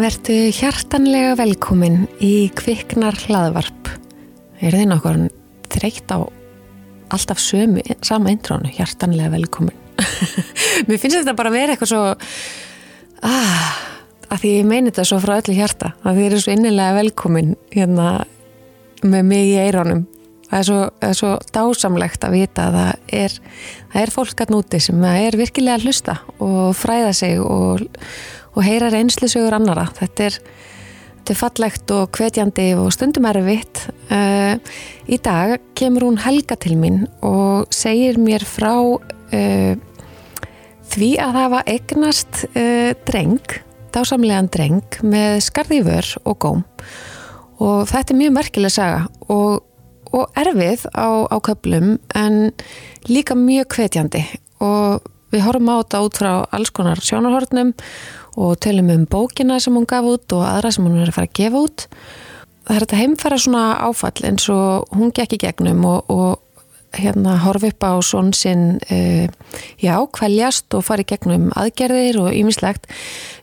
Vertu 0.00 0.32
hjartanlega 0.56 1.34
velkomin 1.36 2.06
í 2.24 2.48
kviknar 2.56 3.18
hlaðvarp. 3.26 3.90
Er 4.64 4.72
þið 4.72 4.86
nokkur 4.88 5.18
þreytt 5.74 6.14
á 6.16 6.24
alltaf 7.12 7.42
sömu, 7.42 7.82
sama 8.06 8.32
intrónu, 8.32 8.70
hjartanlega 8.78 9.34
velkomin. 9.34 9.76
Mér 10.88 11.02
finnst 11.02 11.18
þetta 11.18 11.34
bara 11.36 11.52
að 11.52 11.58
vera 11.58 11.76
eitthvað 11.76 11.92
svo, 11.92 12.00
ah, 13.28 13.76
að 14.30 14.40
því 14.40 14.54
ég 14.54 14.70
meini 14.70 14.88
þetta 14.88 15.06
svo 15.10 15.20
frá 15.20 15.34
öllu 15.36 15.58
hjarta, 15.58 15.92
að 16.00 16.22
þið 16.22 16.30
eru 16.30 16.40
svo 16.46 16.56
innilega 16.56 16.96
velkomin 17.02 17.54
hérna 17.76 18.08
með 19.04 19.30
mig 19.34 19.52
í 19.52 19.60
eironum. 19.66 20.06
Það 20.48 20.58
er 20.62 20.68
svo, 20.70 20.82
það 20.96 21.08
er 21.12 21.20
svo 21.20 21.36
dásamlegt 21.60 22.24
að 22.24 22.38
vita 22.40 22.70
að 22.70 22.80
það 22.80 23.16
er, 23.20 23.40
það 23.92 24.02
er 24.06 24.16
fólk 24.16 24.46
að 24.46 24.56
núti 24.56 24.80
sem 24.80 25.08
er 25.12 25.42
virkilega 25.44 25.76
að 25.76 25.90
hlusta 25.90 26.20
og 26.40 26.70
fræða 26.78 27.12
sig 27.20 27.36
og, 27.44 27.84
og 28.54 28.64
heyra 28.66 28.90
reynslusögur 28.92 29.54
annara. 29.56 29.86
Þetta 29.98 30.26
er, 30.28 30.38
þetta 31.20 31.34
er 31.34 31.40
fallegt 31.40 31.94
og 31.94 32.18
hvetjandi 32.18 32.66
og 32.78 32.90
stundum 32.94 33.28
erfitt. 33.30 33.84
Uh, 34.10 34.56
í 35.10 35.20
dag 35.22 35.58
kemur 35.78 36.08
hún 36.08 36.20
Helga 36.24 36.58
til 36.60 36.76
mín 36.80 37.04
og 37.26 37.70
segir 37.74 38.20
mér 38.20 38.46
frá 38.46 38.74
uh, 38.74 39.74
því 40.90 41.10
að 41.22 41.38
hafa 41.38 41.64
eignast 41.70 42.44
uh, 42.50 42.92
dreng, 43.06 43.40
dásamlegan 43.94 44.50
dreng 44.50 45.00
með 45.02 45.40
skarðívör 45.46 46.14
og 46.24 46.38
góm 46.42 46.68
og 47.60 47.88
þetta 47.90 48.14
er 48.14 48.20
mjög 48.20 48.36
merkileg 48.36 48.72
saga 48.72 49.04
og, 49.28 49.62
og 50.16 50.40
erfið 50.40 50.86
á, 50.96 51.28
á 51.28 51.36
köplum 51.44 51.96
en 52.16 52.38
líka 53.08 53.36
mjög 53.36 53.76
hvetjandi 53.76 54.24
og 54.64 55.06
við 55.30 55.44
horfum 55.46 55.70
á 55.70 55.76
þetta 55.82 56.02
út 56.06 56.20
frá 56.20 56.32
alls 56.56 56.72
konar 56.74 57.02
sjónarhortnum 57.04 57.74
og 58.36 58.58
tölum 58.62 58.90
um 58.94 59.06
bókina 59.10 59.58
sem 59.60 59.74
hún 59.74 59.88
gaf 59.88 60.06
út 60.06 60.36
og 60.36 60.44
aðra 60.46 60.72
sem 60.74 60.86
hún 60.86 61.00
er 61.00 61.10
að 61.10 61.16
fara 61.18 61.30
að 61.30 61.38
gefa 61.40 61.64
út. 61.64 61.86
Það 62.66 62.76
er 62.76 62.84
þetta 62.84 63.00
heimfæra 63.00 63.40
svona 63.40 63.64
áfall 63.88 64.26
eins 64.28 64.46
og 64.52 64.94
hún 64.94 65.12
gekk 65.16 65.34
í 65.38 65.42
gegnum 65.46 65.84
og, 65.88 66.10
og 66.12 66.98
hérna 66.98 67.36
horfi 67.44 67.70
upp 67.70 67.86
á 67.86 67.92
svon 68.02 68.32
sinn 68.34 68.80
uh, 68.90 69.26
já, 69.78 69.94
kvæljast 70.12 70.74
og 70.74 70.84
fari 70.86 71.06
gegnum 71.06 71.50
aðgerðir 71.58 72.18
og 72.24 72.34
ýmislegt 72.34 72.90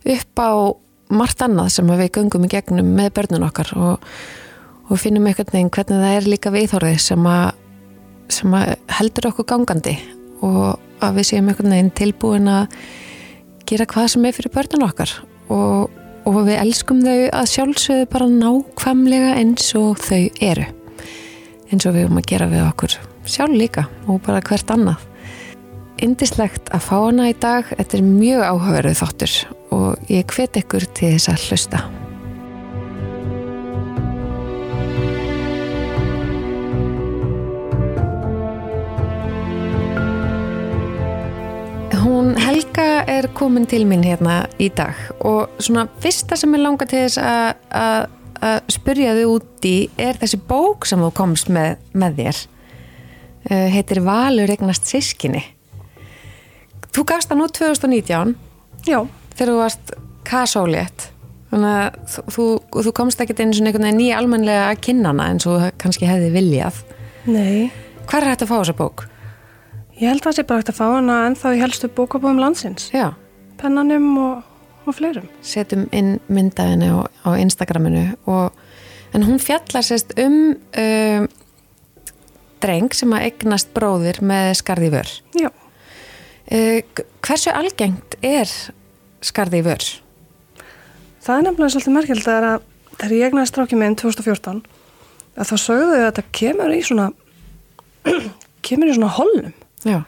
upp 0.03 0.41
á 0.43 0.51
margt 1.07 1.41
annað 1.43 1.71
sem 1.77 1.87
við 1.87 2.11
göngum 2.17 2.47
í 2.47 2.51
gegnum 2.51 2.91
með 2.97 3.13
börnun 3.15 3.47
okkar 3.47 3.71
og, 3.79 4.03
og 4.91 4.99
finnum 4.99 5.27
einhvern 5.29 5.53
veginn 5.53 5.71
hvernig 5.71 6.03
það 6.03 6.17
er 6.17 6.29
líka 6.33 6.51
viðhorðið 6.51 6.99
sem 7.03 7.29
sem 8.27 8.55
að 8.59 8.73
heldur 8.97 9.29
okkur 9.29 9.47
gangandi 9.47 9.95
og 10.43 11.03
að 11.03 11.19
við 11.19 11.29
séum 11.29 11.47
einhvern 11.47 11.75
veginn 11.75 11.93
tilbúin 11.95 12.49
að 12.51 12.81
gera 13.67 13.89
hvað 13.89 14.09
sem 14.13 14.25
er 14.27 14.37
fyrir 14.37 14.53
börnun 14.55 14.87
okkar. 14.87 15.13
Og, 15.53 15.91
og 16.27 16.39
við 16.47 16.57
elskum 16.61 17.03
þau 17.05 17.19
að 17.29 17.51
sjálfsögðu 17.53 18.07
bara 18.13 18.31
nákvæmlega 18.31 19.35
eins 19.41 19.69
og 19.79 20.01
þau 20.03 20.23
eru. 20.43 20.65
Eins 21.67 21.85
og 21.85 21.95
við 21.95 22.07
erum 22.07 22.19
að 22.21 22.27
gera 22.31 22.49
við 22.51 22.65
okkur 22.67 22.99
sjálf 23.27 23.55
líka 23.57 23.85
og 24.07 24.21
bara 24.25 24.41
hvert 24.43 24.71
annað. 24.73 25.03
Indislegt 26.03 26.69
að 26.75 26.83
fá 26.85 26.95
hana 26.95 27.29
í 27.31 27.37
dag, 27.41 27.69
þetta 27.73 27.97
er 27.97 28.07
mjög 28.07 28.43
áhugaverðu 28.45 28.97
þáttur 29.01 29.37
og 29.75 30.11
ég 30.13 30.35
hvet 30.35 30.59
ykkur 30.61 30.91
til 30.93 31.15
þess 31.17 31.33
að 31.33 31.47
hlusta. 31.47 31.85
Komin 43.37 43.67
til 43.69 43.83
mín 43.89 44.05
hérna 44.05 44.45
í 44.61 44.69
dag 44.73 44.97
og 45.25 45.59
svona 45.61 45.87
fyrsta 46.03 46.37
sem 46.39 46.55
ég 46.57 46.63
langar 46.63 46.89
til 46.89 47.03
þess 47.05 47.21
að, 47.21 48.07
spyrja 48.69 49.15
þau 49.17 49.35
út 49.37 49.65
í 49.65 49.75
er 49.97 50.17
þessi 50.21 50.39
bók 50.49 50.85
sem 50.85 51.01
þú 51.01 51.11
komst 51.17 51.49
með, 51.49 51.79
með 51.97 52.19
þér. 52.21 52.41
Uh, 53.47 53.67
heitir 53.73 54.01
Valur 54.05 54.51
eignast 54.51 54.89
sískinni. 54.89 55.41
Þú 56.93 57.05
gafst 57.07 57.31
það 57.31 57.39
nú 57.39 57.47
2019 57.53 58.35
Já, 58.87 58.99
þegar 59.35 59.51
þú 59.51 59.57
varst 59.61 59.93
kasólétt 60.27 61.07
þannig 61.51 61.73
að 61.73 62.23
þú, 62.33 62.45
þú, 62.75 62.93
komst 62.95 63.21
ekkert 63.23 63.41
einu 63.43 63.55
svona 63.55 63.71
einhvern 63.71 63.87
veginn 63.87 64.01
nýja 64.01 64.17
almenlega 64.19 64.65
að 64.71 64.81
kynna 64.87 65.13
hana 65.13 65.27
eins 65.31 65.47
og 65.47 65.63
kannski 65.79 66.09
hefði 66.09 66.33
viljað 66.35 66.81
nei. 67.27 67.69
Hvað 68.07 68.19
er 68.21 68.29
hægt 68.31 68.43
að 68.45 68.51
fá 68.51 68.57
þessa 68.57 68.75
bók? 68.77 69.05
Ég 69.97 70.11
held 70.11 70.21
að 70.21 70.27
það 70.27 70.35
sé 70.37 70.45
bara 70.47 70.61
hægt 70.61 70.71
að 70.73 70.79
fá 70.79 70.85
hana 70.91 71.17
ennþá 71.27 71.53
í 71.55 71.61
helstu 71.61 71.89
bókabóðum 71.97 72.41
landsins. 72.43 72.89
Já, 72.95 73.07
Pennanum 73.57 74.07
og, 74.21 74.43
og 74.85 74.95
fleirum. 74.97 75.27
setjum 75.41 75.87
inn 75.91 76.17
myndaðinu 76.27 76.91
á, 76.93 76.99
á 77.25 77.29
Instagraminu 77.41 78.05
og, 78.29 78.51
en 79.13 79.25
hún 79.27 79.39
fjallar 79.41 79.85
sérst 79.85 80.13
um 80.21 80.55
um 80.77 81.27
dreng 82.63 82.93
sem 82.95 83.13
að 83.13 83.27
eignast 83.29 83.69
bróðir 83.75 84.19
með 84.25 84.51
skarði 84.61 84.89
vör 84.93 85.11
Já, 85.37 85.49
uh, 85.51 87.03
Hversu 87.21 87.53
algengt 87.53 88.17
er 88.25 88.49
skarði 89.21 89.61
vör? 89.65 89.85
það 91.21 91.37
er 91.37 91.45
nefnilega 91.45 91.73
svolítið 91.75 91.95
merkjöld 91.97 92.27
að 92.31 92.47
þegar 92.97 93.15
ég 93.17 93.27
egnaði 93.27 93.51
strákið 93.51 93.81
minn 93.81 93.97
2014 93.99 94.61
að 95.37 95.49
þá 95.51 95.55
sögðu 95.61 95.87
þau 95.91 95.97
að 95.99 96.05
þetta 96.07 96.23
kemur 96.39 96.73
í 96.73 96.81
svona 96.87 97.07
kemur 98.67 98.89
í 98.89 98.95
svona 98.95 99.13
holnum. 99.17 99.53
Já, 99.85 99.99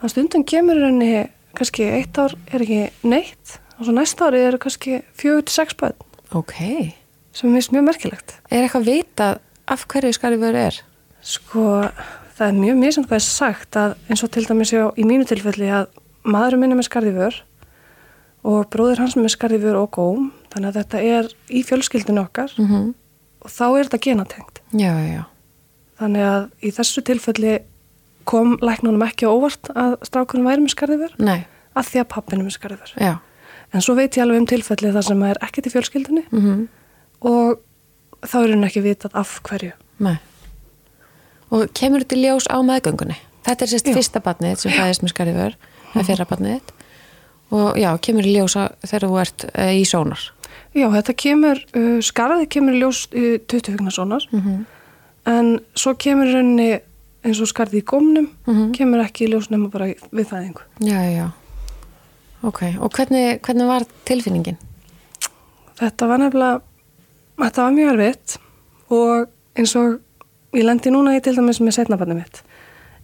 Að 0.00 0.12
stundum 0.14 0.44
kemur 0.48 0.78
henni 0.80 1.10
kannski 1.54 1.88
eitt 1.90 2.18
ár 2.18 2.36
er 2.52 2.64
ekki 2.64 2.82
neitt 3.02 3.58
og 3.78 3.86
svo 3.86 3.94
næsta 3.96 4.28
ári 4.28 4.44
eru 4.46 4.58
kannski 4.58 5.02
fjögur 5.16 5.44
til 5.46 5.54
sex 5.54 5.76
börn 5.80 5.96
ok 6.32 6.56
sem 7.32 7.54
er 7.54 7.68
mjög 7.72 7.84
merkilegt. 7.86 8.34
Er 8.50 8.64
eitthvað 8.64 8.88
vitað 8.88 9.38
af 9.70 9.86
hverju 9.86 10.12
skarði 10.16 10.40
vör 10.42 10.58
er? 10.58 10.80
Sko, 11.22 11.64
það 12.36 12.46
er 12.48 12.58
mjög 12.58 12.80
mjög 12.80 12.98
hvað 13.06 13.18
er 13.18 13.26
sagt 13.26 13.78
að 13.78 13.94
eins 14.08 14.24
og 14.24 14.32
til 14.34 14.46
dæmis 14.48 14.72
já, 14.74 14.88
í 14.96 15.06
mínu 15.06 15.28
tilfelli 15.28 15.70
að 15.70 15.90
maðurinn 16.24 16.64
minn 16.64 16.74
er 16.74 16.80
með 16.80 16.88
skarðivör 16.88 17.40
og 18.50 18.70
bróðir 18.72 19.02
hans 19.02 19.16
með 19.18 19.34
skarðivör 19.36 19.78
og 19.82 19.90
góm 19.94 20.30
þannig 20.52 20.70
að 20.70 20.78
þetta 20.80 21.02
er 21.16 21.28
í 21.48 21.62
fjölskyldinu 21.66 22.24
okkar 22.24 22.54
Mm 22.58 22.66
-hmm. 22.66 22.94
og 23.44 23.50
þá 23.50 23.66
er 23.78 23.84
þetta 23.84 24.04
genatengt. 24.06 24.60
Já, 24.72 24.92
já, 24.92 25.12
já 25.16 25.24
Þannig 26.00 26.22
að 26.24 26.50
í 26.62 26.70
þessu 26.72 27.02
tilfelli 27.04 27.58
kom 28.28 28.56
læknunum 28.62 29.02
ekki 29.06 29.26
á 29.28 29.30
óvart 29.32 29.70
að 29.74 29.96
strákurinn 30.06 30.46
væri 30.46 30.64
með 30.64 30.74
skarðivör 30.74 31.14
Nei, 31.18 31.44
að 31.76 31.88
því 31.90 32.02
að 32.02 32.08
pappinu 32.14 32.46
með 32.46 32.56
skarðivör. 32.58 32.92
já. 33.00 33.14
En 33.70 33.84
svo 33.84 33.94
veit 33.94 34.16
ég 34.18 34.24
alveg 34.24 34.40
um 34.42 34.46
tilfelli 34.50 34.90
þar 34.92 35.06
sem 35.06 35.22
er 35.22 35.38
ekkert 35.46 35.68
í 35.70 35.74
fjölskyldinu 35.74 36.26
mm 36.30 36.68
og 37.20 37.58
þá 38.24 38.36
er 38.40 38.50
henni 38.54 38.64
ekki 38.64 38.80
vitað 38.80 39.16
af 39.20 39.34
hverju. 39.44 39.74
Nei. 40.00 40.16
Og 41.52 41.66
kemur 41.76 42.00
þetta 42.00 42.16
ljós 42.16 42.46
á 42.48 42.56
meðgöngunni? 42.64 43.16
Þetta 43.44 43.66
er 43.66 43.70
sérst 43.74 43.90
fyrsta 43.92 44.22
barnið 44.24 44.62
sem 44.62 44.72
fæðist 44.72 45.04
með 45.04 45.12
skariför 45.12 45.56
það 45.92 46.00
er 46.00 46.06
fyrra 46.08 46.26
barnið 46.30 46.54
þitt. 46.54 46.72
Og 47.50 47.76
já, 47.76 47.90
kemur 48.00 48.24
í 48.24 48.32
ljós 48.38 48.56
þegar 48.56 49.04
þú 49.04 49.20
ert 49.20 49.44
uh, 49.50 49.72
í 49.76 49.84
sónar. 49.84 50.24
Já, 50.72 50.86
þetta 50.96 51.14
kemur, 51.26 51.60
uh, 51.76 51.98
skarðið 52.08 52.48
kemur 52.56 52.78
ljós 52.80 53.02
í 53.12 53.24
20 53.44 53.76
hugna 53.76 53.92
sonar 53.92 54.28
mm 54.32 54.60
en 55.28 55.58
svo 55.76 55.92
kemur 56.00 56.30
henni 56.32 56.78
eins 57.24 57.40
og 57.40 57.48
skarðið 57.50 57.82
í 57.82 57.84
gómnum 57.84 58.28
Mhm. 58.46 58.72
kemur 58.76 59.02
ekki 59.04 59.26
í 59.26 59.30
ljós 59.32 59.50
nema 59.50 59.68
bara 59.70 59.86
við 60.12 60.26
fæðingu. 60.30 60.62
Já, 60.80 61.00
já 61.16 61.30
Ok, 62.42 62.62
og 62.80 62.90
hvernig, 62.96 63.40
hvernig 63.44 63.66
var 63.68 63.82
tilfinningin? 64.08 64.56
Þetta 65.76 66.06
var 66.08 66.18
nefnilega, 66.18 66.60
þetta 67.38 67.64
var 67.66 67.72
mjög 67.76 67.90
erfitt 67.92 68.36
og 68.90 69.28
eins 69.56 69.74
og 69.76 70.00
ég 70.54 70.64
lendi 70.64 70.90
núna 70.90 71.12
í 71.16 71.20
til 71.22 71.34
dæmis 71.36 71.60
með 71.60 71.76
setnabarni 71.76 72.14
mitt 72.16 72.40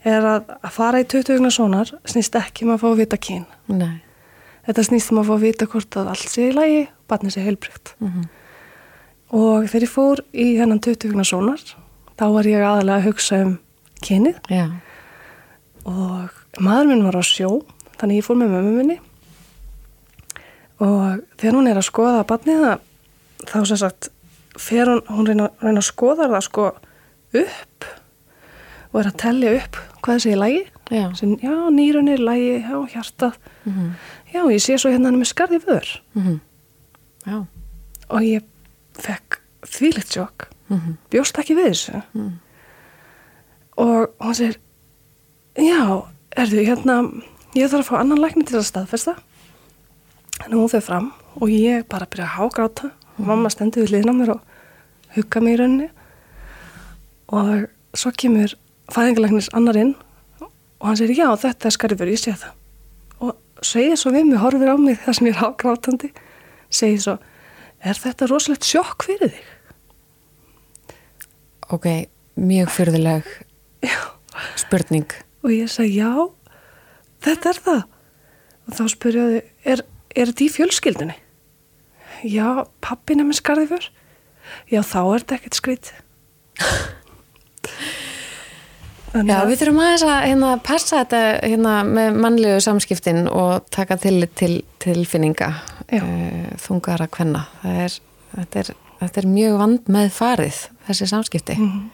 er 0.06 0.22
að, 0.22 0.48
að 0.64 0.70
fara 0.72 1.00
í 1.02 1.04
20 1.04 1.34
hugna 1.36 1.50
sonar 1.50 1.90
snýst 2.06 2.36
ekki 2.40 2.64
um 2.64 2.72
að 2.76 2.80
fá 2.80 2.88
að 2.92 2.96
vita 3.04 3.16
kyn. 3.19 3.44
Nei 3.69 4.02
Þetta 4.66 4.82
snýst 4.88 5.12
um 5.12 5.19
að 5.20 5.26
fá 5.28 5.34
að 5.36 5.44
vita 5.44 5.66
hvort 5.66 5.96
að 6.00 6.08
allt 6.10 6.28
sé 6.32 6.48
í 6.48 6.54
lagi, 6.56 6.88
barni 7.08 7.30
sé 7.30 7.44
heilbrygt. 7.44 7.94
mm 8.00 8.24
Og 9.36 9.64
þegar 9.69 9.82
ég 9.82 9.90
fór 9.90 10.20
í 10.32 10.56
hennan 10.56 10.80
20 10.80 11.08
hugna 11.10 11.24
sonar, 11.26 11.58
þá 12.16 12.24
var 12.32 12.44
ég 12.46 12.62
aðalega 12.62 12.96
að 13.00 13.06
hugsa 13.10 13.40
um 13.44 13.58
kynið. 14.04 14.40
Já, 14.52 14.66
og 15.87 16.62
maður 16.62 16.90
minn 16.90 17.04
var 17.06 17.19
á 17.20 17.25
sjó 17.25 17.50
þannig 18.00 18.20
ég 18.20 18.26
fór 18.26 18.40
með 18.40 18.56
mömmu 18.56 18.72
minni. 18.76 18.98
Og 20.82 21.22
þegar 21.40 21.56
hún 21.56 21.70
er 21.70 21.81
að 21.81 21.88
skoða 21.88 22.26
barnið 22.28 22.64
það, 22.64 22.81
þá 23.46 23.58
sem 23.70 23.81
sagt 23.81 24.10
fer 24.60 24.90
hún, 24.90 25.02
hún 25.08 25.28
reyna, 25.28 25.50
reyna 25.62 25.81
að 25.81 25.88
skoða 25.88 26.28
það 26.32 26.43
sko 26.48 26.66
upp 27.37 27.87
og 28.93 28.98
er 29.00 29.10
að 29.10 29.20
tellja 29.20 29.54
upp 29.60 29.78
hvað 30.00 30.19
þessi 30.19 30.32
er 30.32 30.40
lægi 30.40 30.64
já. 30.90 31.06
Já, 31.43 31.54
nýrun 31.75 32.10
er 32.12 32.22
lægi, 32.22 32.52
já, 32.62 32.76
hjartað. 32.94 33.40
Mm 33.64 33.94
já, 34.37 34.43
ég 34.52 34.60
sé 34.60 34.76
svo 34.76 34.90
hérna 34.93 35.08
hann 35.08 35.16
er 35.16 35.22
með 35.22 35.31
skarði 35.32 35.58
vör. 35.64 35.87
-hmm. 36.14 36.38
Já. 37.26 37.46
Og 38.08 38.20
ég 38.20 38.43
fekk 38.93 39.40
þvílitt 39.62 40.12
sjokk. 40.12 40.48
Mm 40.69 40.96
bjóst 41.10 41.38
ekki 41.38 41.54
við 41.54 41.70
þessu. 41.70 42.02
Mm. 42.12 42.32
Og 43.76 44.12
hún 44.23 44.37
segir 44.37 44.58
já, 45.56 46.05
erðu, 46.37 46.64
hérna 46.67 46.96
ég 47.56 47.70
þarf 47.70 47.87
að 47.87 47.88
fá 47.90 48.00
annan 48.00 48.20
lækni 48.20 48.44
til 48.49 48.58
að 48.61 48.69
staðfesta. 48.70 49.17
Þannig 50.40 50.58
hún 50.61 50.73
fyrir 50.73 50.87
fram 50.87 51.11
og 51.40 51.52
ég 51.52 51.87
bara 51.90 52.08
byrja 52.11 52.28
að 52.28 52.37
hágráta. 52.37 52.90
Og 53.17 53.28
mamma 53.31 53.50
stendur 53.52 53.87
við 53.87 53.96
liðna 53.96 54.17
mér 54.17 54.34
og 54.37 54.43
hugga 55.17 55.40
mig 55.40 55.56
í 55.56 55.61
rauninni. 55.61 55.88
Og 57.32 57.67
svo 57.96 58.12
kemur 58.12 58.52
fæðingalegnis 58.93 59.49
annar 59.56 59.79
inn 59.81 59.94
og 60.43 60.84
hann 60.90 60.99
segir 61.00 61.22
já 61.22 61.31
þetta 61.40 61.69
er 61.69 61.75
skarifur, 61.75 62.12
ég 62.12 62.20
sé 62.20 62.37
það. 62.37 62.52
Og 63.25 63.64
segir 63.64 63.96
svo 63.99 64.12
við 64.12 64.29
mig, 64.29 64.40
horfir 64.43 64.72
á 64.72 64.76
mig 64.76 65.00
þar 65.05 65.19
sem 65.19 65.31
ég 65.31 65.37
er 65.37 65.43
hágrátandi 65.43 66.12
segir 66.70 67.02
svo, 67.02 67.17
er 67.81 67.99
þetta 68.00 68.29
rosalegt 68.31 68.67
sjokk 68.67 69.06
fyrir 69.08 69.32
þig? 69.32 69.52
Ok, 71.75 71.87
mjög 72.38 72.70
fyrðuleg 72.70 73.31
spurning. 74.56 75.11
og 75.44 75.52
ég 75.55 75.70
segi 75.70 76.00
já, 76.00 76.12
þetta 77.25 77.52
er 77.52 77.62
það 77.69 77.82
og 78.67 78.75
þá 78.81 78.84
spurjaði, 78.90 79.43
er, 79.64 79.84
er 80.17 80.32
þetta 80.32 80.44
í 80.46 80.50
fjölskyldunni? 80.56 81.17
Já, 82.26 82.67
pappin 82.81 83.20
er 83.23 83.28
með 83.28 83.40
skarifur 83.43 83.90
já, 84.73 84.81
þá 84.82 85.00
er 85.02 85.25
þetta 85.25 85.38
ekkert 85.40 85.61
skrít 85.61 85.93
Já, 89.25 89.38
við 89.49 89.61
þurfum 89.62 89.79
aðeins 89.81 90.02
að 90.05 90.19
hérna, 90.26 90.49
passa 90.64 90.99
þetta 91.00 91.20
hérna, 91.40 91.75
með 91.88 92.19
mannlegu 92.20 92.58
samskiptin 92.61 93.22
og 93.31 93.64
taka 93.72 93.96
til 94.00 94.26
til 94.37 94.58
tilfinninga 94.82 95.49
Já. 95.88 96.02
uh, 96.02 96.50
þungara 96.61 97.06
kvenna. 97.08 97.46
Það 97.62 97.79
er, 97.87 97.96
þetta, 98.34 98.61
er, 98.61 98.72
þetta 99.00 99.22
er 99.22 99.29
mjög 99.31 99.56
vand 99.62 99.88
með 99.96 100.11
farið, 100.19 100.58
þessi 100.88 101.08
samskipti. 101.14 101.56
Mhm. 101.56 101.87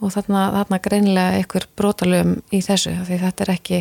Og 0.00 0.12
þarna, 0.14 0.42
þarna 0.54 0.78
greinilega 0.84 1.38
ykkur 1.42 1.64
brotalöfum 1.76 2.36
í 2.54 2.60
þessu, 2.62 2.92
því 3.06 3.16
þetta 3.24 3.44
er 3.44 3.50
ekki... 3.56 3.80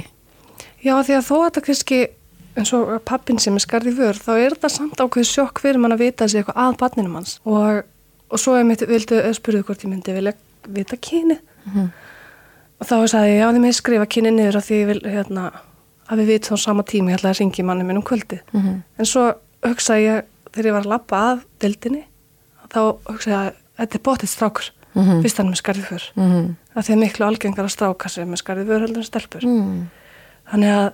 Já, 0.81 0.93
því 1.03 1.13
að 1.17 1.25
þó 1.27 1.33
að 1.37 1.43
þetta 1.47 1.61
kannski 1.67 1.99
eins 2.57 2.71
og 2.73 2.89
pappin 3.05 3.37
sem 3.41 3.53
er 3.53 3.61
skarði 3.61 3.91
vör 3.97 4.17
þá 4.17 4.31
er 4.41 4.55
þetta 4.55 4.69
samt 4.73 4.97
ákveð 5.03 5.27
sjokk 5.29 5.59
fyrir 5.61 5.77
mann 5.81 5.93
að 5.93 6.01
vita 6.07 6.25
þessi 6.25 6.39
eitthvað 6.41 6.57
að 6.63 6.77
barninum 6.81 7.15
hans 7.19 7.35
og, 7.45 7.83
og 8.33 8.41
svo 8.41 8.55
er 8.57 8.65
mitt, 8.65 8.81
vildu 8.89 9.19
spurðu 9.37 9.61
hvort 9.67 9.83
ég 9.85 9.91
myndi 9.93 10.15
vilja 10.15 10.33
vita 10.67 10.97
kyni 10.97 11.37
Mhm. 11.67 11.89
og 12.79 12.87
þá 12.87 12.95
sagði 13.11 13.29
ég, 13.33 13.39
já 13.41 13.47
þið 13.51 13.61
með 13.65 13.73
skrifa 13.75 14.05
kyni 14.07 14.31
niður 14.31 14.57
að 14.57 14.65
því 14.69 14.75
ég 14.81 14.87
vil 14.87 15.01
hérna, 15.11 15.43
að 16.09 16.21
við 16.21 16.29
vitum 16.31 16.55
á 16.55 16.57
sama 16.63 16.83
tíma 16.87 17.11
ég 17.11 17.17
ætla 17.19 17.33
að 17.33 17.39
ringi 17.41 17.65
manni 17.67 17.83
minn 17.83 17.97
um 17.99 18.05
kvöldi 18.07 18.39
Mhm. 18.53 18.81
en 18.97 19.05
svo 19.05 19.25
hugsaði 19.65 20.05
ég 20.07 20.23
þegar 20.53 20.65
ég 20.69 20.73
var 20.77 20.81
að 20.85 20.91
lappa 20.93 21.17
að 21.33 21.41
dildinni 21.59 22.03
þá 22.71 22.79
hugsaði 23.05 23.35
ég 23.35 23.41
að 23.43 23.53
þetta 23.77 23.95
er 23.99 24.05
bóttið 24.07 24.31
strákur 24.33 24.69
Mhm. 24.97 25.21
fyrst 25.23 25.37
hann 25.37 25.51
með 25.51 25.61
skarði 25.61 25.85
vör 25.91 26.07
Mm 26.15 26.55
að 26.77 26.85
því 26.85 26.93
að 26.93 27.01
miklu 27.01 27.25
algengar 27.25 27.65
að 27.65 27.73
stráka 27.73 28.09
sig 28.09 28.27
með 28.27 28.41
skarði 28.43 28.67
vör 28.67 28.83
heldur 28.85 29.01
en 29.01 29.03
stelpur 29.03 29.41
-hmm. 29.41 29.85
Þannig 30.51 30.69
að 30.69 30.91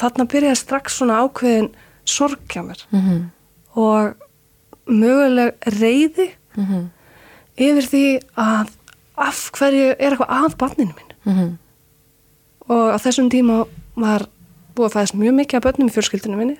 þarna 0.00 0.24
byrjaði 0.32 0.56
strax 0.56 0.96
svona 0.96 1.20
ákveðin 1.22 1.70
sorg 2.04 2.40
hjá 2.48 2.62
mér 2.62 2.86
Mm 2.90 3.30
og 3.74 4.14
möguleg 4.86 5.54
reyði 5.78 6.34
-hmm. 6.56 6.88
yfir 7.56 7.86
því 7.86 8.20
að 8.36 8.68
af 9.20 9.50
hverju 9.52 9.94
er 9.98 10.10
eitthvað 10.10 10.28
að 10.28 10.56
barninu 10.56 10.92
mín. 10.96 11.12
Mhm. 11.24 11.58
Og 12.70 12.94
á 12.94 12.96
þessum 12.98 13.30
tíma 13.30 13.64
var 13.96 14.26
búið 14.74 14.88
að 14.88 14.94
fæðast 14.96 15.14
mjög 15.14 15.34
mikið 15.34 15.56
af 15.56 15.62
börnum 15.62 15.88
í 15.88 15.94
fjölskyldinu 15.94 16.36
minni 16.36 16.56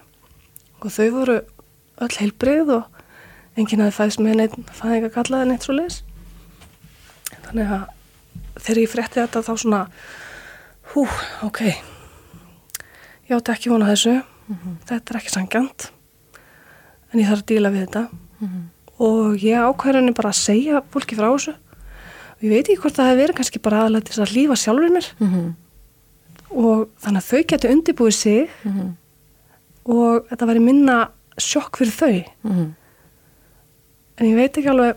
og 0.80 0.90
þau 0.90 1.10
voru 1.10 1.40
öll 2.00 2.16
heilbrið 2.18 2.72
og 2.74 2.84
enginn 3.56 3.80
hafi 3.84 3.96
fæðist 3.96 4.20
með 4.20 4.34
neitt 4.40 4.56
fæðinga 4.72 5.10
kallaði 5.14 5.48
neitt 5.50 5.66
svo 5.66 5.76
leis. 5.76 6.02
Þannig 7.50 7.70
að 7.74 8.60
þegar 8.62 8.78
ég 8.78 8.90
frétti 8.92 9.18
þetta 9.18 9.40
þá 9.42 9.54
svona, 9.58 9.78
hú, 10.92 11.02
ok, 11.42 11.62
ég 13.26 13.32
átti 13.34 13.54
ekki 13.56 13.72
vona 13.72 13.88
þessu, 13.90 14.20
þetta 14.86 15.14
er 15.14 15.18
ekki 15.18 15.32
sangjant, 15.34 15.88
en 17.10 17.18
ég 17.22 17.26
þarf 17.26 17.42
að 17.42 17.50
díla 17.50 17.72
við 17.74 17.86
þetta. 17.88 18.04
Og 19.00 19.42
ég 19.42 19.66
ákvæðurinn 19.66 20.14
bara 20.14 20.30
að 20.30 20.38
segja 20.38 20.84
fólki 20.92 21.18
frá 21.18 21.26
þessu. 21.32 21.56
Og 22.36 22.46
ég 22.46 22.52
veit 22.52 22.68
ekki 22.68 22.80
hvort 22.84 22.98
það 22.98 23.10
hefur 23.10 23.20
verið 23.24 23.38
kannski 23.40 23.62
bara 23.64 23.82
til 23.96 24.12
þess 24.12 24.22
að 24.24 24.34
lífa 24.36 24.56
sjálfur 24.60 24.94
mér. 24.94 25.10
Mhm. 25.18 25.50
og 26.50 26.88
þannig 26.98 27.22
að 27.22 27.28
þau 27.30 27.42
getur 27.46 27.70
undirbúið 27.70 28.14
sig. 28.14 28.50
Mhm. 28.64 28.96
og 29.86 30.26
þetta 30.28 30.46
væri 30.46 30.60
minna 30.60 31.10
sjokk 31.38 31.78
fyrir 31.78 31.94
þau. 31.94 32.24
Mhm. 32.42 32.74
en 34.18 34.26
ég 34.26 34.34
veit 34.36 34.52
ekki 34.56 34.68
alveg 34.68 34.96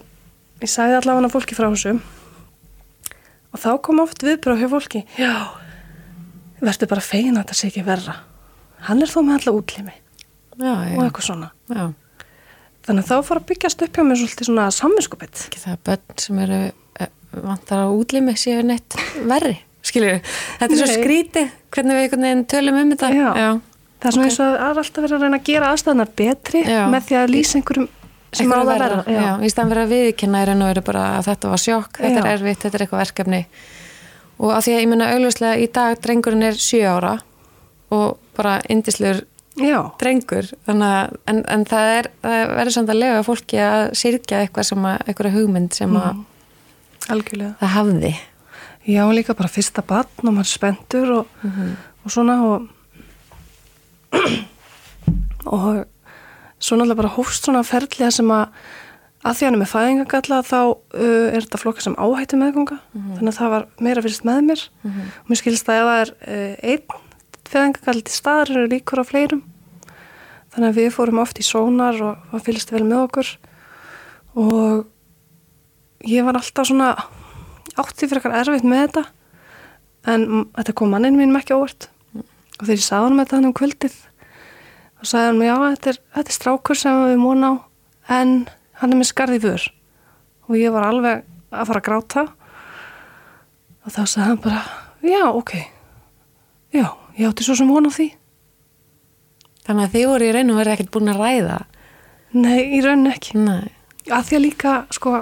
ég 0.61 0.69
sagði 0.69 0.95
allavega 0.97 1.29
fólki 1.29 1.55
frá 1.55 1.69
þessu 1.69 2.01
og 3.53 3.61
þá 3.61 3.69
kom 3.85 4.01
oft 4.03 4.23
viðbröð 4.25 4.63
hjá 4.63 4.69
fólki 4.73 5.03
já, 5.19 5.33
verður 6.63 6.91
bara 6.93 7.03
fegin 7.05 7.37
að 7.37 7.43
þetta 7.45 7.57
sé 7.59 7.69
ekki 7.71 7.85
verra 7.87 8.15
hann 8.87 9.03
er 9.03 9.11
þó 9.11 9.19
með 9.23 9.35
alla 9.41 9.57
útlimi 9.59 9.93
Já, 10.53 10.69
og 10.69 10.85
já, 10.85 11.01
eitthvað 11.07 11.25
svona 11.25 11.47
já. 11.73 11.85
þannig 12.85 13.03
að 13.03 13.09
þá 13.09 13.27
fór 13.29 13.39
að 13.41 13.47
byggjast 13.51 13.83
upp 13.87 13.95
hjá 13.97 14.03
mér 14.05 14.19
svolítið 14.21 14.49
svona 14.49 14.65
samvinskupið 14.75 15.43
Ekki 15.47 15.61
það 15.63 15.73
að 15.73 15.83
börn 15.89 16.17
sem 16.21 16.41
eru 16.45 16.59
eh, 17.01 17.11
vantar 17.47 17.85
á 17.85 17.89
útlimi 17.89 18.35
séu 18.37 18.61
neitt 18.67 18.97
verri, 19.25 19.55
skilju. 19.81 20.19
Þetta 20.59 20.69
er 20.69 20.81
svo 20.83 20.89
Nei. 20.91 20.97
skrítið, 20.99 21.53
hvernig 21.73 21.97
við 22.03 22.43
tölum 22.51 22.77
um 22.83 22.93
þetta. 22.93 23.09
Það 24.03 24.09
er 24.11 24.15
svona 24.17 24.27
Ok. 24.27 24.29
eins 24.29 24.37
og 24.37 24.45
það 24.45 24.55
er 24.67 24.79
alltaf 24.83 25.03
verið 25.07 25.15
að 25.17 25.23
reyna 25.25 25.39
að 25.39 25.47
gera 25.47 25.71
aðstæðanar 25.73 26.09
betri 26.21 26.61
með 26.93 27.05
því 27.07 27.17
að 27.23 27.31
lýsa 27.33 27.57
einhverjum 27.57 27.89
sem 28.39 28.51
á 28.51 28.57
það 28.57 28.69
verra, 28.71 28.97
verða 29.03 29.23
já. 29.27 29.33
í 29.45 29.51
staðan 29.53 29.71
fyrir 29.73 29.83
að 29.83 29.93
viðkynna 29.93 30.41
í 30.43 30.47
raun 30.49 30.63
og 30.65 30.71
veru 30.71 30.83
bara 30.89 31.03
að 31.17 31.27
þetta 31.29 31.51
var 31.53 31.61
sjokk, 31.63 31.99
þetta 31.99 32.19
Já. 32.19 32.23
er 32.23 32.31
erfitt, 32.37 32.61
þetta 32.63 32.77
er 32.79 32.85
eitthvað 32.85 33.03
verkefni 33.03 33.41
og 34.39 34.49
að 34.55 34.63
því 34.65 34.73
að 34.73 34.81
ég 34.83 34.89
menna 34.93 35.11
augljóslega 35.13 35.61
í 35.61 35.67
dag 35.77 36.01
drengurinn 36.03 36.47
er 36.49 36.57
7 36.57 36.81
ára 36.89 37.13
og 37.93 38.17
bara 38.37 38.57
indislegur 38.73 39.23
já, 39.61 39.79
drengur 40.01 40.47
að, 40.65 41.13
en, 41.29 41.43
en 41.45 41.65
það 41.69 41.89
er 41.99 42.11
það 42.23 42.53
verður 42.57 42.75
samt 42.77 42.89
að 42.93 43.01
lega 43.03 43.23
fólki 43.27 43.59
að 43.61 43.83
syrkja 43.99 44.39
eitthvað 44.43 44.69
sem 44.71 44.87
að, 44.89 45.01
eitthvað 45.07 45.35
hugmynd 45.37 45.73
sem 45.77 45.97
að 45.99 46.13
Mm. 47.03 47.55
það 47.59 47.73
hafði 47.75 48.13
já, 48.87 49.03
líka 49.11 49.33
bara 49.35 49.51
fyrsta 49.51 49.83
barn 49.83 50.07
og 50.23 50.31
maður 50.33 50.47
er 50.47 50.51
spenntur 50.53 51.11
og, 51.17 51.25
og 52.03 52.11
svona 52.11 52.37
og 52.47 52.69
og 55.53 55.83
svo 56.63 56.77
náttúrulega 56.79 57.01
bara 57.01 57.13
hófst 57.17 57.47
svona 57.47 57.63
ferðlega 57.67 58.11
sem 58.15 58.33
að 58.33 58.47
að 59.23 59.37
því 59.37 59.47
hann 59.47 59.55
er 59.55 59.61
með 59.61 59.71
fæðingagalla 59.71 60.37
þá 60.43 60.59
uh, 60.59 61.27
er 61.31 61.45
þetta 61.45 61.59
flokka 61.61 61.85
sem 61.85 61.95
áhættu 61.95 62.39
meðganga 62.39 62.79
þannig 62.91 63.31
að 63.31 63.37
það 63.37 63.53
var 63.53 63.65
meira 63.87 64.03
fyrst 64.03 64.25
með 64.27 64.41
mér. 64.49 64.63
Og 65.23 65.31
mér 65.31 65.39
skilst 65.39 65.71
að 65.71 65.79
ef 65.79 65.87
það 65.87 66.01
er 66.01 66.13
uh, 66.27 66.55
einn 66.73 67.01
fæðingagall 67.53 68.01
til 68.01 68.15
staðar 68.17 68.53
eru 68.53 68.71
líkur 68.71 69.03
á 69.03 69.05
fleirum. 69.07 69.43
Þannig 70.53 70.69
að 70.69 70.79
við 70.81 70.91
fórum 70.93 71.21
oft 71.23 71.39
í 71.39 71.45
sónar 71.47 72.01
og, 72.03 72.27
og 72.33 72.43
fylgst 72.45 72.73
vel 72.73 72.83
með 72.83 73.05
okkur. 73.07 73.31
Og 74.43 74.83
ég 76.09 76.27
var 76.27 76.37
alltaf 76.37 76.67
svona 76.69 76.91
átti 77.79 78.05
fyrir 78.09 78.19
eitthvað 78.19 78.39
erfitt 78.41 78.67
með 78.67 78.83
þetta. 78.87 79.05
En 80.13 80.27
mm, 80.27 80.47
þetta 80.59 80.75
kom 80.77 80.93
manninn 80.93 81.17
mínum 81.17 81.39
ekki 81.39 81.55
óvart. 81.55 81.87
Og 82.13 82.67
þegar 82.67 82.75
ég 82.75 82.85
sagði 82.85 83.07
hann 83.07 83.17
með 83.17 83.25
þetta 83.25 83.39
hann 83.39 83.49
um 83.49 83.55
kvöldið 83.57 83.95
og 85.03 85.09
sagði 85.09 85.27
hann, 85.29 85.41
já, 85.43 85.55
þetta 85.75 85.91
er, 85.91 85.97
þetta 86.15 86.31
er 86.31 86.37
strákur 86.37 86.79
sem 86.79 86.99
við 87.09 87.17
múin 87.19 87.43
á 87.43 87.51
en 88.15 88.31
hann 88.79 88.93
er 88.95 88.99
með 89.01 89.09
skarði 89.11 89.39
vör. 89.43 89.65
Og 90.47 90.55
ég 90.59 90.71
var 90.75 90.87
alveg 90.87 91.23
að 91.53 91.67
fara 91.69 91.81
að 91.81 91.87
gráta. 91.87 92.23
Og 93.83 93.91
þá 93.91 94.01
sagði 94.07 94.27
hann 94.29 94.41
bara 94.43 94.63
já, 95.03 95.23
ok. 95.35 95.53
Já, 96.73 96.87
ég 97.19 97.27
átti 97.29 97.45
svo 97.45 97.55
sem 97.59 97.67
von 97.69 97.87
á 97.87 97.91
því. 97.91 98.09
Þannig 99.67 99.85
að 99.87 99.93
þið 99.95 100.07
voru 100.11 100.27
í 100.27 100.33
raun 100.35 100.51
og 100.53 100.57
verið 100.59 100.73
ekkert 100.77 100.91
búin 100.95 101.11
að 101.13 101.21
ræða? 101.23 101.59
Nei, 102.33 102.59
í 102.75 102.81
rauninni 102.83 103.11
ekki. 103.13 103.37
Nei, 103.39 103.69
að 104.09 104.25
því 104.29 104.37
að 104.39 104.43
líka, 104.47 104.73
sko 104.95 105.13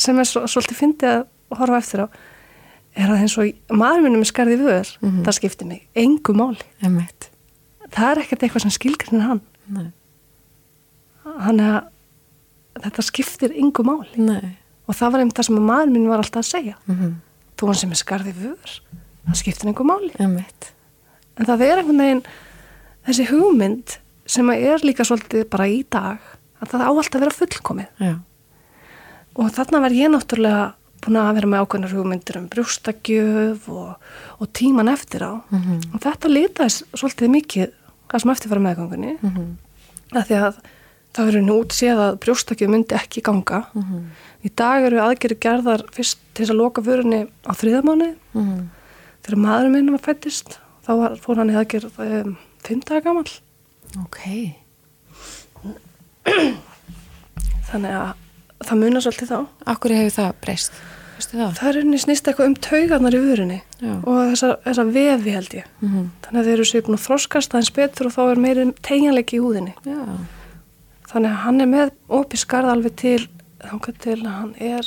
sem 0.00 0.18
er 0.20 0.28
svo, 0.28 0.42
svolítið 0.50 0.80
fyndið 0.80 1.12
að 1.14 1.60
horfa 1.60 1.78
eftir 1.80 2.02
á 2.04 2.06
er 3.00 3.06
að 3.14 3.20
eins 3.22 3.36
og 3.38 3.76
maður 3.78 4.02
minnum 4.04 4.20
með 4.24 4.32
skarði 4.32 4.56
vör, 4.60 4.88
Mhm. 5.00 5.22
það 5.24 5.36
skiptir 5.38 5.66
mig 5.68 5.86
engu 5.94 6.34
máli, 6.34 6.64
emmitt 6.82 7.29
það 7.94 8.10
er 8.10 8.22
ekkert 8.24 8.44
eitthvað 8.46 8.66
sem 8.66 8.74
skilgrinir 8.74 9.26
hann. 9.26 9.42
Nei, 9.70 9.88
hann 11.46 11.60
er 11.62 11.76
að 11.78 12.84
þetta 12.86 13.06
skiptir 13.06 13.54
engu 13.54 13.84
máli. 13.86 14.10
Nei. 14.18 14.56
Og 14.90 14.96
það 14.98 15.12
var 15.12 15.22
einmitt 15.22 15.38
það 15.38 15.48
sem 15.50 15.60
að 15.60 15.68
maður 15.68 15.92
minn 15.94 16.08
var 16.10 16.22
alltaf 16.22 16.42
að 16.42 16.50
segja. 16.50 16.78
Mm 16.90 17.18
þú 17.60 17.66
hann 17.68 17.76
sem 17.76 17.90
er 17.92 17.98
skarði 18.00 18.30
vör. 18.40 18.76
Það 19.26 19.36
skiptir 19.36 19.68
engu 19.68 19.84
máli. 19.84 20.14
Emmitt 20.16 20.70
en 21.40 21.48
það 21.48 21.62
er 21.64 21.80
einhvern 21.80 22.02
veginn 22.02 22.24
þessi 23.06 23.26
hugmynd 23.30 23.94
sem 24.30 24.50
er 24.52 24.84
líka 24.84 25.06
svolítið 25.08 25.46
bara 25.52 25.68
í 25.70 25.80
dag 25.88 26.26
að 26.60 26.74
það 26.74 26.84
á 26.84 26.90
alltaf 26.90 27.16
að 27.16 27.24
vera 27.24 27.38
fullkomið. 27.38 27.88
Já, 28.04 28.12
og 29.40 29.54
þarna 29.56 29.80
var 29.86 29.96
ég 29.96 30.12
náttúrulega 30.12 30.66
búin 31.00 31.16
að 31.16 31.30
vera 31.38 31.48
með 31.48 31.62
ákveðnar 31.64 31.94
hugmyndir 31.96 32.36
um 32.36 32.48
brjóstakjöf 32.52 33.68
og, 33.72 34.10
og 34.36 34.50
tíman 34.52 34.92
eftir 34.92 35.24
á. 35.24 35.32
Mhm. 35.48 35.94
og 35.94 36.02
þetta 36.04 36.28
litaðis 36.28 36.82
svolítið 36.92 37.32
mikið 37.38 37.72
það 38.10 38.20
sem 38.24 38.30
eftir 38.34 38.50
var 38.50 38.58
meðgangunni 38.66 39.16
Mhm. 39.22 39.56
af 40.12 40.28
því 40.28 40.36
að 40.40 40.60
það 41.14 41.26
verður 41.30 41.44
nú 41.46 41.54
útséð 41.64 41.98
að 42.06 42.18
brjóstakjöf 42.24 42.68
myndi 42.70 42.94
ekki 42.98 43.22
ganga 43.22 43.64
Mhm. 43.74 44.04
í 44.44 44.50
dag 44.56 44.82
eru 44.84 44.98
aðgerri 45.00 45.38
gerðar 45.40 45.82
fyrst 45.92 46.18
til 46.34 46.44
þess 46.46 46.52
að 46.54 46.60
loka 46.62 46.82
vörunni 46.82 47.28
á 47.46 47.52
þriðamáni 47.52 48.14
Mhm. 48.34 48.70
þegar 49.22 49.38
maðurinn 49.44 49.72
minn 49.72 49.90
var 49.90 49.98
fættist 50.14 50.58
þá 50.86 50.90
var, 50.96 51.16
fór 51.16 51.36
hann 51.36 51.50
í 51.50 51.54
aðgerð 51.54 51.98
um, 52.26 52.36
fimm 52.64 52.80
daga 52.80 53.00
gamall 53.04 53.30
ok 54.04 54.54
þannig 57.70 57.94
að 57.94 58.14
það 58.66 58.78
munar 58.82 59.04
svolítið 59.04 59.30
þá 59.30 59.38
Akkur 59.72 59.94
hefur 59.94 60.14
það 60.16 60.32
breyst? 60.44 60.72
Það? 61.28 61.52
það 61.58 61.68
er 61.70 61.78
unni 61.84 61.98
snýst 62.00 62.28
eitthvað 62.30 62.46
um 62.50 62.54
taugarnar 62.54 63.14
í 63.16 63.20
vörunni 63.24 63.60
Já. 63.80 63.92
og 64.04 64.18
þessa, 64.32 64.50
þessa 64.64 64.84
vefi 64.92 65.30
held 65.36 65.54
ég 65.60 65.64
Mhm. 65.82 66.10
þannig 66.22 66.40
að 66.40 66.46
þeir 66.48 66.52
eru 66.58 66.64
sér 66.70 66.82
búin 66.86 66.98
að 66.98 67.06
þroskast 67.06 67.54
aðeins 67.54 67.72
betur 67.76 68.06
og 68.06 68.12
þá 68.16 68.22
er 68.30 68.36
meiri 68.46 68.72
tegjanleiki 68.82 69.36
í 69.38 69.42
húðinni 69.44 69.74
Já. 69.84 70.00
þannig 71.12 71.30
að 71.30 71.42
hann 71.44 71.60
er 71.60 71.66
með 71.66 71.90
opið 72.08 72.38
skarð 72.44 72.72
alveg 72.74 72.96
til 72.96 73.28
þangað 73.60 73.98
til 74.00 74.18
hann 74.26 74.54
er 74.60 74.82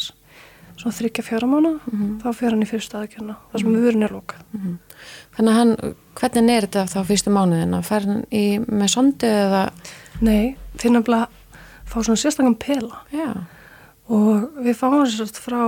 svona 0.74 0.96
þryggja 0.98 1.24
fjóra 1.28 1.48
mánu 1.48 1.76
þá 2.24 2.28
fer 2.34 2.50
hann 2.56 2.64
í 2.66 2.70
fyrstu 2.70 2.98
aðgjörna 2.98 3.36
þar 3.52 3.60
sem 3.62 3.76
vörun 3.76 4.04
er 4.04 4.10
lókað 4.16 4.42
Þannig 5.36 5.50
að 5.52 5.58
hann, 5.58 5.96
hvernig 6.16 6.50
er 6.58 6.66
þetta 6.68 6.84
þá 6.88 7.00
fyrstu 7.10 7.32
mánuðina? 7.34 7.82
Fær 7.84 8.06
hann 8.08 8.22
í, 8.32 8.60
með 8.66 8.90
sondu 8.94 9.28
eða? 9.28 9.64
nei, 10.22 10.56
þeir 10.80 10.92
nefnilega 10.96 11.28
fá 11.86 11.98
svona 12.02 12.18
sérstakann 12.22 12.56
pela 12.58 13.02
Já. 13.12 13.34
og 14.10 14.50
við 14.64 14.78
fáum 14.80 15.04
þess 15.06 15.22
að 15.26 15.42
frá 15.44 15.62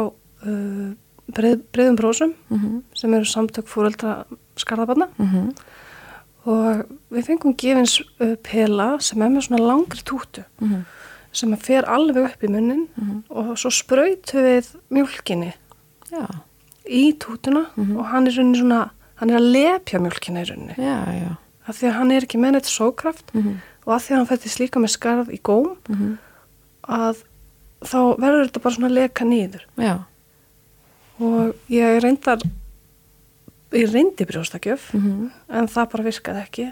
uh, 0.46 0.94
breið, 1.36 1.62
breiðum 1.74 1.96
brósum 2.00 2.34
Mm 2.50 2.82
sem 2.94 3.14
eru 3.14 3.26
samtök 3.26 3.68
fóreldra 3.68 4.26
skarðabanna 4.58 5.08
-hmm. 5.18 5.56
og 6.46 6.86
við 7.12 7.26
fengum 7.26 7.56
gefins 7.58 8.00
uh, 8.22 8.36
pela 8.44 8.98
sem 9.00 9.22
er 9.22 9.30
með 9.30 9.48
svona 9.48 9.64
langri 9.68 10.04
tútu 10.06 10.44
Mhm. 10.62 10.86
sem 11.36 11.52
að 11.54 11.60
fer 11.66 11.84
alveg 11.92 12.24
upp 12.32 12.44
í 12.44 12.48
munnin 12.48 12.88
og 13.30 13.58
svo 13.58 13.70
sprautu 13.70 14.38
við 14.40 14.76
mjölkinni 14.90 15.54
Já. 16.12 16.28
í 16.88 17.14
tútuna 17.18 17.66
og 17.78 18.06
hann 18.06 18.28
er 18.28 18.32
svona 18.32 18.90
hann 19.16 19.30
er 19.30 19.38
að 19.40 19.52
lepja 19.52 20.00
mjölkinni 20.00 20.42
í 20.42 20.50
rauninni 20.50 20.76
Já, 20.78 21.06
já. 21.12 21.36
af 21.68 21.76
því 21.82 21.88
að 21.90 21.94
hann 21.94 22.12
er 22.12 22.22
ekki 22.24 22.38
með 22.40 22.52
neitt 22.52 22.66
sókraft 22.66 23.34
Mhm. 23.34 23.58
og 23.86 23.94
af 23.96 24.02
því 24.08 24.12
að 24.14 24.18
hann 24.18 24.28
fættist 24.28 24.60
líka 24.60 24.80
með 24.80 24.90
skarð 24.98 25.30
í 25.34 25.42
góm 25.42 25.76
Mhm. 25.90 26.18
að 26.88 27.16
þá 27.84 28.18
verður 28.18 28.46
þetta 28.48 28.62
bara 28.64 28.76
svona 28.76 28.90
leka 28.94 29.26
nýður 29.26 29.62
Já. 29.78 30.00
Og 31.20 31.56
ég 31.72 32.00
reyndar 32.04 32.42
ég 33.76 33.92
reyndi 33.92 34.26
brjóstakjöf 34.26 34.94
Mhm. 34.94 35.30
en 35.50 35.68
það 35.68 35.90
bara 35.92 36.04
virkaði 36.04 36.42
ekki 36.44 36.72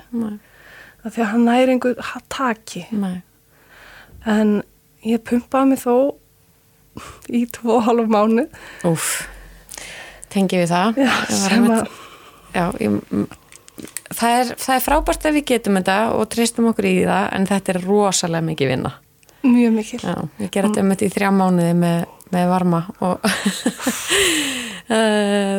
því 1.04 1.22
að 1.22 1.32
hann 1.32 1.46
næri 1.46 1.74
einhver 1.74 1.96
taki 2.30 2.86
Nei. 2.92 3.22
en 4.26 4.64
ég 5.06 5.20
pumpaði 5.20 5.68
mig 5.68 5.80
þó 5.80 6.16
í 7.30 7.46
tvo 7.52 7.78
og 7.80 7.84
hálf 7.88 8.08
mánu 8.08 8.48
Úf. 8.86 9.28
Tengi 10.30 10.58
við 10.64 10.70
það. 10.72 10.96
Já, 10.98 11.26
sem 11.30 11.66
að 11.70 11.88
Já, 12.54 12.72
ég, 12.80 13.02
það, 14.14 14.30
er, 14.40 14.46
það 14.62 14.76
er 14.76 14.84
frábært 14.86 15.26
ef 15.26 15.34
við 15.36 15.46
getum 15.50 15.78
þetta 15.80 15.98
og 16.14 16.28
treystum 16.30 16.68
okkur 16.70 16.86
í 16.86 16.96
það 17.06 17.28
en 17.34 17.48
þetta 17.50 17.74
er 17.74 17.80
rosalega 17.82 18.46
mikið 18.46 18.68
vinna. 18.70 18.92
mjög 19.44 19.74
mikil 19.76 20.00
Já, 20.00 20.16
ég 20.40 20.52
ger 20.52 20.64
þetta 20.70 20.80
um 20.86 20.90
þetta 20.94 21.06
í 21.10 21.14
þrjá 21.18 21.32
mánuði 21.34 21.74
með, 21.76 22.06
með 22.34 22.50
varma 22.52 22.82
og 23.06 23.24
uh, 23.24 23.32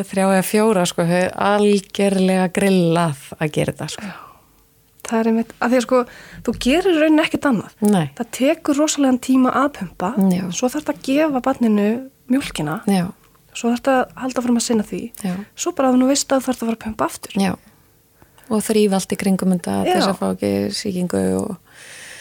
þrjá 0.11 0.25
eða 0.27 0.45
fjóra 0.47 0.85
sko, 0.89 1.07
hefur 1.09 1.35
algjörlega 1.49 2.47
grillað 2.55 3.27
að 3.39 3.53
gera 3.57 3.75
þetta 3.75 3.89
sko. 3.95 4.13
það 5.09 5.19
er 5.21 5.31
einmitt, 5.33 5.53
af 5.59 5.73
því 5.73 5.81
að 5.81 5.85
sko 5.87 6.01
þú 6.47 6.57
gerir 6.67 7.01
raunin 7.03 7.25
ekkert 7.25 7.51
annað. 7.51 7.75
Nei, 7.85 8.07
það 8.19 8.31
tekur 8.39 8.81
rosalega 8.81 9.21
tíma 9.27 9.53
að 9.65 9.69
pumpa 9.81 10.15
Já. 10.33 10.45
svo 10.55 10.71
þarf 10.73 10.89
það 10.89 10.97
að 10.97 11.05
gefa 11.11 11.45
barninu 11.45 11.89
mjölkina 12.33 12.79
já, 12.89 13.05
svo 13.53 13.71
þarf 13.75 13.85
það 13.85 14.01
að 14.01 14.19
halda 14.25 14.45
fram 14.47 14.59
að 14.61 14.67
sinna 14.69 14.87
því 14.89 15.03
já, 15.21 15.35
svo 15.61 15.75
bara 15.77 15.91
að 15.93 16.01
þú 16.01 16.11
veist 16.11 16.33
að 16.33 16.47
þarf 16.49 16.59
það 16.59 16.65
að 16.65 16.71
fara 16.71 16.79
að 16.81 16.85
pumpa 16.87 17.11
aftur. 17.11 17.37
Já. 17.41 17.53
Og 18.53 18.61
þrýf 18.61 18.93
allt 18.93 19.13
í 19.15 19.17
kringum 19.17 19.55
til 19.57 19.73
Já. 19.73 19.93
þess 19.95 20.09
að 20.11 20.19
fá 20.21 20.27
ekki 20.35 20.53
sýkingu 20.77 21.21
og 21.39 21.55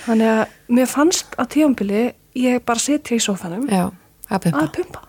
þannig 0.05 0.29
að 0.33 0.43
mér 0.75 0.88
fannst 0.91 1.36
á 1.36 1.43
tíambili 1.51 2.03
ég 2.39 2.63
bara 2.67 2.79
sitja 2.79 3.15
í 3.17 3.24
sófanum 3.24 3.65
já, 3.72 3.89
að 4.38 4.46
pumpa. 4.48 4.66
að 4.68 4.75
pumpa. 4.78 5.02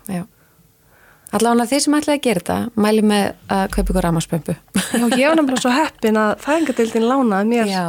Allavega 1.34 1.66
þeir 1.66 1.80
sem 1.82 1.94
ætlaði 1.98 2.18
að 2.18 2.22
gera 2.28 2.40
þetta, 2.44 2.56
mæli 2.84 3.02
með 3.10 3.24
að 3.56 3.62
kaupa 3.74 3.90
ykkur 3.90 4.04
ramaspömpu. 4.06 4.54
Já, 4.54 5.04
ég 5.18 5.26
var 5.26 5.38
nefnilega 5.40 5.62
svo 5.64 5.72
heppin 5.74 6.18
að 6.20 6.30
fæðingadeildin 6.44 7.06
lánaði 7.10 7.48
mér 7.50 7.72
já. 7.72 7.82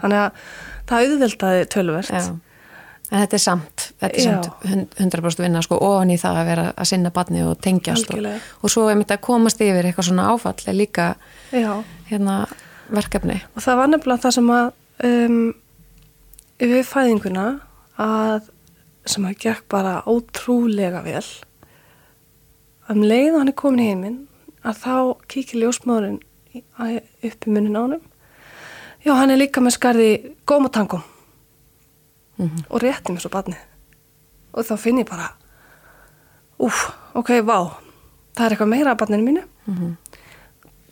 Þannig 0.00 0.18
að 0.22 0.46
það 0.88 1.04
auðveldaði 1.10 1.66
tölvert. 1.74 2.12
Já. 2.14 2.22
En 3.12 3.20
þetta 3.20 3.36
er 3.36 3.42
samt, 3.44 3.82
þetta 4.00 4.16
er 4.16 4.24
samt 4.24 4.64
hund- 4.64 4.94
100% 4.96 5.42
vinna 5.44 5.60
sko 5.62 5.76
ofan 5.84 6.10
í 6.14 6.16
það 6.18 6.38
að 6.40 6.46
vera 6.48 6.64
að 6.72 6.88
sinna 6.88 7.10
badni 7.14 7.42
og 7.44 7.58
tengjast 7.62 8.08
og, 8.14 8.24
og 8.64 8.72
svo 8.72 8.86
er 8.88 8.96
mitt 8.96 9.12
að 9.12 9.20
komast 9.26 9.60
yfir 9.60 9.84
eitthvað 9.90 10.08
svona 10.08 10.30
áfall 10.32 10.72
líka 10.74 11.10
hérna 12.08 12.38
verkefni. 12.88 13.36
og 13.54 13.62
það 13.62 13.76
var 13.82 13.92
nefnilega 13.92 14.24
það 14.24 14.34
sem 14.38 14.48
að 14.56 14.72
um, 15.10 15.36
við 16.64 16.82
fæðinguna 16.88 17.44
að 18.00 18.48
sem 19.06 19.24
að 19.24 19.38
gekk 19.38 19.68
bara 19.68 20.02
ótrúlega 20.06 21.02
vel 21.04 21.24
um 22.88 23.02
leið 23.02 23.32
og 23.34 23.38
hann 23.42 23.48
er 23.48 23.56
komin 23.58 23.80
í 23.84 23.88
heiminn 23.92 24.18
að 24.64 24.78
þá 24.84 24.94
kíkir 25.28 25.60
að- 26.78 27.02
upp 27.24 27.46
í 27.46 27.50
munnin 27.50 27.76
á 27.76 27.80
honum 27.84 28.02
já, 29.04 29.12
hann 29.14 29.30
er 29.30 29.36
líka 29.40 29.60
með 29.60 29.76
skarði 29.78 30.34
gómatangum 30.46 31.02
Mhm. 32.38 32.64
og 32.70 32.80
rétti 32.82 33.12
mér 33.12 33.20
svo 33.20 33.30
barnið 33.30 33.60
og 34.54 34.64
þá 34.64 34.76
finn 34.78 34.98
ég 34.98 35.06
bara 35.08 35.28
úf, 36.58 36.92
ok, 37.14 37.28
vá 37.42 37.76
það 38.34 38.46
er 38.46 38.50
eitthvað 38.56 38.68
meira 38.68 38.90
af 38.90 38.98
barninu 38.98 39.22
mínu 39.24 39.44
Mhm. 39.66 39.96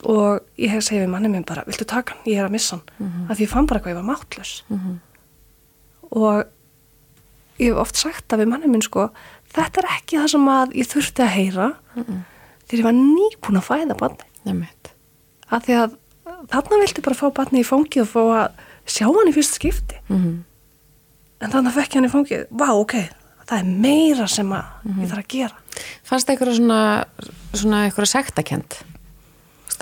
og 0.04 0.40
ég 0.59 0.69
hef 0.71 0.83
segið 0.85 1.04
við 1.07 1.11
manni 1.11 1.28
minn 1.31 1.45
bara, 1.45 1.64
viltu 1.66 1.85
taka 1.85 2.14
hann, 2.14 2.23
ég 2.26 2.38
er 2.38 2.47
að 2.49 2.50
missa 2.52 2.76
hann 2.76 2.85
Mhm. 3.09 3.31
af 3.31 3.37
því 3.38 3.42
ég 3.42 3.49
fann 3.49 3.66
bara 3.66 3.81
eitthvað, 3.81 3.90
ég 3.97 4.04
var 4.04 4.14
máttlaus 4.16 4.62
Mhm. 4.71 5.00
og 6.12 6.45
ég 7.62 7.73
hef 7.73 7.81
oft 7.85 7.97
sagt 8.00 8.33
að 8.35 8.42
við 8.42 8.50
manni 8.52 8.69
minn 8.73 8.83
sko 8.85 9.09
þetta 9.54 9.83
er 9.83 9.88
ekki 9.97 10.19
það 10.21 10.28
sem 10.35 10.47
að 10.52 10.76
ég 10.81 10.90
þurfti 10.92 11.25
að 11.26 11.35
heyra 11.37 11.69
Mhm. 11.97 12.21
þegar 12.69 12.78
ég 12.81 12.87
var 12.88 12.99
nýbúin 12.99 13.61
að 13.61 13.69
fæða 13.71 13.99
barni 13.99 14.69
af 15.52 15.66
því 15.66 15.75
að 15.83 15.97
þarna 16.52 16.78
vilti 16.83 17.02
bara 17.04 17.16
fá 17.19 17.26
barni 17.35 17.61
í 17.61 17.66
fangið 17.69 18.02
og 18.02 18.09
fá 18.09 18.23
að 18.23 18.52
sjá 18.87 19.04
hann 19.07 19.28
í 19.28 19.35
fyrst 19.37 19.54
skipti. 19.61 19.99
Mm 20.11 20.45
en 21.42 21.50
þannig 21.50 21.73
að 21.73 21.75
fekk 21.83 21.95
hann 21.95 22.04
í 22.07 22.11
fangið, 22.12 22.42
vá 22.54 22.69
ok 22.71 22.92
það 23.50 23.59
er 23.59 23.64
meira 23.83 24.26
sem 24.28 24.49
að 24.54 24.64
Mhm. 24.85 25.00
ég 25.02 25.09
þarf 25.11 25.19
að 25.25 25.28
gera. 25.28 25.57
Fannst 26.04 26.26
það 26.28 26.37
eitthvað 26.37 26.57
svona, 26.57 27.04
svona 27.52 27.81
eitthvað 27.90 28.07
sektakent? 28.12 28.83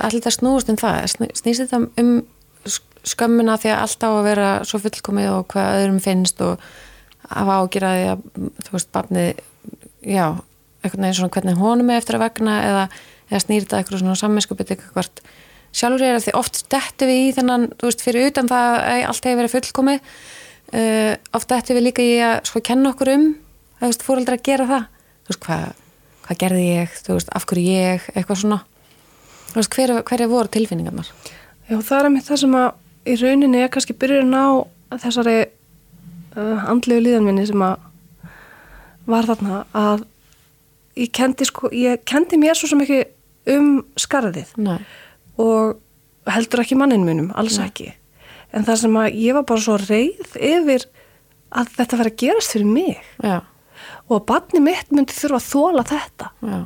Þetta 0.00 0.30
snúist 0.32 0.68
um 0.70 0.76
það, 0.76 1.04
Sný- 1.12 1.34
snýst 1.36 1.60
þetta 1.68 1.90
um 2.00 2.26
sk- 2.64 3.02
skömmuna 3.04 3.58
því 3.60 3.68
að 3.74 3.80
allt 3.82 4.00
á 4.00 4.08
að 4.08 4.24
vera 4.24 4.60
svo 4.64 4.78
fullkomið 4.80 5.28
og 5.38 5.48
hvað 5.48 5.76
öðrum 5.84 6.00
finnst 6.00 6.40
og 6.40 6.58
hafa 7.30 7.58
ágjörði 7.62 8.08
að, 8.12 8.24
þú 8.66 8.74
veist, 8.76 8.90
barnið, 8.94 9.44
já, 10.04 10.24
eitthvað 10.80 11.02
neginn 11.04 11.18
svona 11.20 11.34
hvernig 11.36 11.60
honum 11.60 11.92
er 11.92 12.00
eftir 12.00 12.18
að 12.18 12.24
vegna 12.26 12.56
eða, 12.66 12.84
eða 13.30 13.42
snýr 13.44 13.64
þetta 13.66 13.80
eitthvað 13.80 14.02
svona 14.02 14.18
samminskupið 14.20 14.74
eitthvað 14.74 15.10
sjálfur 15.76 16.04
er 16.04 16.18
að 16.18 16.26
því 16.26 16.34
oft 16.38 16.62
dettu 16.72 17.08
við 17.08 17.20
í 17.28 17.34
þennan, 17.36 17.68
þú 17.78 17.90
veist, 17.90 18.04
fyrir 18.04 18.30
utan 18.30 18.50
það 18.50 18.78
að 18.78 19.04
allt 19.10 19.28
hefur 19.28 19.40
verið 19.40 19.54
fullkomið. 19.54 20.10
Uh, 20.70 21.12
oft 21.34 21.50
dettu 21.50 21.76
við 21.76 21.86
líka 21.88 22.06
í 22.06 22.16
að 22.22 22.34
sko 22.46 22.62
kenna 22.66 22.92
okkur 22.92 23.12
um, 23.14 23.28
að 23.78 23.84
þú 23.84 23.92
veist, 23.92 24.04
fóreldra 24.06 24.38
að 24.38 24.44
gera 24.46 24.66
það. 24.70 24.88
Þú 25.20 25.32
veist, 25.32 25.44
hvað, 25.46 25.64
hvað 26.26 26.40
gerði 26.42 26.66
ég? 26.66 26.98
Þú 27.06 27.16
veist, 27.16 27.32
af 27.38 27.46
hverju 27.50 27.76
ég, 27.76 28.10
eitthvað 28.14 28.42
svona. 28.42 28.60
Þú 29.50 29.60
veist, 29.60 29.78
hver, 29.78 29.94
hver 30.10 30.24
er 30.24 30.30
voru 30.30 30.52
tilfinningarnar? 30.54 31.14
Já, 31.70 31.76
það 31.78 31.96
er 32.00 32.12
með 32.16 32.28
það 32.28 32.42
sem 32.44 32.58
að 32.60 32.68
í 33.10 33.16
rauninni 33.22 33.62
er 33.62 33.72
kannski 33.72 33.96
byrjun 33.98 34.34
á 34.34 34.46
þessari 35.00 35.36
uh, 35.46 35.56
andlegu 36.36 37.02
líðan 37.02 37.26
minni 37.26 37.46
sem 37.48 37.62
að 37.64 37.86
var 39.10 39.26
þarna 39.26 39.62
að 39.76 40.04
ég 41.00 41.12
kendi 41.16 41.46
sko, 41.48 41.70
ég 41.74 42.02
kendi 42.08 42.38
mér 42.40 42.58
svo 42.58 42.70
sem 42.70 42.82
ekki 42.84 43.00
um 43.50 43.70
skarðið. 43.98 44.52
Nei, 44.60 44.78
og 45.40 45.80
heldur 46.30 46.62
ekki 46.62 46.78
mannin 46.78 47.06
munum, 47.06 47.30
alls 47.38 47.58
ekki. 47.62 47.90
En 48.54 48.66
það 48.66 48.82
sem 48.82 48.98
að 49.00 49.20
ég 49.22 49.38
var 49.38 49.46
bara 49.48 49.64
svo 49.64 49.78
reyð 49.80 50.36
yfir 50.36 50.86
að 51.50 51.72
þetta 51.78 52.00
verið 52.00 52.12
að 52.12 52.20
gerast 52.22 52.54
fyrir 52.54 52.70
mig. 52.70 53.00
Já, 53.24 53.40
og 54.06 54.18
að 54.18 54.26
barni 54.30 54.62
mitt 54.62 54.92
myndi 54.94 55.16
þurfa 55.16 55.40
að 55.40 55.48
þóla 55.48 55.86
þetta. 55.90 56.30
Já, 56.46 56.60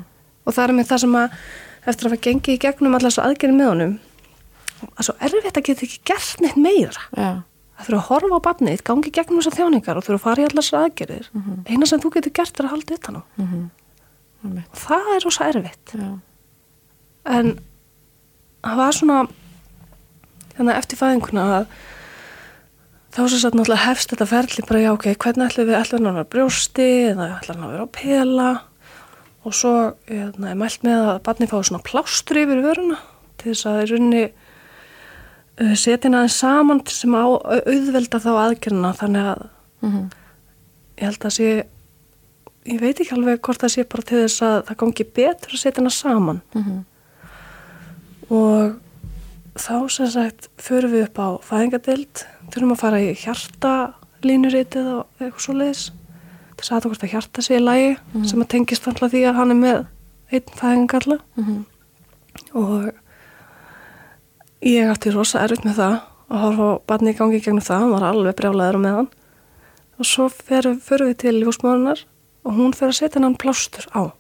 og 0.45 0.57
það 0.57 0.65
er 0.67 0.77
með 0.77 0.91
það 0.91 1.05
sem 1.05 1.17
að 1.21 1.39
eftir 1.85 2.07
að 2.07 2.11
hafa 2.11 2.25
gengið 2.27 2.57
í 2.57 2.61
gegnum 2.65 2.99
allar 2.99 3.15
svo 3.15 3.25
aðgerið 3.25 3.59
með 3.61 3.73
honum 3.73 3.97
að 4.85 5.07
svo 5.07 5.15
erfitt 5.25 5.59
að 5.61 5.67
geta 5.69 5.85
ekki 5.87 6.01
gert 6.11 6.41
neitt 6.45 6.61
meira. 6.61 7.05
Já 7.17 7.45
að 7.75 7.87
þurfa 7.89 8.01
að 8.01 8.09
horfa 8.09 8.39
á 8.39 8.47
barnið, 8.47 8.83
gangi 8.87 9.11
gegnum 9.15 9.41
þessar 9.41 9.59
þjáningar 9.59 9.99
og 9.99 10.07
þurfa 10.07 10.21
að 10.21 10.27
fara 10.27 10.43
í 10.43 10.49
allar 10.49 10.67
svo 10.67 10.83
aðgerið 10.83 11.31
eina 11.71 11.89
sem 11.91 12.03
þú 12.03 12.13
getur 12.17 12.35
gert 12.39 12.61
er 12.61 12.69
að 12.69 12.75
halda 12.75 12.99
utan 12.99 13.19
á. 13.19 13.23
Mm 13.37 13.49
-hmm. 13.51 14.63
það 14.73 15.11
er 15.15 15.25
rosa 15.25 15.49
erfitt. 15.49 15.95
Já, 15.95 16.11
en 17.25 17.59
það 18.63 18.77
var 18.77 18.93
svona 18.93 19.19
þannig 20.55 20.75
að 20.75 20.79
eftir 20.79 21.01
fæðinguna 21.01 21.45
að 21.59 21.67
þá 23.15 23.21
svo 23.29 23.39
satt 23.39 23.57
náttúrulega 23.57 23.87
hefst 23.87 24.11
þetta 24.11 24.27
ferli 24.27 24.67
bara 24.69 24.83
já 24.83 24.93
ok, 24.93 25.09
hvernig 25.23 25.51
ætlum 25.51 25.69
við 25.69 25.79
ætlum 25.79 26.01
við 26.01 26.09
að 26.09 26.15
vera 26.15 26.27
á 26.27 26.33
brjósti 26.35 26.89
eða 27.11 27.29
ætlum 27.39 27.61
við 27.61 27.67
að 27.67 27.75
vera 27.75 27.87
á 27.87 27.97
pela? 27.99 28.49
Og 29.45 29.53
svo 29.53 29.75
hérna, 30.09 30.51
er 30.51 30.57
mælt 30.57 30.87
með 30.87 31.03
að 31.11 31.19
barni 31.27 31.49
fái 31.51 31.59
svona 31.69 31.85
plástur 31.85 32.41
yfir 32.41 32.63
vöruna 32.65 32.99
til 33.41 33.53
þess 33.53 33.69
að 33.69 33.81
í 33.83 33.89
rauninni 33.91 34.25
uh, 35.61 35.75
setja 35.75 36.09
hérna 36.09 36.29
saman 36.29 36.81
sem 36.87 37.15
á 37.15 37.25
auðvelda 37.25 38.21
þá 38.21 38.31
aðgerna 38.47 38.95
þannig 38.99 39.31
að 39.35 39.49
Mhm. 39.85 40.11
ég 40.97 41.05
held 41.05 41.19
að 41.29 41.31
sé 41.37 41.49
ég 42.65 42.81
veit 42.81 42.97
ekki 43.01 43.13
alveg 43.13 43.41
hvort 43.45 43.61
það 43.61 43.73
sé 43.75 43.85
bara 43.89 44.03
til 44.03 44.23
þess 44.25 44.41
að 44.43 44.63
það 44.65 44.77
gangi 44.81 45.05
betur 45.15 45.51
að 45.53 45.61
setja 45.61 45.81
hana 45.83 45.91
saman 45.91 46.41
Mhm. 46.55 46.85
og 48.31 48.81
þá 49.55 49.91
sem 49.91 50.09
sagt 50.11 50.49
förum 50.59 50.91
við 50.95 51.05
upp 51.09 51.19
á 51.21 51.29
fæðingadild 51.45 52.25
þurfum 52.51 52.73
að 52.75 52.81
fara 52.81 53.01
í 53.03 53.13
hjartalínuritið 53.15 54.89
og 54.95 55.07
eitthvað 55.21 55.45
svo 55.45 55.55
leiðis 55.59 55.85
þess 56.57 56.71
að 56.71 56.81
það 56.81 56.89
hvort 56.89 57.05
að 57.05 57.13
hjarta 57.15 57.43
sé 57.45 57.57
í 57.59 57.63
lagi 57.63 57.97
sem 58.31 58.41
að 58.43 58.49
tengist 58.55 58.89
alltaf 58.89 59.13
því 59.13 59.23
að 59.29 59.35
hann 59.39 59.51
er 59.55 59.61
með 59.61 59.87
einn 60.33 60.57
fæðingalla 60.59 61.19
Mhm. 61.37 61.65
og 62.55 62.93
ég 64.65 64.91
átti 64.91 65.13
rosa 65.13 65.45
erfitt 65.45 65.67
með 65.67 65.79
það 65.81 65.95
að 66.35 66.43
horfa 66.45 66.69
barni 66.89 67.13
í 67.13 67.19
gangi 67.19 67.41
gegnum 67.45 67.65
það, 67.65 67.85
hann 67.85 67.95
var 67.95 68.07
alveg 68.09 68.37
brjálæður 68.39 68.81
með 68.81 68.99
hann 68.99 69.11
og 69.95 70.09
svo 70.09 70.29
förum 70.33 70.81
við 70.89 71.17
til 71.23 71.35
ljósmóðunar 71.39 72.05
og 72.45 72.57
hún 72.59 72.75
fer 72.77 72.91
að 72.91 72.99
setja 72.99 73.23
hann 73.23 73.37
plástur 73.41 73.87
á. 73.95 74.11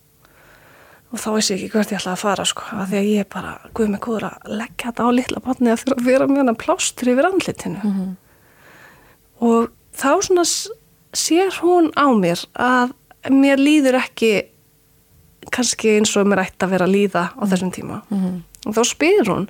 Og 1.14 1.20
þá 1.22 1.28
veist 1.36 1.52
ég 1.52 1.60
ekki 1.60 1.72
hvert 1.74 1.92
ég 1.92 2.00
ætlaði 2.00 2.14
að 2.16 2.22
fara 2.24 2.46
sko, 2.48 2.64
af 2.74 2.88
því 2.90 2.98
að 2.98 3.10
ég 3.10 3.28
bara, 3.30 3.52
guð 3.76 3.90
mig 3.92 4.02
góður 4.02 4.28
að 4.30 4.54
leggja 4.60 4.88
þetta 4.90 5.06
á 5.06 5.10
litla 5.14 5.42
barni 5.44 5.70
að 5.72 5.82
fyrir 5.82 5.96
að 5.96 6.08
vera 6.08 6.28
með 6.30 6.40
hann 6.42 6.60
plástur 6.62 7.10
yfir 7.12 7.28
andlitinu. 7.28 7.82
Mhm. 7.84 8.16
og 9.44 9.70
þá 9.94 10.10
svona 10.22 10.44
sér 11.14 11.60
hún 11.60 11.90
á 11.94 12.06
mér 12.14 12.46
að 12.54 12.94
mér 13.30 13.58
líður 13.58 14.00
ekki 14.00 14.32
kannski 15.50 15.98
eins 15.98 16.16
og 16.16 16.26
mér 16.26 16.46
ætti 16.46 16.64
að 16.64 16.70
vera 16.74 16.86
að 16.86 16.94
líða 16.94 17.24
á 17.34 17.42
þessum 17.46 17.72
tíma. 17.74 18.02
Mhm. 18.10 18.42
og 18.66 18.74
þá 18.74 18.82
spyr 18.84 19.24
hún 19.28 19.48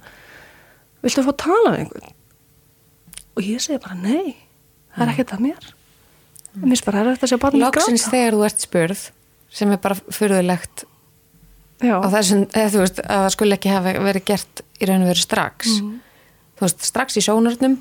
viltu 1.05 1.25
fá 1.25 1.33
að 1.33 1.41
tala 1.45 1.75
við 1.75 1.85
einhvern? 1.85 2.15
Og 3.35 3.47
ég 3.47 3.63
segi 3.63 3.83
bara 3.83 3.99
nei 3.99 4.35
það 4.95 5.05
er 5.05 5.13
ekkert 5.15 5.35
að 5.35 5.45
mér. 5.45 5.69
Mér 6.55 6.71
finnst 6.71 6.87
bara 6.87 7.05
að 7.11 7.31
sjá 7.31 7.39
barnið 7.43 7.65
Loksins 7.67 8.07
þegar 8.11 8.37
þú 8.37 8.45
ert 8.47 8.65
spurð 8.65 9.05
sem 9.55 9.73
er 9.75 9.81
bara 9.83 9.97
fyrðulegt 10.15 10.85
á 11.85 12.07
þessum, 12.11 12.47
eða 12.55 12.71
þú 12.73 12.81
veist, 12.85 13.01
að 13.03 13.25
það 13.25 13.33
skulle 13.35 13.59
ekki 13.59 13.73
hafa 13.75 13.93
verið 14.07 14.27
gert 14.31 14.63
í 14.79 14.89
raun 14.89 15.05
og 15.05 15.11
veru 15.11 15.23
strax. 15.23 15.75
Mhm. 15.75 16.01
þú 16.55 16.67
veist, 16.67 16.85
strax 16.87 17.19
í 17.19 17.23
sjónarnum 17.27 17.77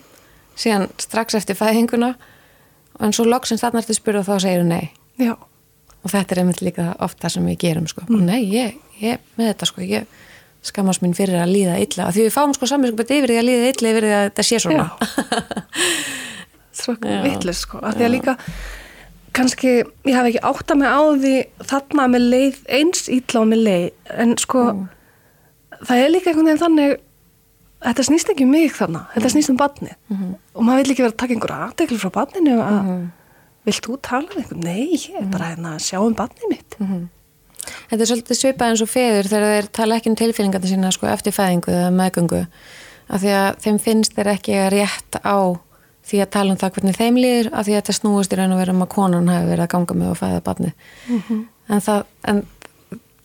síðan 0.58 0.90
strax 0.98 1.36
eftir 1.38 1.58
fæðinguna 1.58 2.16
en 3.00 3.14
svo 3.14 3.26
loksins 3.26 3.62
þarna 3.62 3.82
ertu 3.82 3.96
spurð 3.98 4.22
og 4.22 4.28
þá 4.28 4.42
segir 4.42 4.64
þú 4.64 4.68
nei. 4.70 4.92
Já, 5.22 5.34
og 5.38 6.12
þetta 6.12 6.34
er 6.34 6.42
einmitt 6.42 6.62
líka 6.66 6.96
oft 7.00 7.22
það 7.22 7.36
sem 7.38 7.46
við 7.46 7.58
gerum 7.62 7.88
sko. 7.88 8.06
Mm. 8.10 8.26
nei, 8.26 8.42
ég, 8.50 8.78
ég, 9.00 9.22
með 9.38 9.54
þetta 9.54 9.70
sko 9.70 9.86
ég 9.86 10.06
skammast 10.64 11.04
mín 11.04 11.16
fyrir 11.18 11.42
að 11.44 11.54
líða 11.54 11.80
illa. 11.84 12.10
Því 12.14 12.28
við 12.28 12.36
fáum 12.36 12.54
sko 12.56 12.70
saminskupið 12.70 13.18
yfir 13.18 13.34
því 13.34 13.40
að 13.40 13.48
líða 13.50 13.72
illa 13.74 13.92
yfir 13.94 14.08
því 14.08 14.14
að 14.18 14.26
þetta 14.30 14.46
sé 14.48 14.62
svona. 14.64 14.88
Svo 16.74 16.96
Já. 16.98 17.20
vittlust 17.28 17.68
sko, 17.68 17.82
af 17.84 17.98
því 17.98 18.08
að 18.08 18.14
líka 18.16 18.36
kannski, 19.34 19.72
ég 20.06 20.14
hef 20.18 20.30
ekki 20.30 20.44
átta 20.46 20.78
mig 20.78 20.94
á 20.94 21.02
því 21.18 21.34
þarna 21.72 22.06
með 22.14 22.28
leið 22.34 22.60
eins 22.80 23.08
ítla 23.12 23.42
og 23.42 23.50
með 23.50 23.64
leið, 23.68 23.88
en 24.24 24.36
sko 24.42 24.68
það 25.84 26.04
er 26.04 26.14
líka 26.14 26.32
einhvern 26.32 26.50
veginn 26.52 26.62
þannig 26.62 26.96
þetta 27.84 28.06
snýst 28.08 28.32
ekki 28.32 28.46
um 28.48 28.54
mig 28.54 28.72
þarna. 28.78 29.02
Þetta 29.16 29.34
snýst 29.34 29.52
um 29.52 29.60
barnið. 29.60 29.96
Og 30.54 30.64
maður 30.64 30.84
vil 30.84 30.94
ekki 30.94 31.04
vera 31.04 31.14
að 31.14 31.20
taka 31.24 31.36
einhverja 31.36 31.66
aðtekli 31.68 32.00
frá 32.00 32.14
barninu 32.22 32.56
að 32.64 32.94
vilt 33.68 33.86
þú 33.88 33.98
tala 34.04 34.30
við 34.32 34.40
einhvern? 34.44 34.64
Nei, 34.64 34.86
ég 34.96 35.18
er 35.20 35.28
bara 35.34 35.50
hérna 35.52 35.76
að 35.78 35.84
sjá 35.90 36.00
um 36.04 36.16
barnið 36.16 36.50
mitt 36.52 36.78
Þetta 37.90 38.00
er 38.00 38.10
svolítið 38.12 38.40
svipað 38.40 38.72
eins 38.72 38.84
og 38.86 38.92
feður 38.92 39.30
þegar 39.32 39.54
þeir 39.54 39.70
tala 39.80 40.00
ekki 40.00 40.12
um 40.12 40.18
tilfinningarna 40.20 40.72
sína 40.72 40.94
sko, 40.96 41.10
eftir 41.12 41.36
fæðingu 41.36 41.74
eða 41.74 41.92
meðgöngu. 41.96 42.42
Af 43.14 43.24
því 43.24 43.36
að 43.38 43.50
þeim 43.66 43.80
finnst 43.84 44.18
þeir 44.18 44.32
ekki 44.34 44.58
rétt 44.74 45.20
á 45.24 45.38
því 46.04 46.20
að 46.24 46.32
tala 46.36 46.54
um 46.54 46.60
það 46.60 46.76
hvernig 46.76 47.00
þeim 47.00 47.20
líður 47.20 47.50
af 47.54 47.68
því 47.68 47.76
að 47.76 47.80
þetta 47.80 47.96
snúist 48.00 48.34
í 48.34 48.40
raun 48.40 48.54
og 48.56 48.60
veru 48.60 48.76
um 48.76 48.84
að 48.84 48.92
konan 48.92 49.32
hafi 49.32 49.50
verið 49.50 49.66
að 49.66 49.72
ganga 49.74 49.98
með 50.00 50.12
og 50.12 50.20
fæða 50.20 50.42
barni 50.44 50.72
en, 51.08 51.84
það, 51.84 52.02
en 52.28 52.42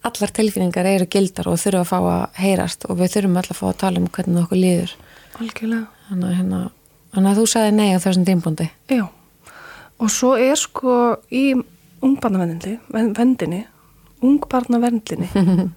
allar 0.07 0.33
tilfinningar 0.39 0.89
eru 0.89 1.09
gildar 1.11 1.51
og 1.51 1.59
þurfa 1.59 1.83
að 1.83 1.89
fá 1.91 1.99
að 1.99 2.43
heyrast 2.43 2.87
og 2.89 3.01
við 3.01 3.15
þurfum 3.17 3.41
alltaf 3.41 3.57
að 3.57 3.61
fá 3.61 3.69
að 3.71 3.81
tala 3.83 4.03
um 4.03 4.11
hvernig 4.15 4.45
okkur 4.45 4.61
líður. 4.63 4.95
Algjörlega. 5.39 5.87
Þannig 6.09 6.37
hérna, 6.39 6.61
að 7.21 7.41
þú 7.41 7.47
sagði 7.53 7.73
nei 7.77 7.89
á 7.93 7.99
þessum 8.01 8.25
tímpúndi 8.25 8.69
Já, 8.89 9.03
og 9.99 10.13
svo 10.13 10.31
er 10.41 10.57
sko 10.57 10.95
í 11.35 11.43
ungbarnavendinni, 12.05 13.65
vendinni, 14.23 15.29
ungbarnavendinni 15.29 15.29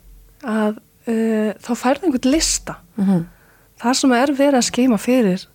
að 0.58 0.82
uh, 1.08 1.52
þá 1.62 1.72
færði 1.76 2.10
einhvern 2.10 2.34
lista. 2.34 2.80
mm 2.98 3.22
Það 3.82 3.96
sem 3.98 4.12
er 4.14 4.30
verið 4.38 4.60
að 4.60 4.68
skeima 4.68 4.98
fyrir 5.02 5.46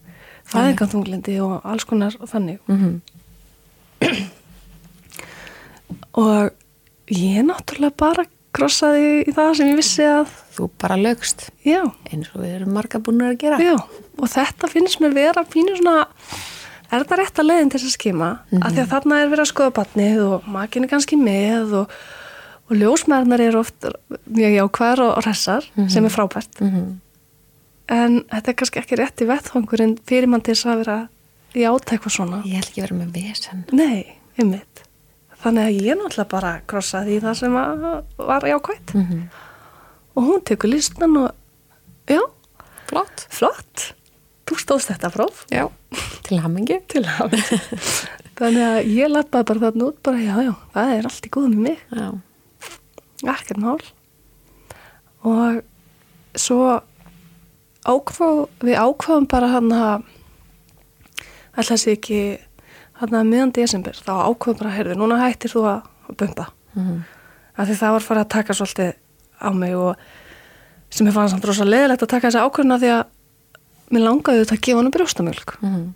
fæðinganþunglindi 0.51 1.37
og 1.45 1.61
alls 1.63 1.85
konar 1.87 2.17
og 2.19 2.27
þannig. 2.27 2.59
Og 6.17 6.51
ég 7.13 7.45
náttúrulega 7.47 7.95
bara 8.01 8.25
krossaði 8.57 9.23
í 9.29 9.35
það 9.37 9.51
sem 9.59 9.71
ég 9.71 9.79
vissi 9.79 10.07
að, 10.09 10.33
Þú 10.57 10.71
bara 10.81 10.97
lögst 10.97 11.51
já, 11.67 11.83
eins 12.09 12.31
og 12.33 12.41
við 12.41 12.55
erum 12.57 12.73
marga 12.73 12.99
búin 13.05 13.21
að 13.27 13.35
gera. 13.43 13.59
Já, 13.61 13.75
og 13.77 14.31
þetta 14.33 14.71
finnst 14.73 15.03
mér 15.05 15.13
vera 15.13 15.43
pínu 15.45 15.75
svona, 15.77 16.07
er 16.89 17.03
þetta 17.03 17.19
rétt 17.21 17.41
að 17.43 17.49
leiðin 17.51 17.73
til 17.75 17.81
þess 17.83 17.91
að 17.91 17.97
skima, 17.99 18.31
af 18.63 18.73
því 18.73 18.81
að 18.83 18.93
þarna 18.95 19.19
er 19.21 19.33
verið 19.35 19.45
að 19.45 19.51
skoða 19.53 19.75
batnið 19.77 20.23
og 20.25 20.49
makin 20.57 20.87
er 20.87 20.93
kannski 20.95 21.19
með 21.21 21.75
og, 21.83 21.99
og 22.67 22.77
ljósmærnar 22.77 23.41
eru 23.41 23.61
oft 23.63 23.87
mjög 24.27 24.57
jákvæðar 24.61 25.03
og, 25.05 25.19
hressar 25.25 25.67
sem 25.89 26.05
er 26.05 26.15
frábært. 26.15 26.61
Mm 26.61 27.01
en 27.93 28.23
þetta 28.31 28.51
er 28.51 28.57
kannski 28.59 28.81
ekki 28.83 28.99
rétt 29.01 29.23
í 29.23 29.29
vettfangurinn 29.29 29.97
fyrir 30.09 30.31
mann 30.31 30.45
til 30.45 30.57
þess 30.57 30.71
að 30.71 30.81
vera 30.83 30.97
játa 31.57 31.95
eitthvað 31.95 32.17
svona. 32.19 32.43
Ég 32.45 32.61
ætla 32.61 32.73
ekki 32.73 32.85
vera 32.85 32.99
með 32.99 33.13
vesen. 33.17 33.65
Nei, 33.77 34.19
einmitt. 34.37 34.83
Þannig 35.43 35.69
að 35.69 35.85
ég 35.87 35.99
náttúrulega 35.99 36.31
bara 36.33 36.53
krossaði 36.69 37.17
í 37.17 37.21
það 37.23 37.37
sem 37.41 37.59
var 38.19 38.49
jákvætt. 38.51 38.95
Mm 38.95 39.07
-hmm. 39.07 39.23
og 40.15 40.25
hún 40.25 40.45
tekur 40.45 40.71
listan 40.71 41.17
og 41.17 41.31
já, 42.09 42.23
Flott. 42.87 43.27
Flott. 43.31 43.95
Þú 44.47 44.59
stóðst 44.59 44.91
þetta 44.91 45.11
próf. 45.11 45.45
Já, 45.51 45.71
til 46.23 47.03
að 47.03 47.35
þannig 48.39 48.63
að 48.63 48.87
ég 48.95 49.11
lappaði 49.11 49.45
bara 49.45 49.61
þarna 49.61 49.85
út 49.85 50.03
bara 50.03 50.19
já, 50.19 50.35
já, 50.43 50.55
það 50.75 50.93
er 50.95 51.05
allt 51.05 51.27
í 51.27 51.31
góð 51.31 51.49
með 51.49 51.59
mig. 51.59 51.79
Já, 51.91 52.11
ekkert 53.23 53.63
mál. 53.63 53.81
Og 55.27 55.63
svo 56.37 56.81
ákvað, 57.87 58.47
við 58.61 58.77
ákvaðum 58.77 59.29
bara 59.31 59.53
hann 59.55 59.73
að 59.73 60.07
ætla 61.57 61.79
sér 61.81 61.97
ekki 61.97 62.21
hann 63.01 63.15
að 63.17 63.29
miðan 63.31 63.55
desember 63.57 63.97
þá 63.97 64.29
ákvaðum 64.29 64.61
bara, 64.61 64.75
heyrðu, 64.77 64.97
núna 64.99 65.21
hættir 65.23 65.53
þú 65.53 65.69
að 65.71 66.17
bumba 66.17 66.51
mm 66.77 67.05
af 67.57 67.69
því 67.69 67.77
það 67.81 67.95
var 67.97 68.05
farið 68.05 68.23
að 68.23 68.33
taka 68.35 68.57
svolítið 68.57 68.91
á 69.41 69.51
mig 69.57 69.77
og 69.77 70.03
sem 70.93 71.09
ég 71.09 71.17
fann 71.17 71.31
samt 71.33 71.47
rosa 71.49 71.67
leðilegt 71.67 72.05
að 72.05 72.13
taka 72.13 72.29
þessi 72.29 72.43
ákvörðuna 72.45 72.81
því 72.83 72.91
að 72.95 73.95
mér 73.95 74.05
langaði 74.05 74.43
þetta 74.43 74.57
að 74.57 74.65
gefa 74.67 74.83
hann 74.83 74.93
brjóstamjölk 74.97 75.55
-hmm. 75.63 75.87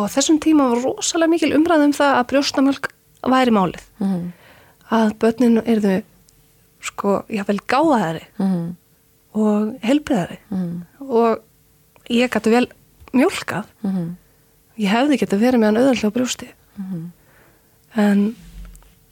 og 0.00 0.08
þessum 0.14 0.40
tíma 0.42 0.68
var 0.72 0.82
rosalega 0.82 1.30
mikil 1.30 1.52
umræð 1.56 1.84
um 1.86 1.94
það 1.94 2.14
að 2.16 2.28
brjóstamjölk 2.32 2.90
væri 3.22 3.54
málið. 3.54 3.84
Mm 3.98 4.32
að 4.90 5.14
börninu 5.20 5.62
erðu 5.66 6.02
sko, 6.80 7.22
jáfnvel 7.28 7.58
gáðaðari 7.68 8.24
-hmm. 8.38 8.74
og 9.34 9.74
helbriðari 9.82 10.38
Mm 10.50 10.84
og 11.08 11.40
ég 12.10 12.28
gæti 12.28 12.50
vel 12.50 12.66
mjölkað 13.12 13.64
-hmm. 13.82 14.14
ég 14.76 14.88
hefði 14.92 15.18
getið 15.18 15.40
verið 15.40 15.60
með 15.60 15.66
hann 15.66 15.76
auðvitað 15.76 16.12
brjósti. 16.12 16.48
Mhm. 16.76 17.12
en 17.96 18.36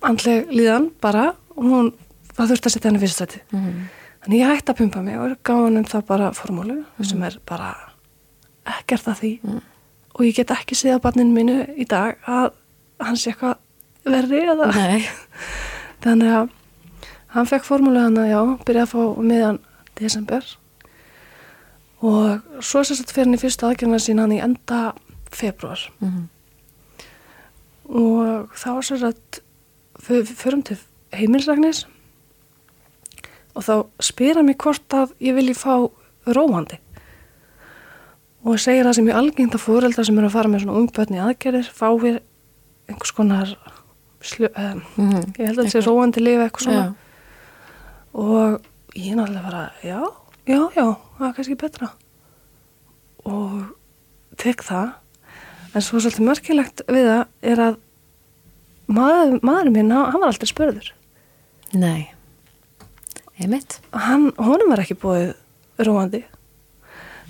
andleg 0.03 0.47
líðan 0.51 0.91
bara 1.01 1.35
og 1.57 1.65
hún, 1.65 1.93
það 2.37 2.49
þurfti 2.51 2.67
að 2.67 2.73
setja 2.73 2.91
hann 2.91 2.99
í 2.99 3.01
fyrst 3.01 3.21
þetta 3.21 3.41
Mhm. 3.53 3.89
þannig 4.23 4.41
ég 4.41 4.49
hætti 4.49 4.73
að 4.73 4.77
pumpa 4.77 5.03
mig 5.03 5.19
og 5.19 5.37
gaf 5.43 5.57
hann 5.57 5.77
um 5.77 5.85
það 5.85 6.07
bara 6.07 6.33
formúlu 6.33 6.85
sem 7.03 7.23
er 7.23 7.39
bara 7.47 7.77
ekkert 8.67 9.07
að 9.09 9.19
því. 9.21 9.61
Og 10.15 10.25
ég 10.25 10.35
get 10.35 10.51
ekki 10.51 10.75
séð 10.75 10.97
á 10.97 11.05
barninu 11.05 11.33
mínu 11.33 11.79
í 11.79 11.85
dag 11.87 12.17
að 12.27 12.53
hann 13.01 13.17
sé 13.17 13.31
eitthvað 13.31 13.57
verri 14.05 14.41
eða 14.47 14.75
Nei 14.75 15.05
Þannig 16.07 16.31
að 16.31 16.51
hann 17.35 17.49
fekk 17.51 17.66
formúlu 17.66 17.99
hann 17.99 18.19
að 18.23 18.29
já, 18.31 18.40
byrjaði 18.69 18.85
að 18.87 18.92
fá 18.92 19.23
meðan 19.27 19.59
desember. 19.99 20.47
Og 22.07 22.62
svo 22.62 22.85
sérst 22.87 23.09
að 23.09 23.14
fyrir 23.16 23.27
hann 23.27 23.38
í 23.38 23.42
fyrsta 23.42 23.66
aðgjörna 23.71 23.99
sín 24.05 24.21
hann 24.23 24.35
í 24.37 24.40
enda 24.45 24.81
februar 25.35 25.81
Mhm. 26.01 26.29
og 27.88 28.51
þá 28.55 28.71
sérst 28.83 29.07
að 29.07 29.40
við 30.07 30.31
förum 30.38 30.62
til 30.66 30.77
heimilsræknis 31.12 31.85
og 33.57 33.62
þá 33.64 33.75
spyr 34.03 34.37
hann 34.37 34.47
mig 34.47 34.59
hvort 34.59 34.88
að 34.95 35.12
ég 35.21 35.35
vilji 35.35 35.55
fá 35.57 35.88
róandi. 36.27 36.79
Og 38.47 38.59
segir 38.61 38.85
það 38.85 38.95
sem 38.95 39.07
ég 39.09 39.16
algengt 39.19 39.55
að 39.57 39.64
fóreldra 39.64 40.05
sem 40.05 40.19
eru 40.19 40.29
að 40.29 40.33
fara 40.37 40.49
með 40.53 40.62
svona 40.64 40.79
ungbötni 40.81 41.19
aðgerðir 41.23 41.71
fá 41.73 41.88
við 41.99 42.21
einhvers 42.88 43.14
konar 43.16 43.57
slu, 44.31 44.49
um, 44.57 44.83
Mhm. 44.97 45.23
ég 45.39 45.47
held 45.47 45.59
að 45.59 45.65
þetta 45.67 45.75
sé 45.77 45.85
róandi 45.87 46.21
lifi 46.23 46.45
eitthvað 46.47 46.67
svona. 46.67 46.85
Já. 46.85 46.95
og 48.17 48.62
ég 48.97 49.12
er 49.12 49.17
náttúrulega 49.17 49.43
bara, 49.45 49.73
já, 49.85 50.01
já, 50.47 50.61
já 50.77 50.87
það 51.19 51.27
er 51.29 51.33
kannski 51.37 51.57
betra. 51.61 51.91
Og 53.27 53.62
tek 54.39 54.62
það. 54.65 54.93
En 55.75 55.83
svo 55.85 55.99
svolítið 56.01 56.25
mörkilegt 56.25 56.83
við 56.89 57.05
það 57.11 57.27
er 57.43 57.57
að 57.67 57.77
maður, 58.89 59.41
maðurinn 59.43 59.73
minn, 59.77 59.91
hann 59.91 60.21
var 60.23 60.31
aldrei 60.31 60.49
spörður 60.49 60.93
Nei, 61.75 62.09
einmitt. 63.41 63.81
hann, 63.93 64.31
honum 64.39 64.71
var 64.71 64.79
ekki 64.85 64.97
búið 65.03 65.35
róandi. 65.79 66.23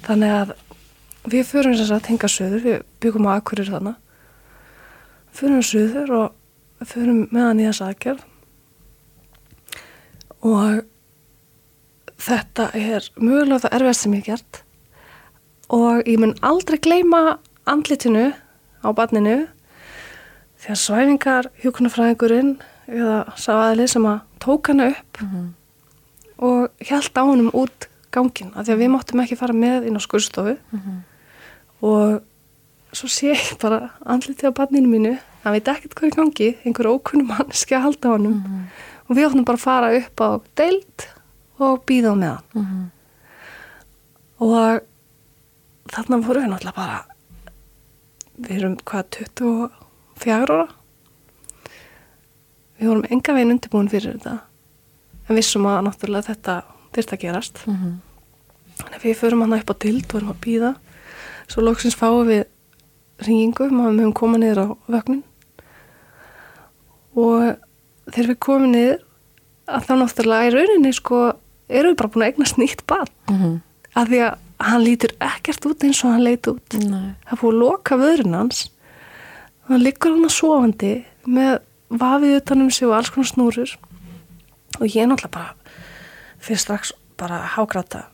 Þannig 0.06 0.30
að 0.36 0.54
við 1.32 1.48
förum 1.50 1.74
þess 1.74 1.90
að 1.96 2.04
tenga 2.06 2.28
söður 2.30 2.62
við 2.62 2.82
byggum 3.02 3.26
á 3.26 3.40
akkurir 3.40 3.66
þannig 3.72 3.96
förum 5.34 5.64
söður 5.66 6.12
og 6.20 6.32
förum 6.84 7.28
með 7.30 7.46
hann 7.46 7.60
í 7.60 7.66
þess 7.70 7.84
aðgerð. 7.86 8.22
Og 10.46 10.84
þetta 12.26 12.70
er 12.76 13.10
mögulega 13.16 13.62
það 13.64 13.76
erfiðast 13.78 14.04
sem 14.04 14.14
ég 14.14 14.24
gert. 14.24 14.62
Og 15.72 16.06
ég 16.06 16.20
mun 16.22 16.36
aldrei 16.46 16.78
gleyma 16.78 17.38
andlitinu 17.66 18.32
á 18.84 18.88
barninu. 18.94 19.46
Því 20.56 20.72
að 20.72 20.82
svæfingar 20.82 21.50
hjókunarfræðingurinn 21.62 22.56
eða 22.86 23.18
sá 23.36 23.52
aðlið 23.56 23.90
sem 23.96 24.06
að 24.06 24.20
tók 24.38 24.68
hana 24.70 24.92
upp 24.92 25.20
og 26.38 26.68
hjælt 26.84 27.16
á 27.16 27.22
honum 27.24 27.50
út 27.52 27.88
gangin 28.12 28.52
af 28.54 28.66
því 28.66 28.72
að 28.72 28.78
við 28.78 28.90
máttum 28.92 29.20
ekki 29.20 29.36
fara 29.36 29.52
með 29.56 29.86
inn 29.88 29.96
á 29.96 30.00
skurstofu 30.00 30.56
og 31.82 32.22
svo 32.92 33.08
sé 33.08 33.32
ég 33.32 33.58
bara 33.60 33.90
andlitið 34.04 34.52
á 34.52 34.58
barninu 34.58 34.88
mínu 34.88 35.18
hann 35.46 35.56
veit 35.56 35.70
ekkert 35.70 35.94
hvað 35.94 36.06
er 36.06 36.12
í 36.12 36.16
gangi 36.18 36.50
einhver 36.66 36.90
ókunnum 36.90 37.30
mannski 37.30 37.76
að 37.78 37.84
halda 37.86 38.14
honum. 38.16 38.38
Og 39.06 39.14
við 39.14 39.28
áttum 39.28 39.46
bara 39.46 39.60
að 39.60 39.66
fara 39.66 39.90
upp 40.00 40.22
á 40.26 40.30
deild 40.58 41.06
og 41.62 41.82
býða 41.88 42.12
á 42.12 42.16
með 42.18 42.32
hann 42.36 42.90
og 44.36 44.82
þarna 45.88 46.18
voru 46.26 46.42
við 46.42 46.50
náttúrulega 46.52 46.76
bara 46.76 46.98
við 48.36 48.56
erum 48.58 48.74
hvað 48.84 49.06
24 49.16 50.34
ára? 50.36 50.66
Við 52.76 52.90
vorum 52.90 53.06
enga 53.08 53.36
veginn 53.36 53.54
undirbúin 53.54 53.88
fyrir 53.88 54.18
þetta. 54.18 54.34
En 55.26 55.38
vissum 55.38 55.64
að 55.70 55.86
náttúrulega 55.86 56.28
þetta 56.34 56.58
þurft 56.92 57.14
að 57.14 57.22
gerast. 57.22 57.62
Þannig 57.64 58.98
að 58.98 59.06
við 59.06 59.16
förum 59.22 59.46
hann 59.46 59.56
upp 59.56 59.72
á 59.72 59.74
dild 59.86 60.10
og 60.10 60.18
erum 60.20 60.34
að 60.34 60.42
býða 60.44 60.74
svo 61.46 61.64
loksins 61.64 61.96
fáum 61.96 62.28
við 62.28 62.44
ringingu, 63.24 63.70
maður 63.70 64.02
höfum 64.02 64.12
komað 64.12 64.42
niður 64.42 64.60
á 64.60 64.66
vögnin 64.92 65.22
og 67.16 67.56
þegar 68.12 68.32
við 68.32 68.40
komum 68.46 68.72
niður 68.72 69.02
að 69.66 69.86
þá 69.88 69.92
náttúrulega 70.00 70.48
í 70.48 70.54
rauninni 70.54 70.92
sko 70.94 71.20
erum 71.66 71.94
við 71.94 72.00
bara 72.00 72.12
búin 72.14 72.26
að 72.26 72.32
eignast 72.32 72.60
nýtt 72.60 72.84
barn. 72.86 73.14
Mm 73.32 73.56
að 73.96 74.12
því 74.12 74.22
að 74.26 74.66
hann 74.66 74.84
lítur 74.84 75.12
ekkert 75.24 75.68
út 75.68 75.84
eins 75.86 76.02
og 76.04 76.14
hann 76.14 76.24
leit 76.24 76.48
út. 76.50 76.76
Nei. 76.80 77.14
það 77.28 77.40
búið 77.42 77.54
að 77.54 77.60
loka 77.62 77.98
vöðrun 78.00 78.36
hans. 78.36 78.62
Hann 79.68 79.82
liggur 79.82 80.14
hann 80.14 80.28
að 80.28 80.36
sofandi 80.36 80.92
með 81.26 81.54
vafið 82.02 82.36
utanum 82.40 82.70
sig 82.72 82.88
og 82.88 82.96
alls 82.98 83.12
konar 83.14 83.30
snúrur. 83.30 83.74
Og 84.80 84.86
ég 84.92 85.08
náttúrulega 85.08 85.32
bara 85.32 85.54
fyrir 86.44 86.62
strax 86.62 86.92
bara 87.16 87.40
að 87.40 87.52
hágrata 87.56 88.04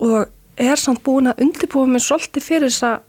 og 0.00 0.30
er 0.56 0.80
samt 0.80 1.02
búin 1.04 1.28
að 1.28 1.42
undirbúa 1.44 1.86
mig 1.86 2.00
svolítið 2.00 2.46
fyrir 2.46 2.70
þessa 2.72 3.00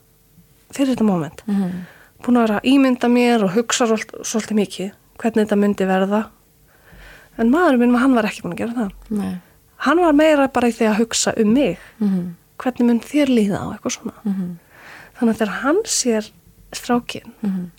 fyrir 0.76 0.94
þetta 0.94 1.08
moment. 1.08 1.44
Mhm. 1.48 1.86
Búin 2.26 2.38
að 2.38 2.46
vera 2.48 2.60
að 2.60 2.68
ímynda 2.72 3.10
mér 3.12 3.44
og 3.46 3.54
hugsa 3.56 3.86
svolítið, 3.88 4.56
mikið 4.62 4.92
hvernig 5.22 5.46
þetta 5.48 5.58
myndi 5.62 5.86
verða 5.90 6.22
en 7.38 7.50
maðurinn 7.54 7.80
minn, 7.80 7.96
hann 8.02 8.16
var 8.16 8.26
ekki 8.30 8.42
búin 8.44 8.54
að 8.54 8.62
gera 8.64 8.74
það 8.74 8.92
Nei. 9.10 9.36
hann 9.86 9.98
var 10.04 10.14
meira 10.14 10.48
bara 10.48 10.68
í 10.68 10.76
því 10.76 10.88
að 10.92 11.00
hugsa 11.02 11.34
um 11.38 11.54
mig 11.54 11.78
Mhm. 12.00 12.36
hvernig 12.58 12.86
mun 12.86 13.00
þér 13.00 13.28
líða 13.30 13.58
á 13.62 13.68
eitthvað 13.74 13.96
svona 13.98 14.14
Mhm. 14.26 14.58
þannig 15.20 15.34
að 15.34 15.38
þegar 15.40 15.62
hann 15.62 15.82
sér 15.86 16.32
strákin 16.72 17.32
Mhm. 17.42 17.72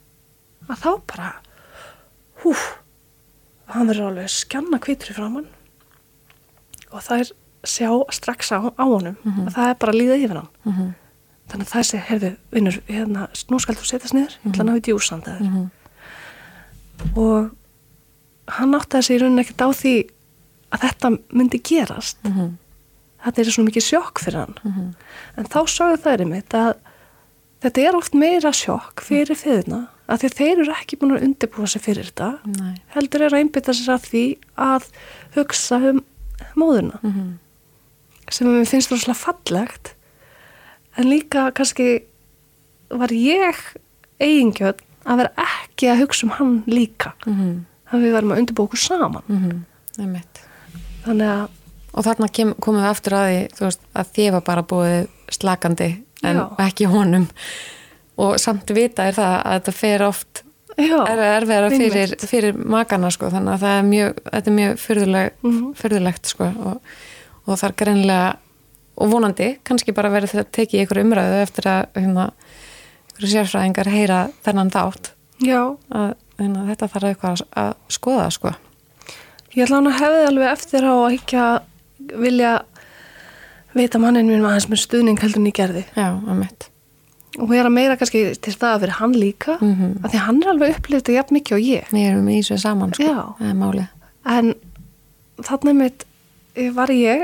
að 0.68 0.76
þá 0.78 1.00
bara 1.06 1.32
húf 2.42 2.78
hann 3.68 3.86
verður 3.88 4.08
alveg 4.10 4.28
skjanna 4.28 4.78
kvítri 4.80 5.14
framann 5.14 5.46
og 6.92 7.00
það 7.00 7.20
er 7.20 7.30
sjá 7.64 7.88
strax 8.10 8.50
á, 8.52 8.58
á 8.78 8.84
honum 8.84 9.16
að 9.24 9.54
það 9.54 9.68
er 9.70 9.74
bara 9.74 9.92
að 9.92 10.00
líða 10.00 10.18
yfir 10.24 10.36
hann 10.36 10.48
Mhm. 10.64 10.94
Þannig 11.50 11.66
að 11.66 11.72
það 11.74 11.82
sé, 11.90 11.98
heyrðu, 12.08 12.36
vinnur 12.52 12.78
hérna, 12.88 13.28
nú 13.50 13.58
skal 13.60 13.74
þú 13.74 13.84
setjast 13.88 14.14
niður, 14.14 14.36
ég 14.44 14.52
ætla 14.52 14.62
að 14.64 14.68
ná 14.70 14.76
í 14.78 14.84
djúsand 14.86 15.26
mm 15.26 15.46
Mhm. 15.52 15.70
og 17.18 17.50
hann 18.48 18.74
átti 18.78 18.98
að 18.98 19.06
segja 19.06 19.18
í 19.18 19.22
rauninni 19.22 19.42
ekkert 19.44 19.64
á 19.64 19.68
því 19.74 19.94
að 20.72 20.84
þetta 20.86 21.10
myndi 21.32 21.58
gerast 21.62 22.16
Mhm. 22.24 22.56
þetta 23.24 23.38
er 23.38 23.44
svona 23.50 23.68
mikið 23.70 23.86
sjokk 23.88 24.18
fyrir 24.22 24.38
hann 24.38 24.54
Mhm. 24.64 24.94
en 25.36 25.44
þá 25.44 25.58
sögðu 25.66 25.98
þær 26.02 26.20
einmitt 26.20 26.48
að 26.54 26.74
þetta 27.62 27.88
er 27.88 27.96
oft 27.96 28.14
meira 28.14 28.50
sjokk 28.52 29.00
fyrir 29.02 29.36
feðina 29.36 29.88
að 30.08 30.18
því 30.22 30.28
þeir 30.38 30.58
eru 30.60 30.72
ekki 30.72 30.96
búin 30.98 31.16
að 31.16 31.22
undirbúa 31.24 31.68
sig 31.68 31.82
fyrir 31.82 32.04
þetta 32.10 32.38
Nei. 32.58 32.76
heldur 32.94 33.20
er 33.22 33.30
að 33.30 33.40
einbytta 33.42 33.72
sér 33.72 33.94
að 33.94 34.02
því 34.10 34.38
að 34.58 34.82
hugsa 35.36 35.76
um 35.90 36.04
móðuna 36.56 36.98
Mhm. 37.02 37.38
sem 38.30 38.46
mér 38.48 38.66
finnst 38.66 38.90
rosalega 38.90 39.16
fallegt 39.16 39.94
en 40.96 41.04
líka 41.10 41.50
kannski 41.54 42.02
var 42.90 43.08
ég 43.08 43.56
eigingjöld 44.20 44.80
að 45.06 45.16
vera 45.22 45.32
ekki 45.46 45.88
að 45.90 46.00
hugsa 46.04 46.24
um 46.24 46.30
hann 46.38 46.62
líka 46.66 47.12
Mhm. 47.26 47.64
að 47.92 48.00
við 48.04 48.12
varum 48.12 48.32
að 48.32 48.38
undirbúa 48.42 48.66
okkur 48.68 48.78
saman 48.78 49.22
Mhm. 49.28 49.64
Einmitt. 49.98 50.40
þannig 51.06 51.28
að 51.28 51.48
Og 51.94 52.04
þarna 52.04 52.32
kem, 52.32 52.54
komum 52.54 52.80
við 52.80 52.88
aftur 52.88 53.12
að 53.12 53.26
því 53.28 53.60
veist, 53.60 53.80
að 53.94 54.06
þið 54.16 54.30
var 54.32 54.40
bara 54.40 54.62
búið 54.62 55.08
slakandi 55.30 56.02
en 56.24 56.36
Já. 56.36 56.56
ekki 56.58 56.86
honum 56.88 57.28
og 58.16 58.38
samt 58.40 58.66
vita 58.72 59.04
er 59.04 59.12
það 59.12 59.42
að 59.44 59.52
þetta 59.60 59.72
fer 59.74 60.02
oft 60.06 60.42
já, 60.78 61.04
er 61.06 61.18
erfiðara 61.42 61.68
fyrir, 61.70 62.16
fyrir 62.16 62.54
makana 62.56 63.10
sko, 63.12 63.28
þannig 63.28 63.58
að 63.60 63.64
er 63.78 63.82
mjög, 63.82 64.14
þetta 64.24 64.46
er 64.46 64.56
mjög 64.56 64.78
fyrðuleg, 64.86 65.30
Mhm. 65.42 65.74
fyrðulegt 65.74 66.24
sko, 66.26 66.44
og, 66.44 66.80
og 67.46 67.58
það 67.58 67.68
er 67.68 67.72
greinlega 67.84 68.36
og 68.96 69.10
vonandi, 69.12 69.58
kannski 69.64 69.92
bara 69.96 70.10
verið 70.12 70.34
þetta 70.36 70.52
tekið 70.58 70.82
ykkur 70.84 71.00
umræðu 71.04 71.38
eftir 71.42 71.68
að 71.70 71.86
hérna, 71.96 72.26
ykkur 73.12 73.28
sérfræðingar 73.32 73.88
heyra 73.92 74.18
þennan 74.44 74.70
þátt. 74.74 75.12
Já, 75.42 75.62
að 75.90 76.14
hérna, 76.38 76.66
þetta 76.70 76.88
þarf 76.92 77.08
eitthvað 77.12 77.32
að, 77.32 77.46
að 77.62 77.72
skoða 77.96 78.26
sko. 78.30 78.52
ég 79.54 79.64
ætla 79.66 79.76
hann 79.80 79.90
að 79.90 79.98
hefði 80.00 80.26
alveg 80.28 80.52
eftir 80.52 80.84
á 80.88 80.92
að 80.96 81.14
ekki 81.16 81.36
að 81.42 82.18
vilja 82.22 82.52
veita 83.76 83.98
mannin 84.00 84.28
minn 84.28 84.44
aðeins 84.44 84.68
með 84.68 84.80
stuðning 84.84 85.18
heldur 85.22 85.40
en 85.42 85.48
ég 85.48 85.56
gerði. 85.56 85.82
Já, 85.96 86.10
að 86.12 86.38
mitt 86.42 86.68
og 87.40 87.48
vera 87.48 87.70
meira 87.72 87.94
kannski 87.96 88.26
til 88.44 88.52
staða 88.52 88.82
fyrir 88.82 88.98
hann 88.98 89.14
líka 89.16 89.54
Mhm. 89.56 90.04
af 90.04 90.10
því 90.12 90.18
að 90.18 90.24
hann 90.26 90.42
er 90.42 90.48
alveg 90.50 90.74
upplýtt 90.76 91.08
jafn 91.08 91.32
mikið 91.38 91.54
og 91.56 91.62
ég. 91.64 91.84
Við 91.88 92.10
erum 92.10 92.26
í 92.28 92.34
þessu 92.42 92.58
saman 92.60 92.92
sko, 92.92 93.04
það 93.40 93.48
er 93.48 93.54
málið. 93.56 93.88
En 94.26 94.54
þarna 95.40 95.72
mitt 95.74 96.04
var 96.76 96.88
ég 96.92 97.22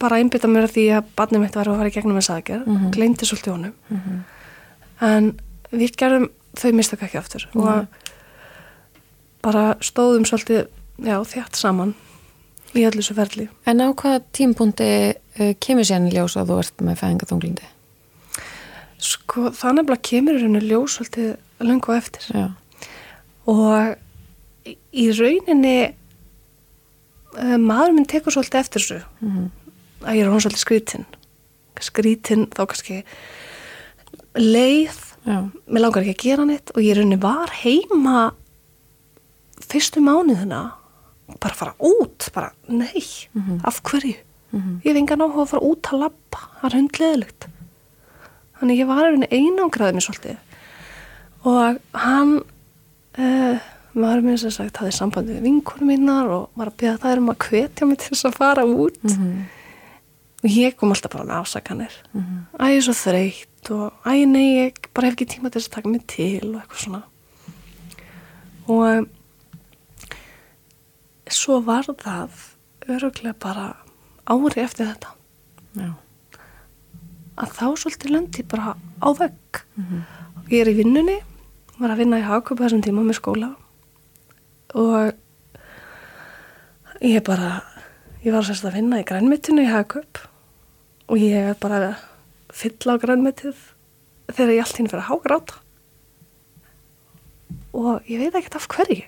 bara 0.00 0.16
að 0.16 0.24
einbytta 0.24 0.48
mér 0.48 0.66
að 0.68 0.72
því 0.76 0.84
að 0.98 1.10
barnið 1.16 1.40
mitt 1.44 1.54
var 1.58 1.68
að 1.68 1.76
fara 1.80 1.88
í 1.90 1.94
gegnum 1.96 2.18
þess 2.20 2.30
aðgerð, 2.34 2.66
mm. 2.66 2.76
-hmm. 2.78 2.90
gleymdi 2.96 3.26
svolítið 3.28 3.52
honum 3.52 4.24
en 5.00 5.30
við 5.72 5.96
gerðum 6.00 6.28
þau 6.58 6.72
mistök 6.72 7.02
ekki 7.02 7.18
aftur 7.18 7.48
og 7.54 7.86
bara 9.44 9.74
stóðum 9.84 10.24
svolítið 10.28 10.66
já, 11.04 11.16
þjátt 11.24 11.56
saman 11.58 11.94
í 12.74 12.84
öllu 12.86 13.02
þessu 13.02 13.14
ferli 13.18 13.48
En 13.66 13.80
á 13.82 13.88
hvaða 13.92 14.22
tímpunkti 14.34 14.88
uh, 15.14 15.52
kemur 15.60 15.84
sér 15.86 16.06
í 16.08 16.14
ljós 16.14 16.36
að 16.40 16.48
þú 16.52 16.58
ert 16.62 16.80
með 16.86 17.00
fæðingatunglindi? 17.02 17.66
sko 19.04 19.50
það 19.52 19.74
nefnilega 19.76 20.06
kemur 20.08 20.38
rauninu 20.40 20.62
ljós 20.64 20.94
svolítið 20.96 21.36
löngu 21.60 21.92
á 21.92 21.94
eftir 21.98 22.22
Já, 22.32 22.46
og 23.46 23.96
í- 24.64 25.10
rauninni 25.18 25.76
uh, 27.36 27.58
maður 27.60 27.92
minn 27.98 28.08
tekur 28.08 28.32
svolítið 28.32 28.60
eftir 28.62 28.80
þessu 28.80 29.02
Mhm. 29.20 29.50
Að 30.04 30.18
ég 30.18 30.24
er 30.24 30.32
hún 30.32 30.44
svolítið 30.44 30.62
skrítin. 30.62 31.06
Skrítin 31.82 32.46
þá 32.54 32.62
kannski 32.70 33.00
leið. 34.38 35.00
Já, 35.24 35.38
mér 35.72 35.80
langar 35.80 36.04
ekki 36.04 36.14
að 36.14 36.24
gera 36.24 36.44
neitt 36.48 36.72
og 36.74 36.82
ég 36.84 36.92
í 36.92 36.96
rauninni 36.98 37.16
var 37.22 37.52
heima 37.62 38.34
fyrstu 39.64 40.02
mánuðina 40.04 40.74
bara 41.40 41.56
fara 41.56 41.72
út 41.80 42.26
bara 42.34 42.50
nei, 42.68 43.00
af 43.64 43.80
hverju? 43.82 44.18
Mhm. 44.52 44.82
ég 44.84 44.90
hef 44.92 44.96
engan 45.00 45.24
áhuga 45.24 45.46
að 45.46 45.52
fara 45.54 45.64
út 45.64 45.88
að 45.88 46.02
labba 46.02 46.42
það 46.60 46.66
er 46.68 46.76
hundleðilegt 46.76 47.46
þannig 48.58 48.82
ég 48.82 48.90
var 48.90 49.08
einangraðið 49.08 49.96
mér 49.96 50.04
svolítið. 50.04 50.36
Og 51.44 51.80
hann 52.04 52.36
uh, 53.18 53.64
var 53.94 54.22
mér 54.24 54.38
sem 54.40 54.52
sagt 54.54 54.80
hafði 54.80 54.94
sambandi 54.96 55.36
við 55.36 55.44
vinkunum 55.48 55.90
mínar 55.90 56.30
og 56.32 56.46
var 56.58 56.70
að 56.70 56.78
byrja 56.80 57.00
þær 57.02 57.20
um 57.20 57.32
að 57.32 57.48
hvetja 57.48 57.88
mig 57.88 58.00
til 58.00 58.12
þess 58.14 58.28
að 58.30 58.38
fara 58.40 58.64
út. 58.64 59.02
Mhm. 59.02 59.44
Og 60.44 60.50
ég 60.52 60.76
kom 60.76 60.92
alltaf 60.92 61.10
bara 61.12 61.24
með 61.24 61.40
afsakanir 61.40 61.94
Mhm. 62.12 62.46
æ, 62.60 62.64
ég 62.68 62.76
er 62.76 62.84
svo 62.86 62.94
þreytt 62.94 63.70
og 63.70 63.92
æ, 64.04 64.24
nei, 64.28 64.46
ég 64.68 64.74
bara 64.94 65.06
hef 65.08 65.14
ekki 65.16 65.26
tíma 65.34 65.50
til 65.50 65.60
þess 65.60 65.68
að 65.70 65.74
taka 65.78 65.88
mig 65.88 66.06
til 66.06 66.54
og 66.54 66.60
eitthvað 66.62 66.84
svona. 66.84 67.02
Og 68.68 68.82
um, 68.98 69.06
svo 71.30 71.60
var 71.64 71.82
það 71.88 72.30
öruglega 72.88 73.34
bara 73.40 73.66
ári 74.28 74.60
eftir 74.64 74.86
þetta. 74.90 75.12
Já. 75.80 75.90
Að 77.40 77.52
þá 77.56 77.64
svolítið 77.80 78.10
lendi 78.14 78.42
ég 78.44 78.48
bara 78.52 78.74
á 79.02 79.08
vegg. 79.18 79.62
Ég 80.52 80.60
er 80.60 80.70
í 80.70 80.76
vinnunni 80.76 81.16
var 81.80 81.90
að 81.90 82.02
vinna 82.04 82.20
í 82.20 82.26
Hagköp 82.28 82.60
þessum 82.60 82.82
tíma 82.84 83.02
með 83.02 83.16
skóla. 83.18 83.48
Og 84.74 85.14
ég 87.02 87.24
bara 87.26 87.62
ég 88.24 88.32
var 88.32 88.42
sérst 88.46 88.64
að 88.68 88.76
vinna 88.78 89.00
í 89.02 89.04
grænmitinu 89.08 89.64
í 89.64 89.72
Hagköp 89.72 90.20
og 91.10 91.20
ég 91.20 91.50
er 91.50 91.58
bara 91.60 91.80
að 91.80 92.02
fylla 92.54 92.96
á 92.96 93.02
grænmitið 93.02 93.60
þegar 94.30 94.54
ég 94.54 94.64
allt 94.64 94.80
hinn 94.80 94.88
fyrir 94.90 95.02
að 95.04 95.10
hágráta. 95.10 95.60
Og 97.74 98.06
ég 98.08 98.22
veit 98.22 98.38
ekkert 98.38 98.58
af 98.60 98.68
hverju. 98.70 99.04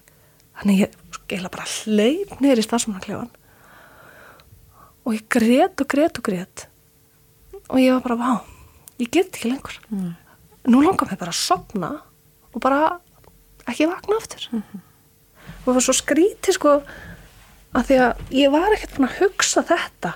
Þannig 0.61 0.83
ég 0.83 1.01
eila 1.37 1.53
bara 1.53 1.67
hleyp 1.69 2.39
niður 2.41 2.63
í 2.63 2.67
starfsmannaklefan 2.67 3.33
og 5.07 5.15
ég 5.15 5.27
grét 5.31 5.83
og 5.83 5.87
grét 5.87 6.19
og 6.19 6.27
grét. 6.27 6.67
Og 7.71 7.79
ég 7.79 7.95
var 7.95 8.03
bara, 8.03 8.17
vá, 8.19 8.33
ég 8.99 9.11
get 9.15 9.31
ekki 9.31 9.53
lengur. 9.53 9.77
Nei. 9.91 10.15
nú 10.67 10.83
langar 10.83 11.07
mér 11.07 11.21
bara 11.21 11.31
að 11.31 11.39
sopna 11.39 11.91
og 12.51 12.63
bara 12.63 12.99
ekki 13.71 13.87
vakna 13.87 14.19
aftur. 14.19 14.49
Og 14.51 15.67
það 15.67 15.77
var 15.77 15.85
svo 15.87 15.95
skrítið 15.95 16.57
sko 16.57 16.73
að 17.77 17.89
því 17.89 17.99
að 18.03 18.25
ég 18.35 18.55
var 18.55 18.75
ekkert 18.75 18.97
búin 18.97 19.09
að 19.09 19.19
hugsa 19.21 19.63
þetta 19.67 20.15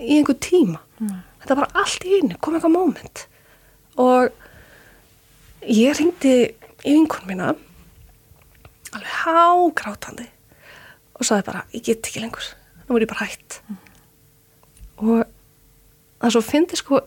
í 0.00 0.18
einhver 0.18 0.38
tíma 0.42 0.80
þetta 1.40 1.56
var 1.60 1.70
allt 1.78 2.04
í 2.04 2.18
einu, 2.20 2.36
kom 2.40 2.54
eitthvað 2.58 2.74
moment 2.74 3.26
og 3.96 4.30
ég 5.66 5.96
ringdi 5.98 6.34
í 6.84 6.92
vinkun 6.94 7.26
mína 7.28 7.52
alveg 8.92 9.14
hágrátandi 9.24 10.26
og 11.18 11.26
sagði 11.26 11.46
bara, 11.48 11.64
ég 11.74 11.82
get 11.84 12.06
ekki 12.06 12.22
lengur 12.22 12.44
nú 12.88 12.96
er 12.96 13.04
ég 13.04 13.10
bara 13.10 13.26
hætt 13.28 13.60
og 14.98 15.24
það 16.22 16.34
svo 16.34 16.42
fyndi 16.42 16.78
sko 16.78 17.00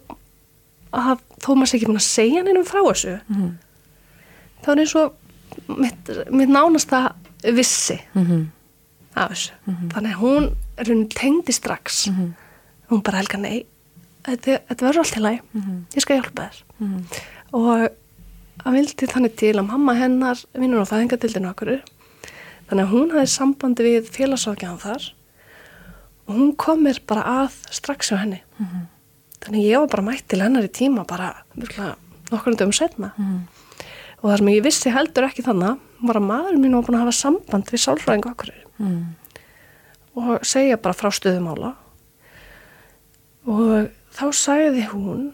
að 0.91 1.19
þó 1.41 1.49
maður 1.55 1.71
sé 1.71 1.77
ekki 1.79 1.87
búin 1.89 1.99
að 2.01 2.07
segja 2.07 2.43
neinum 2.45 2.67
frá 2.67 2.81
þessu 2.83 3.17
Mhm. 3.29 3.51
þá 4.63 4.67
er 4.71 4.81
eins 4.83 4.95
og 4.95 5.13
mitt, 5.67 6.09
mitt 6.31 6.49
nánasta 6.49 7.13
vissi 7.43 7.99
Mhm. 8.15 8.51
af 9.15 9.31
þessu 9.31 9.51
þannig 9.91 10.13
að 10.15 10.21
hún 10.21 10.55
er 10.77 10.85
hún 10.85 11.07
tengdi 11.09 11.51
strax 11.53 12.07
hún 12.91 13.01
bara 13.07 13.21
helga 13.23 13.39
nei 13.41 13.65
þetta, 14.27 14.59
verður 14.77 14.99
allt 15.01 15.17
í 15.17 15.21
lagi. 15.23 15.39
Ég 15.95 16.03
skal 16.03 16.19
hjálpa 16.19 16.43
þér. 16.49 16.61
Mhm. 16.79 16.99
og 17.53 17.89
að 18.61 18.75
vildi 18.77 19.07
þannig 19.09 19.35
til 19.39 19.55
að 19.57 19.65
mamma 19.65 19.93
hennar 19.97 20.37
vinnur 20.53 20.83
á 20.85 20.91
fæðingadildinu 20.91 21.49
okkur 21.49 21.71
þannig 22.69 22.83
að 22.85 22.91
hún 22.93 23.09
hafði 23.15 23.31
sambandi 23.33 23.83
við 23.87 24.11
félagsákjaðan 24.13 24.79
þar 24.83 25.07
og 26.27 26.35
hún 26.37 26.51
kom 26.55 26.83
mér 26.85 26.99
bara 27.07 27.23
að 27.41 27.55
strax 27.73 28.11
hjá 28.11 28.19
henni. 28.21 28.41
Þannig 29.41 29.57
að 29.57 29.65
ég 29.71 29.79
var 29.81 29.87
bara 29.95 30.05
mætt 30.11 30.27
til 30.29 30.39
hennar 30.43 30.63
í 30.63 30.69
tíma 30.69 31.03
bara 31.07 31.31
nokkur 32.31 32.61
um 32.61 32.71
setna 32.71 33.11
og 34.21 34.29
það 34.29 34.37
sem 34.37 34.47
ég 34.53 34.63
vissi 34.63 34.91
heldur 34.93 35.25
ekki 35.27 35.41
þannig 35.43 35.79
var 36.05 36.15
að 36.21 36.27
maðurinn 36.29 36.61
mín 36.61 36.75
var 36.77 36.85
búin 36.85 36.99
að 36.99 37.05
hafa 37.07 37.17
samband 37.17 37.65
við 37.73 37.81
sálfræðingu 37.87 38.29
okkur 38.31 38.51
Mhm. 38.79 39.15
og 40.15 40.39
segja 40.45 40.77
bara 40.81 40.93
frá 40.93 41.09
stöðumála 41.09 41.75
og 43.47 43.89
þá 44.13 44.25
sagði 44.35 44.83
hún 44.91 45.31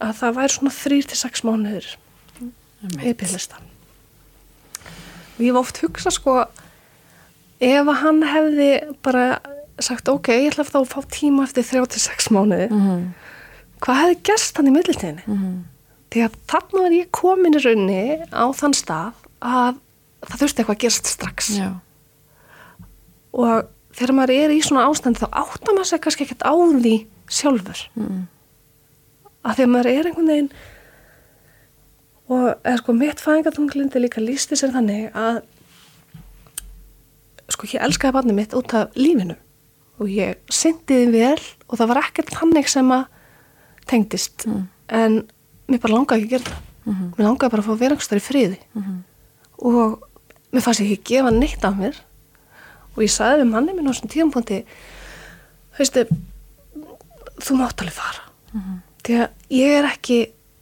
að 0.00 0.12
það 0.20 0.36
væri 0.38 0.54
svona 0.54 0.74
þrýr 0.78 1.08
til 1.10 1.18
sex 1.18 1.42
mánuður 1.46 1.88
í 3.02 3.14
byrlista 3.18 3.58
og 5.38 5.40
ég 5.42 5.52
var 5.54 5.60
oft 5.64 5.80
hugsa 5.82 6.10
sko 6.14 6.36
ef 7.58 7.88
að 7.90 7.96
hann 8.02 8.20
hefði 8.22 8.68
bara 9.02 9.24
sagt 9.82 10.08
ok, 10.10 10.28
ég 10.34 10.52
ætla 10.52 10.64
að 10.66 10.86
fá 10.90 11.00
tíma 11.10 11.44
eftir 11.46 11.66
þrjá 11.66 11.88
til 11.94 12.00
sex 12.02 12.28
mánuði 12.34 12.68
Mhm. 12.70 13.08
hvað 13.80 14.00
hefði 14.02 14.22
gerst 14.26 14.56
hann 14.56 14.66
í 14.70 14.74
millitíðinni 14.74 15.22
Mhm. 15.26 15.64
því 16.10 16.24
að 16.26 16.32
þarna 16.48 16.82
var 16.82 16.90
ég 16.94 17.10
komin 17.10 17.54
í 17.54 17.62
raunni 17.62 18.02
á 18.32 18.44
þann 18.54 18.74
stað 18.74 19.12
að 19.42 19.76
það 20.22 20.38
þurfti 20.40 20.58
eitthvað 20.62 20.76
að 20.76 20.82
gerast 20.82 21.06
strax 21.06 21.50
Já. 21.58 21.70
og 23.32 23.66
þegar 23.94 24.14
maður 24.14 24.34
er 24.44 24.50
í 24.54 24.60
svona 24.62 24.86
ástand 24.88 25.18
þá 25.18 25.28
áttar 25.30 25.74
maður 25.74 25.90
sér 25.92 26.00
kannski 26.02 26.24
ekkert 26.26 26.42
á 26.46 26.52
því 26.54 26.94
sjálfur. 27.28 27.84
Mhm. 27.94 28.26
að 29.48 29.54
því 29.54 29.64
að 29.64 29.70
maður 29.72 29.88
er 29.92 30.06
einhvern 30.08 30.26
veginn 30.28 30.48
og 32.28 32.48
eða 32.66 32.78
sko 32.80 32.92
mitt 32.92 33.20
fæðingatunglindi 33.22 34.00
líka 34.02 34.20
lísti 34.20 34.56
sér 34.58 34.74
þannig 34.74 35.12
að 35.16 35.38
sko 37.48 37.68
ég 37.72 37.84
elskaði 37.86 38.12
barnið 38.18 38.36
mitt 38.36 38.56
út 38.58 38.74
af 38.76 38.92
lífinu. 38.98 39.36
Og 39.98 40.10
ég 40.12 40.36
syndiði 40.52 41.08
vel 41.14 41.40
og 41.68 41.78
það 41.78 41.88
var 41.88 42.02
ekkert 42.02 42.34
þannig 42.34 42.68
sem 42.68 42.90
að 42.92 43.06
tengdist. 43.88 44.44
En 44.88 45.22
mér 45.68 45.80
bara 45.80 45.94
langaði 45.94 46.26
ekki 46.26 46.28
að 46.28 46.34
gera 46.34 46.50
það. 46.50 46.60
Mér 47.16 47.24
langaði 47.24 47.50
bara 47.54 47.62
að 47.62 47.66
fá 47.66 47.72
að 47.72 47.80
vera 47.80 47.96
einhvers 47.96 48.08
þar 48.12 48.20
í 48.20 48.26
friði. 48.26 48.58
Og 49.58 50.04
mér 50.52 50.62
fannst 50.62 50.80
ég 50.84 50.92
ekki 50.92 51.14
gefa 51.16 51.30
neitt 51.32 51.64
af 51.64 51.74
mér. 51.80 51.96
Og 52.96 53.02
ég 53.02 53.10
sagði 53.10 53.42
við 53.42 53.50
manni 53.54 53.72
minn 53.72 53.88
á 53.88 53.92
þessum 53.94 54.12
tíðanbúndi 54.12 54.64
veistu 55.78 56.04
þú 57.44 57.58
mátt 57.58 57.82
alveg 57.84 57.96
fara. 57.96 58.24
Því 59.04 59.18
að 59.22 59.28
ég 59.54 59.76
er 59.78 59.88
ekki 59.88 60.18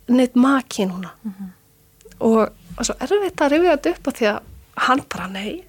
neitt 0.09 0.37
maki 0.39 0.87
núna. 0.87 1.13
Og 2.21 2.49
það 2.77 2.83
er 2.83 2.89
svo 2.89 2.97
erfitt 3.07 3.41
að 3.45 3.55
rifja 3.55 3.77
þetta 3.77 3.95
upp 3.95 4.11
að 4.11 4.19
því 4.21 4.29
að 4.33 4.41
hann 4.87 5.03
bara 5.15 5.29
nei 5.33 5.65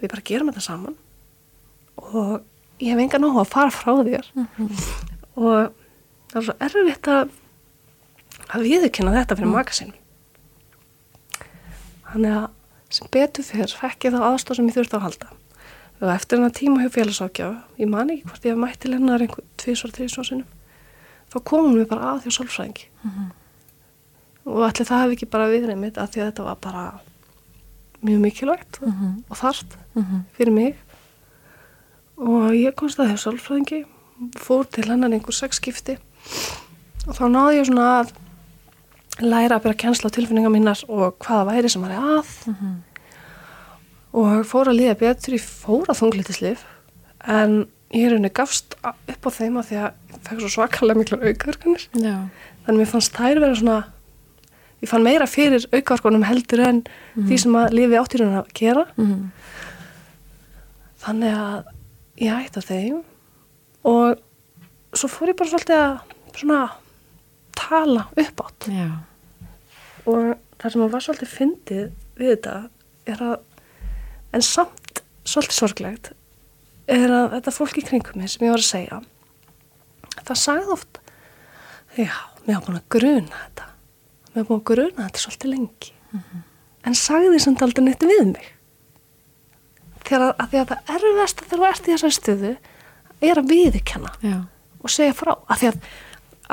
við 0.00 0.10
bara 0.12 0.26
gerum 0.28 0.50
þetta 0.52 0.64
saman. 0.66 0.96
Og 1.96 2.42
ég 2.80 2.92
hef 2.92 3.02
enga 3.02 3.20
nógu 3.22 3.42
að 3.42 3.52
fara 3.52 3.74
frá 3.74 3.92
þér. 4.06 4.30
Og 5.36 5.72
það 6.32 6.40
er 6.40 6.46
svo 6.48 6.56
erfitt 6.68 7.10
að 7.12 7.34
að 8.52 8.66
viðurkenna 8.66 9.14
þetta 9.16 9.36
fyrir 9.38 9.50
maka 9.50 9.74
sinn. 9.74 9.94
Þannig 12.06 12.36
að 12.36 12.46
sem 12.96 13.08
betur 13.10 13.46
fyrr 13.46 13.72
fekk 13.74 14.06
ég 14.06 14.14
þá 14.14 14.20
aðstóð 14.28 14.60
sem 14.60 14.68
ég 14.70 14.76
þurfti 14.76 14.96
að 14.98 15.06
halda 15.08 15.32
og 16.00 16.12
eftir 16.12 16.36
hennar 16.36 16.52
tíma 16.52 16.82
hjá 16.84 16.90
félagsákjáf 16.92 17.80
ég 17.80 17.88
man 17.88 18.10
ekki 18.12 18.28
hvort 18.28 18.44
ég 18.44 18.52
hef 18.52 18.60
mætti 18.60 18.90
lennar 18.92 19.22
einhver 19.24 19.44
tvísvar, 19.56 19.92
tvísvar 19.96 20.28
sinnum 20.28 20.46
þá 21.32 21.42
komum 21.50 21.76
við 21.76 21.88
bara 21.90 22.12
að 22.12 22.24
því 22.24 22.34
sálfræðingi. 22.36 22.86
Og 24.46 24.62
allir 24.62 24.86
það 24.86 25.02
hef 25.02 25.14
ekki 25.16 25.28
bara 25.30 25.50
viðrið 25.50 25.80
mitt 25.80 25.98
að 25.98 26.12
því 26.12 26.22
að 26.22 26.28
þetta 26.30 26.46
var 26.46 26.58
bara 26.62 26.84
mjög 28.06 28.20
mikilvægt 28.22 28.80
og 28.84 29.36
þarft 29.40 29.76
fyrir 30.36 30.54
mig. 30.54 30.76
Og 32.16 32.54
ég 32.54 32.76
komst 32.78 33.00
að 33.00 33.10
því 33.10 33.16
sálfræðingi 33.24 33.80
fór 34.38 34.64
til 34.70 34.86
hennar 34.88 35.12
einhver 35.12 35.34
sex 35.34 35.58
skipti 35.60 35.98
og 37.06 37.14
þá 37.18 37.26
náði 37.28 37.58
ég 37.58 37.66
svona 37.68 37.88
að 38.00 38.14
læra 39.20 39.56
að 39.58 39.66
byrja 39.66 39.80
kjensla 39.82 40.08
á 40.08 40.14
tilfinningar 40.16 40.52
mínar 40.52 40.80
og 40.88 41.18
hvaða 41.24 41.52
væri 41.52 41.68
sem 41.72 41.82
var 41.82 41.96
að 41.96 42.30
og 44.16 44.46
fór 44.48 44.70
að 44.70 44.78
líða 44.80 44.94
betur, 45.00 45.34
ég 45.36 45.44
fór 45.44 45.90
að 45.92 45.98
þunglítislif 46.00 46.62
en 47.28 47.66
ég 47.92 48.06
er 48.08 48.14
henni 48.16 48.30
gafst 48.34 48.76
upp 48.82 49.28
á 49.28 49.30
þeim 49.36 49.58
að 49.60 49.68
því 49.70 49.76
að 49.82 49.90
ég 50.14 50.22
fekk 50.26 50.40
svo 50.42 50.48
svakalega 50.56 50.98
miklu 51.00 51.18
aukaverkanir 51.20 51.84
Já. 52.00 52.14
þannig 52.66 52.80
mér 52.82 52.90
fannst 52.94 53.14
þær 53.16 53.40
vera 53.44 53.58
svona 53.60 53.76
ég 54.82 54.90
fann 54.90 55.04
meira 55.06 55.26
fyrir 55.30 55.66
aukaverkunum 55.72 56.24
heldur 56.28 56.62
en 56.66 56.80
því 57.16 57.38
sem 57.44 57.58
að 57.60 57.76
lifi 57.76 58.00
áttýrun 58.00 58.38
að 58.40 58.50
gera 58.58 58.86
Mhm. 58.96 59.30
þannig 61.04 61.36
að 61.36 61.68
ég 62.24 62.46
ætti 62.46 62.60
að 62.62 62.70
þeim 62.70 63.02
og 63.86 64.96
svo 64.96 65.08
fór 65.12 65.30
ég 65.32 65.36
bara 65.38 65.50
svolítið 65.52 65.82
að 65.82 66.40
svona 66.40 66.60
tala 67.56 68.06
upp 68.16 68.42
átt 68.46 68.68
Já. 68.72 68.88
og 70.06 70.34
það 70.58 70.72
sem 70.72 70.86
var 70.92 71.04
svolítið 71.04 71.34
fyndið 71.36 71.86
við 72.18 72.32
þetta 72.34 72.56
er 73.12 73.22
að 73.28 73.36
en 74.36 74.44
samt 74.44 75.02
svolítið 75.26 75.58
sorglegt 75.58 76.12
er 76.92 77.10
að 77.10 77.32
þetta 77.38 77.56
fólk 77.56 77.80
í 77.80 77.84
kringum 77.88 78.20
mig 78.20 78.30
sem 78.30 78.46
ég 78.46 78.54
var 78.54 78.62
að 78.62 78.68
segja 78.68 79.00
það 80.26 80.40
sagði 80.42 80.74
oft 80.76 81.00
já, 81.96 82.16
mér 82.44 82.58
hafa 82.58 82.66
búin 82.66 82.80
að 82.80 82.88
gruna 82.92 83.42
þetta. 83.42 83.68
Mér 84.32 84.42
hafa 84.42 84.48
búin 84.48 84.60
að 84.60 84.66
gruna 84.70 85.06
þetta 85.06 85.22
svolítið 85.22 85.52
lengi. 85.52 85.92
En 86.86 86.98
sagði 86.98 87.40
samt 87.42 87.64
aldrei 87.64 87.84
neitt 87.86 88.06
við 88.06 88.24
mig. 88.32 88.50
Þegar 90.06 90.26
að, 90.28 90.34
að 90.42 90.50
því 90.50 90.60
að 90.60 90.72
það 90.72 90.92
erfiðast 90.96 91.40
þegar 91.42 91.62
þú 91.62 91.68
ert 91.70 91.86
í 91.88 91.92
þessari 91.94 92.16
stöðu 92.16 92.52
er 93.26 93.40
að 93.40 93.48
viðurkenna 93.50 94.12
Já. 94.22 94.36
og 94.78 94.92
segja 94.92 95.16
frá. 95.16 95.32
Af 95.50 95.62
því 95.62 95.70
að 95.72 95.88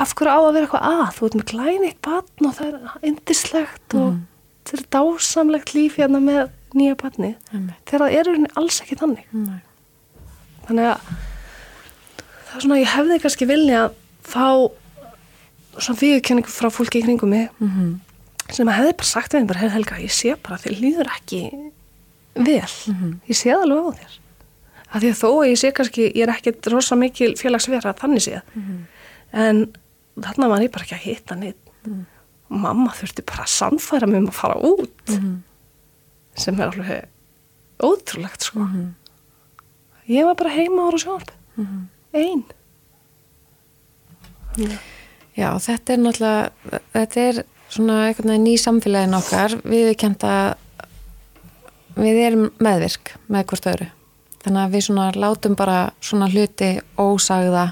af 0.04 0.14
hverju 0.18 0.34
á 0.34 0.40
að 0.40 0.54
vera 0.56 0.66
eitthvað 0.66 0.86
að? 0.90 1.10
Þú 1.14 1.26
ert 1.28 1.36
með 1.38 1.48
glæneitt 1.52 2.00
batn 2.02 2.48
og 2.48 2.56
það 2.56 2.70
er 2.72 3.08
indislegt 3.10 3.94
og 4.00 4.16
það 4.66 4.80
er 4.80 4.86
dásamlegt 4.96 5.74
líf 5.76 6.00
hérna 6.00 6.22
með 6.24 6.40
nýja 6.74 6.96
Einmitt. 7.52 7.76
þegar 7.86 8.00
það 8.04 8.16
er 8.18 8.24
rauninni 8.28 8.50
alls 8.56 8.80
ekki 8.84 8.96
þannig. 9.00 9.24
Nei. 9.32 9.60
þannig 10.66 10.86
að 10.88 11.00
það 12.48 12.56
er 12.56 12.60
svona 12.64 12.80
ég 12.80 12.92
hefði 12.94 13.20
kannski 13.24 13.46
vilja 13.50 13.80
að 13.84 13.94
fá 14.24 14.46
svona 15.78 15.98
viðurkenningu 16.00 16.52
frá 16.54 16.68
fólki 16.72 17.00
í 17.02 17.04
kringum 17.04 17.28
mig 17.34 17.48
Mhm. 17.60 18.00
sem 18.50 18.68
að 18.68 18.78
hefði 18.78 18.96
bara 18.96 19.08
sagt 19.10 19.32
við 19.34 19.46
bara, 19.46 19.60
"Heyrðu, 19.60 19.72
Helga, 19.72 19.96
ég 19.98 20.10
sé 20.12 20.34
bara 20.42 20.56
að 20.56 20.62
þér 20.64 20.80
líður 20.80 21.08
ekki 21.16 21.40
vel, 22.36 22.68
ég 23.28 23.36
sé 23.36 23.50
það 23.50 23.62
alveg 23.62 23.84
á 23.84 23.90
þér. 23.98 24.18
Að 24.94 25.00
því 25.02 25.08
að 25.10 25.20
þó 25.22 25.30
ég 25.48 25.58
sé 25.58 25.72
kannski, 25.72 26.12
ég 26.14 26.22
er 26.22 26.32
ekkit 26.34 26.66
rosa 26.72 26.94
mikil 26.96 27.34
félagsvera 27.36 27.94
þannig 27.98 28.22
séð, 28.22 28.42
en 29.32 29.72
þarna 30.20 30.48
var 30.48 30.60
ég 30.60 30.70
bara 30.70 30.84
ekki 30.84 30.94
að 30.94 31.06
hitta 31.08 31.34
neitt 31.34 31.56
og 32.50 32.56
mamma 32.60 32.90
þurfti 32.92 33.24
bara 33.26 33.42
að 33.44 33.48
sannfæra 33.48 34.06
mig 34.06 34.16
um 34.18 34.28
að 34.28 34.32
fara 34.32 34.54
út 34.54 34.90
sem 36.38 36.58
er 36.60 36.70
alveg 36.70 37.08
ótrúlegt 37.84 38.46
sko. 38.46 38.66
Ég 40.10 40.26
var 40.28 40.36
bara 40.38 40.54
heima 40.54 40.88
ára 40.88 41.00
sjónarp 41.00 41.32
einn 42.14 42.44
Já, 45.34 45.48
þetta 45.58 45.94
er 45.94 45.98
náttúrulega, 45.98 46.80
þetta 46.94 47.22
er 47.24 47.40
svona 47.74 47.96
veginn 48.06 48.44
ný 48.44 48.54
samfélagin 48.60 49.16
okkar, 49.18 49.56
við 49.66 49.88
erum 49.88 49.98
kent 49.98 50.26
að 50.28 50.52
við 51.98 52.20
erum 52.22 52.44
meðvirk 52.62 53.14
með 53.30 53.46
hvort 53.50 53.66
öðru. 53.72 53.88
Þannig 54.44 54.60
að 54.62 54.76
við 54.76 54.84
svona 54.86 55.08
látum 55.16 55.56
bara 55.58 55.78
svona 56.04 56.28
hluti 56.30 56.70
ósagða 57.00 57.64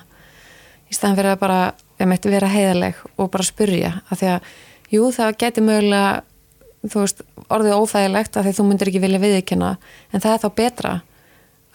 í 0.91 0.97
staðan 0.97 1.19
fyrir 1.21 1.35
að 1.37 1.41
bara, 1.45 1.61
við 2.01 2.11
mættum 2.11 2.35
vera 2.35 2.51
heiðaleg 2.51 3.01
og 3.15 3.31
bara 3.31 3.47
spurja. 3.47 3.93
Af 4.09 4.23
því 4.23 4.31
að, 4.33 4.51
jú, 4.97 5.09
það 5.15 5.39
getur 5.45 5.67
mögulega, 5.69 6.13
þú 6.83 7.05
veist, 7.05 7.23
orðið 7.53 7.79
óþægilegt 7.79 8.39
því 8.39 8.53
þú 8.57 8.67
myndir 8.69 8.91
ekki 8.91 9.03
vilja 9.03 9.23
viðkjöna, 9.23 9.73
en 10.13 10.25
það 10.25 10.35
er 10.35 10.43
þá 10.43 10.49
betra 10.59 10.95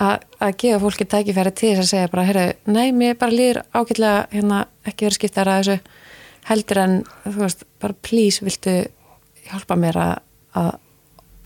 að, 0.04 0.26
að 0.44 0.58
gefa 0.64 0.82
fólki 0.84 1.08
tækifæri 1.10 1.54
til 1.56 1.72
þess 1.72 1.86
að 1.86 1.92
segja 1.94 2.12
bara, 2.12 2.26
herru, 2.28 2.48
nei, 2.70 2.92
mér 2.96 3.18
bara 3.20 3.34
líður 3.34 3.62
ágætlega 3.74 4.26
hérna 4.34 4.66
ekki 4.88 5.08
verið 5.08 5.20
skiptar 5.20 5.52
að 5.52 5.62
þessu 5.62 5.78
heldur 6.48 6.82
en, 6.84 6.98
þú 7.26 7.38
veist, 7.44 7.64
bara 7.82 7.98
please, 8.08 8.44
viltu 8.46 8.76
hjálpa 9.48 9.78
mér 9.80 10.02
að, 10.04 10.14
að 10.60 10.70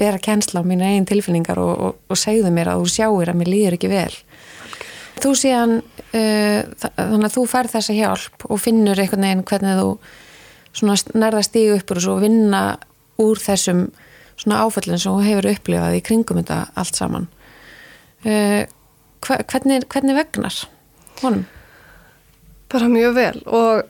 bera 0.01 0.21
kensla 0.21 0.63
á 0.65 0.65
mínu 0.65 0.85
eigin 0.87 1.07
tilfinningar 1.09 1.61
og, 1.61 1.71
og, 1.71 2.01
og 2.09 2.19
segðu 2.19 2.51
mér 2.53 2.73
að 2.73 2.81
þú 2.81 2.91
sjáir 2.95 3.31
að 3.31 3.39
mér 3.39 3.51
líður 3.53 3.77
ekki 3.77 3.91
vel. 3.91 4.13
Þú 5.21 5.31
síðan, 5.37 5.75
uh, 6.17 6.59
þannig 6.81 7.27
að 7.27 7.35
þú 7.35 7.45
færð 7.51 7.75
þessa 7.75 7.97
hjálp 7.97 8.45
og 8.47 8.61
finnur 8.61 9.01
einhvern 9.01 9.27
veginn 9.27 9.43
hvernig 9.51 9.81
þú 9.81 9.89
svona 10.71 10.95
nærða 11.19 11.43
stígu 11.45 11.75
upp 11.77 11.93
úr 11.93 12.07
og 12.13 12.23
vinna 12.23 12.61
úr 13.21 13.39
þessum 13.39 13.85
svona 14.41 14.61
áföllin 14.65 14.99
sem 14.99 15.11
þú 15.11 15.23
hefur 15.27 15.49
upplifað 15.51 15.97
í 15.97 16.01
kringum 16.01 16.39
þetta 16.41 16.59
allt 16.75 16.95
saman. 16.97 17.27
Uh, 18.25 18.65
hvernig, 19.21 19.85
hvernig 19.89 20.15
vegnar 20.17 20.55
honum? 21.21 21.45
bara 22.71 22.87
mjög 22.87 23.15
vel 23.17 23.41
og 23.51 23.81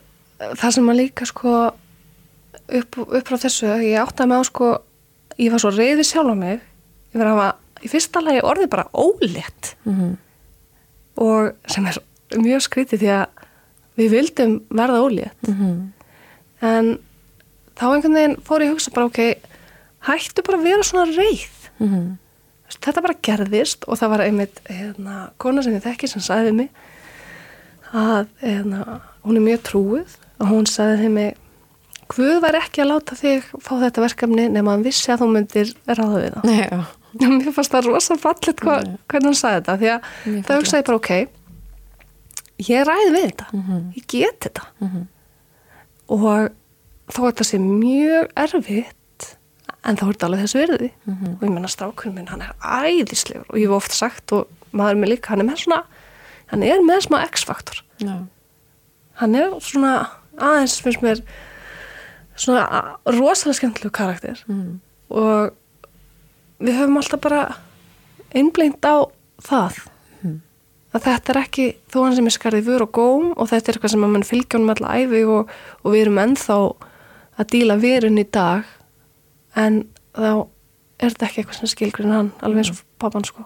það 0.58 0.70
sem 0.74 0.88
að 0.90 0.98
líka 0.98 1.26
sko 1.28 1.52
upp, 1.70 2.98
upp 2.98 3.28
frá 3.28 3.36
þessu, 3.38 3.68
ég 3.84 4.00
átti 4.00 4.24
að 4.24 4.30
með 4.32 4.42
á 4.42 4.44
sko 4.48 4.70
ég 5.38 5.52
var 5.52 5.62
svo 5.62 5.70
reyði 5.70 6.06
sjálf 6.08 6.32
á 6.34 6.36
mig 6.36 6.58
ég 7.12 7.20
var 7.20 7.28
að 7.30 7.36
hafa 7.36 7.84
í 7.86 7.90
fyrsta 7.92 8.22
lagi 8.24 8.42
orðið 8.46 8.72
bara 8.72 8.88
ólétt 8.92 9.74
Mm 9.84 9.94
-hmm. 9.98 10.16
og 11.16 11.52
sem 11.66 11.86
er 11.86 11.98
mjög 12.38 12.60
skrítið 12.62 12.98
því 13.02 13.08
að 13.08 13.26
við 13.96 14.10
vildum 14.10 14.60
verða 14.70 15.02
ólétt 15.02 15.48
Mm 15.48 15.54
-hmm. 15.54 15.78
en 16.66 16.98
þá 17.78 17.84
einhvern 17.94 18.14
veginn 18.18 18.36
fór 18.46 18.60
ég 18.64 18.68
að 18.70 18.74
hugsa 18.76 18.90
bara 18.94 19.06
ok, 19.06 19.20
hættu 20.08 20.42
bara 20.46 20.58
að 20.58 20.64
vera 20.70 20.82
svona 20.82 21.16
reyð 21.16 21.48
Mm 21.80 21.88
-hmm. 21.88 22.08
þetta 22.84 23.02
bara 23.02 23.14
gerðist 23.22 23.84
og 23.88 23.98
það 23.98 24.08
var 24.10 24.20
einmitt 24.20 24.60
hérna, 24.68 25.30
kona 25.38 25.62
sem 25.62 25.72
ég 25.74 25.82
þekki 25.82 26.08
sem 26.08 26.20
sagði 26.22 26.52
mig 26.52 26.68
að 27.92 28.26
hérna, 28.40 29.00
hún 29.24 29.36
er 29.36 29.40
mjög 29.42 29.62
trúið 29.62 30.16
og 30.40 30.46
hún 30.48 30.66
sagði 30.66 31.08
mig 31.10 31.36
Guð 32.12 32.40
var 32.42 32.52
ekki 32.54 32.82
að 32.82 32.88
láta 32.92 33.14
þig 33.16 33.42
fá 33.62 33.72
þetta 33.80 34.00
verkefni 34.04 34.48
nema 34.52 34.70
hann 34.70 34.82
vissi 34.84 35.12
að 35.12 35.20
þú 35.22 35.28
myndir 35.32 35.70
ráða 35.86 36.18
við 36.20 36.32
það. 36.34 36.44
Já, 36.60 36.84
Mér 37.28 37.52
fannst 37.52 37.72
það 37.72 37.86
rosa 37.86 38.16
fallet 38.16 38.60
hva, 38.60 38.82
Nei. 38.84 38.96
hvernig 39.08 39.26
hún 39.30 39.34
sagði 39.34 39.60
þetta 39.60 39.76
því 39.78 39.88
að 39.94 40.00
Mjög 40.26 40.44
það 40.44 40.58
hugsaði 40.60 40.84
bara 40.86 40.96
ok 40.96 41.10
ég 42.68 42.84
ræði 42.86 43.10
við 43.14 43.24
þetta 43.30 43.46
Mhm. 43.52 43.92
ég 43.96 44.04
get 44.06 44.40
þetta 44.40 44.62
Mhm. 44.80 45.06
og 46.08 46.50
þó 47.12 47.20
að 47.22 47.30
þetta 47.32 47.44
sé 47.50 47.58
mjög 47.62 48.28
erfitt 48.36 49.28
en 49.84 49.96
þá 49.98 50.02
er 50.06 50.12
þetta 50.12 50.26
alveg 50.28 50.42
þessu 50.44 50.60
verði 50.62 50.90
Mhm. 51.06 51.30
og 51.36 51.42
ég 51.42 51.52
menna 51.52 51.68
strákurinn 51.68 52.14
minn, 52.14 52.26
hann 52.28 52.42
er 52.42 52.52
æðislegur 52.62 53.46
og 53.50 53.56
ég 53.58 53.66
hef 53.68 53.76
oft 53.78 53.92
sagt 53.92 54.32
og 54.32 54.46
maður 54.72 54.98
með 55.02 55.08
líka 55.16 55.28
hann 55.32 55.40
er 55.40 55.48
með 55.50 55.58
svona, 55.64 55.82
hann 56.52 56.62
er 56.62 56.78
með 56.86 57.00
smá 57.08 57.18
x-faktor 57.28 57.82
já, 58.00 58.26
hann 59.20 59.34
er 59.34 59.50
svona 59.60 60.08
aðeins 60.38 60.80
finnst 60.80 61.02
mér 61.02 61.20
svona 62.36 62.64
rosalega 63.06 63.58
skemmtilegu 63.58 63.90
karakter 63.92 64.38
Mhm. 64.48 64.80
og 65.10 65.52
við 66.60 66.78
höfum 66.78 66.96
alltaf 66.96 67.20
bara 67.20 67.56
einblínt 68.34 68.80
á 68.86 69.10
það 69.42 69.86
Mhm. 70.22 70.40
að 70.94 71.02
þetta 71.02 71.30
er 71.30 71.42
ekki 71.42 71.74
þó 71.90 72.04
hann 72.04 72.14
sem 72.16 72.26
er 72.26 72.30
skarðið 72.30 72.64
vör 72.70 72.80
og 72.82 72.92
góm 72.92 73.34
og 73.36 73.48
þetta 73.50 73.68
er 73.68 73.74
eitthvað 73.78 73.90
sem 73.90 74.04
að 74.04 74.10
mann 74.12 74.22
fylgja 74.22 74.58
honum 74.58 74.70
alla 74.70 74.94
æfi 74.94 75.24
og, 75.28 75.48
og 75.84 75.92
við 75.92 76.02
erum 76.06 76.18
ennþá 76.18 76.74
að 77.42 77.50
díla 77.56 77.76
verun 77.82 78.20
í 78.20 78.26
dag 78.28 78.68
en 79.58 79.82
þá 80.14 80.46
er 81.02 81.12
þetta 81.12 81.26
ekki 81.26 81.42
eitthvað 81.42 81.58
sem 81.58 81.72
skilgrinn 81.72 82.14
hann 82.14 82.32
alveg 82.40 82.62
eins 82.62 82.72
og 82.72 82.82
pappan 83.02 83.26
sko. 83.26 83.44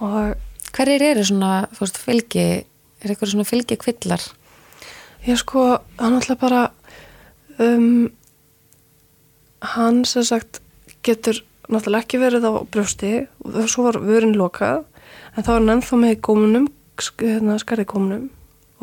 Og 0.00 0.36
Hverjir 0.70 1.02
eru 1.02 1.22
svona, 1.26 1.64
veist, 1.74 1.98
fylgi, 1.98 2.44
er 3.02 3.10
eitthvað 3.10 3.32
svona 3.32 3.46
fylgi 3.48 3.76
kvillar? 3.80 4.22
Ég 5.26 5.38
sko, 5.40 5.64
hann 5.98 6.16
alltaf 6.16 6.38
bara 6.40 6.60
um, 7.58 8.06
hann 9.74 10.04
sem 10.08 10.24
sagt 10.24 10.60
getur 11.06 11.42
náttúrulega 11.70 12.06
ekki 12.06 12.20
verið 12.22 12.46
á 12.46 12.52
brjósti 12.70 13.12
og 13.46 13.66
svo 13.70 13.88
var 13.88 14.00
vörin 14.04 14.38
lokað 14.38 14.84
en 15.34 15.44
þá 15.44 15.50
er 15.50 15.58
hann 15.58 15.74
ennþá 15.76 15.98
með 16.00 16.14
í 16.14 16.20
gómunum 16.28 16.70
hérna, 17.20 17.58
skarði 17.60 17.86
gómunum 17.90 18.24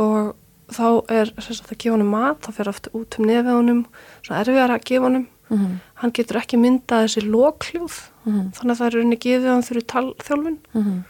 og 0.02 0.36
þá 0.68 1.06
er 1.10 1.32
sagt 1.40 1.72
að 1.72 1.78
gefa 1.78 1.94
honum 1.96 2.10
mat 2.12 2.42
þá 2.44 2.52
fyrir 2.58 2.70
aftur 2.74 2.92
út 3.00 3.18
um 3.20 3.26
nefið 3.26 3.54
honum 3.56 3.86
svona 4.22 4.42
erfiðar 4.44 4.74
að 4.78 4.84
gefa 4.90 5.04
honum 5.08 5.28
Mhm. 5.50 5.80
hann 5.96 6.12
getur 6.12 6.36
ekki 6.42 6.58
myndað 6.60 7.06
þessi 7.08 7.22
lokhljóð 7.24 7.96
Mhm. 8.26 8.52
þannig 8.52 8.72
að 8.74 8.80
það 8.82 8.88
er 8.88 8.98
unni 9.00 9.16
gefið 9.18 9.48
hann 9.48 9.64
fyrir 9.64 9.86
talþjálfun 9.94 10.58
Mhm. 10.74 11.04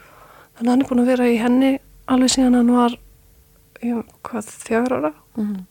þannig 0.54 0.62
að 0.62 0.68
hann 0.68 0.80
er 0.82 0.86
búin 0.88 1.00
að 1.02 1.06
vera 1.10 1.24
í 1.26 1.38
henni 1.42 1.78
alveg 2.06 2.30
síðan 2.30 2.54
hann 2.54 2.70
var 2.70 2.90
ég, 3.82 4.04
hvað, 4.22 4.44
fjögur 4.46 4.92
ára 4.94 5.12
Mhm. 5.36 5.66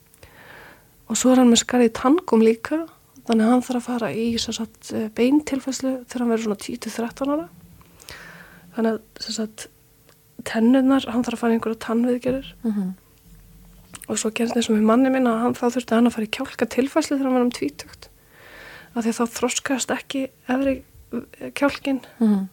og 1.10 1.16
svo 1.16 1.32
er 1.32 1.36
hann 1.38 1.50
með 1.52 1.64
skarið 1.64 1.94
tangum 1.94 2.42
líka 2.44 2.90
þannig 3.26 3.44
að 3.46 3.50
hann 3.52 3.62
þarf 3.62 3.76
að 3.78 3.82
fara 3.88 4.08
í 4.14 4.38
sagt, 4.38 4.92
eh, 4.94 5.08
beintilfæslu 5.16 6.04
þegar 6.06 6.20
hann 6.20 6.30
verður 6.30 6.44
svona 6.44 6.60
10-13 6.60 7.30
ára 7.30 7.50
þannig 8.76 9.00
að 9.00 9.32
sagt, 9.32 9.68
tennurnar, 10.44 11.06
hann 11.10 11.24
þarf 11.24 11.34
að 11.34 11.38
fara 11.40 11.54
í 11.54 11.60
einhverja 11.60 11.80
tannviðgerir 11.88 12.54
Mhm. 12.66 12.94
Og 14.08 14.18
svo 14.18 14.32
eins 14.32 14.70
og 14.70 14.76
með 14.78 14.86
manni 14.88 15.10
minna 15.12 15.34
að 15.36 15.42
hann, 15.44 15.54
þá 15.54 15.66
þurfti 15.76 15.96
hann 15.96 16.08
að 16.08 16.14
fara 16.16 16.26
í 16.28 16.36
kjálka 16.38 16.66
tilfæslu 16.72 17.18
þegar 17.18 17.26
hann 17.28 17.34
var 17.38 17.46
um 17.48 17.52
tvítugt 17.52 18.10
af 18.96 19.04
því 19.04 19.10
að 19.12 19.18
þá 19.20 19.26
þroskast 19.38 19.92
ekki 19.98 20.22
efri 20.50 20.76
eh, 21.14 21.52
kjálkin 21.54 22.02
Mhm. 22.20 22.48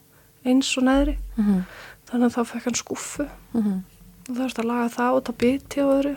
eins 0.45 0.77
og 0.79 0.85
neðri 0.85 1.17
Mhm. 1.39 1.65
þannig 2.11 2.27
að 2.27 2.35
þá 2.37 2.45
fekk 2.53 2.65
hann 2.65 2.75
skúfu 2.75 3.29
Mhm. 3.55 3.83
og 4.29 4.37
það 4.37 4.45
er 4.45 4.55
að 4.63 4.65
laga 4.71 4.89
það 4.97 5.15
og 5.17 5.25
það 5.25 5.39
biti 5.39 5.81
og 5.81 5.93
öðru 5.99 6.17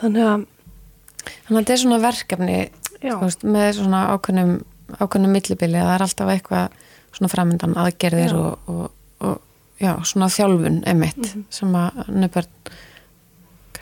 þannig 0.00 0.24
að 0.28 0.46
Þannig 1.24 1.56
að 1.56 1.64
þetta 1.64 1.72
er 1.72 1.80
svona 1.80 2.00
verkefni 2.04 2.70
veist, 3.20 3.44
með 3.44 3.68
svona 3.78 4.00
ákveðnum 4.12 4.64
ákveðnum 5.00 5.32
millibili 5.32 5.78
að 5.80 5.86
það 5.88 5.94
er 5.94 6.02
alltaf 6.04 6.32
eitthvað 6.34 6.68
svona 7.14 7.30
framöndan 7.32 7.74
aðgerðir 7.80 8.34
og, 8.34 8.58
og, 8.68 8.90
og 9.20 9.40
já, 9.80 9.94
svona 10.04 10.28
þjálfun 10.28 10.82
emitt 10.86 11.16
Mhm. 11.34 11.44
sem 11.50 11.72
að 11.72 12.04
nöfnbörn 12.12 12.46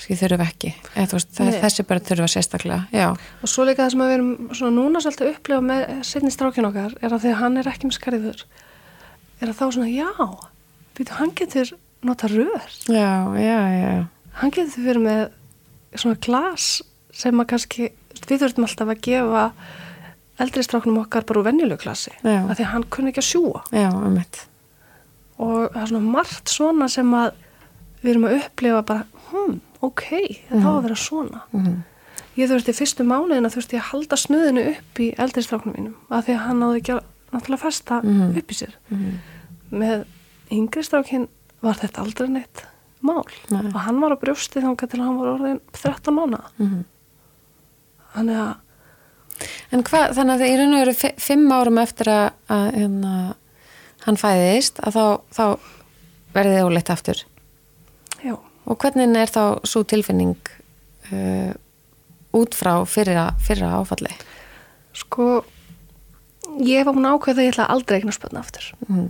kannski 0.02 0.16
þurfa 0.18 0.46
ekki. 0.50 0.70
Þú 0.96 1.16
veist, 1.16 1.36
þessi 1.62 1.84
börn 1.86 2.04
þurfa 2.06 2.28
sérstaklega 2.32 2.80
já, 2.92 3.08
Og 3.42 3.50
svo 3.50 3.66
líka 3.66 3.84
það 3.84 3.92
sem 3.94 4.02
að 4.02 4.10
við 4.10 4.16
erum 4.16 4.74
núna 4.76 5.02
svolítið 5.02 5.28
að 5.28 5.36
upplifa 5.36 5.66
með 5.68 5.84
setni 6.06 6.32
strákin 6.34 6.68
okkar 6.68 6.96
er 7.00 7.14
að 7.14 7.26
að 7.30 7.38
hann 7.38 7.60
er 7.60 7.70
ekki 7.70 7.88
með 7.88 7.98
skariður 7.98 8.42
er 9.42 9.52
að 9.52 9.58
þá 9.58 9.64
svona, 9.76 9.90
já, 9.90 10.10
býtu, 10.98 11.16
hann 11.18 11.34
getur 11.38 11.72
nota 12.02 12.30
rör, 12.30 12.66
já, 12.90 13.12
já, 13.38 13.60
já. 13.78 14.04
Hann 14.40 14.54
getur 14.54 14.86
verið 14.86 15.06
með 15.06 15.22
svona 15.94 16.18
glas 16.24 16.68
sem 17.14 17.42
að 17.42 17.50
kannski, 17.52 17.90
við 18.26 18.42
þurfum 18.42 18.66
alltaf 18.66 18.92
að 18.94 19.02
gefa 19.06 19.44
eldri 20.42 20.64
stráknum 20.64 21.02
okkar 21.02 21.26
bara 21.28 21.42
úr 21.42 21.46
venjulegu 21.46 21.84
glasi, 21.84 22.10
Já. 22.24 22.40
að 22.48 22.56
því 22.56 22.64
að 22.64 22.70
hann 22.72 22.86
kunni 22.90 23.12
ekki 23.12 23.20
að 23.22 23.28
sjúa 23.28 23.60
já, 23.70 23.90
emitt 24.08 24.46
og 25.42 25.68
það 25.74 25.82
er 25.82 25.90
svona 25.90 26.12
margt 26.14 26.52
svona 26.52 26.88
sem 26.90 27.12
að 27.18 27.36
við 28.02 28.10
erum 28.14 28.26
að 28.28 28.36
upplifa 28.40 28.80
bara, 28.88 29.04
hm, 29.30 29.60
ok, 29.82 30.04
það 30.50 30.66
á 30.68 30.72
að 30.76 30.82
vera 30.88 31.00
svona 31.06 31.42
mm 31.52 31.80
Ég 32.36 32.48
þurfti 32.48 32.72
fyrstu 32.72 33.04
mánuðina 33.04 33.50
þurfti 33.52 33.76
ég 33.76 33.82
að 33.82 33.90
halda 33.90 34.16
snuðinu 34.16 34.62
upp 34.70 35.00
í 35.04 35.10
eldri 35.20 35.42
stráknum 35.44 35.74
mínum 35.76 35.94
af 36.08 36.24
því 36.24 36.32
að 36.32 36.44
hann 36.46 36.60
náði 36.62 36.78
ekki 36.80 36.92
að 36.94 37.00
náttúrulega 37.32 37.60
festa 37.60 37.98
Mhm. 38.02 38.36
upp 38.38 38.48
í 38.48 38.56
sér. 38.56 38.72
Með 39.72 40.04
yngri 40.50 40.82
strákin 40.86 41.26
var 41.60 41.74
þetta 41.76 42.00
aldrei 42.00 42.28
neitt 42.32 42.62
mál 43.02 43.24
Nei. 43.50 43.66
og 43.68 43.76
hann 43.84 44.00
var 44.00 44.14
á 44.16 44.22
brjósti 44.22 44.62
þangað 44.64 44.90
til 44.94 45.00
hann 45.02 45.18
var 45.18 45.28
orðin 45.34 45.60
13 45.72 46.14
mánuða. 46.16 46.48
-hmm. 46.58 46.84
Þannig 48.14 48.36
að, 48.36 48.56
En 49.72 49.82
hvað, 49.82 50.12
þannig 50.16 50.34
að 50.34 50.40
það 50.40 50.50
í 50.52 50.56
raun 50.58 50.74
og 50.74 50.80
veru 50.86 50.94
fi- 50.94 51.14
fimm 51.18 51.52
árum 51.52 51.78
eftir 51.82 52.06
að, 52.12 52.30
að 52.48 52.74
hérna, 52.76 53.34
hann 54.06 54.16
fæðist 54.16 54.80
að 54.80 54.92
þá, 54.92 55.20
þá 55.36 55.58
verðið 56.34 56.64
óleitt 56.64 56.90
aftur 56.90 57.22
Og 58.70 58.78
hvernig 58.78 59.10
er 59.18 59.32
þá 59.32 59.42
svo 59.66 59.82
tilfinning 59.88 60.36
uh, 61.10 61.52
út 62.36 62.54
frá 62.56 62.74
fyrra, 62.88 63.32
fyrra 63.42 63.72
áfalli? 63.80 64.12
Sko, 64.96 65.42
ég 66.62 66.86
var 66.86 66.94
búin 66.94 67.08
að 67.08 67.16
ákveða 67.16 67.40
að 67.40 67.48
ég 67.48 67.54
ætla 67.54 67.68
aldrei 67.72 67.96
að 67.96 68.02
eigna 68.02 68.14
spötna 68.16 68.42
aftur. 68.44 68.68
Mm. 68.88 69.08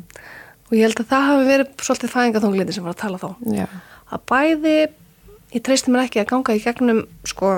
Og 0.68 0.74
ég 0.78 0.86
held 0.86 1.03
að 1.03 1.11
það 1.12 1.28
hafi 1.28 1.46
verið 1.50 1.84
svolítið 1.86 2.14
fæðingaþunglindi 2.14 2.76
sem 2.76 2.86
var 2.86 2.94
að 2.96 3.03
tala 3.03 3.20
þá. 3.20 3.28
Já. 3.59 3.66
Að 4.12 4.24
bæði, 4.32 4.76
ég 5.53 5.64
treysti 5.66 5.92
mér 5.92 6.07
ekki 6.07 6.22
að 6.22 6.30
ganga 6.32 6.57
í 6.57 6.64
gegnum, 6.64 7.05
sko, 7.28 7.53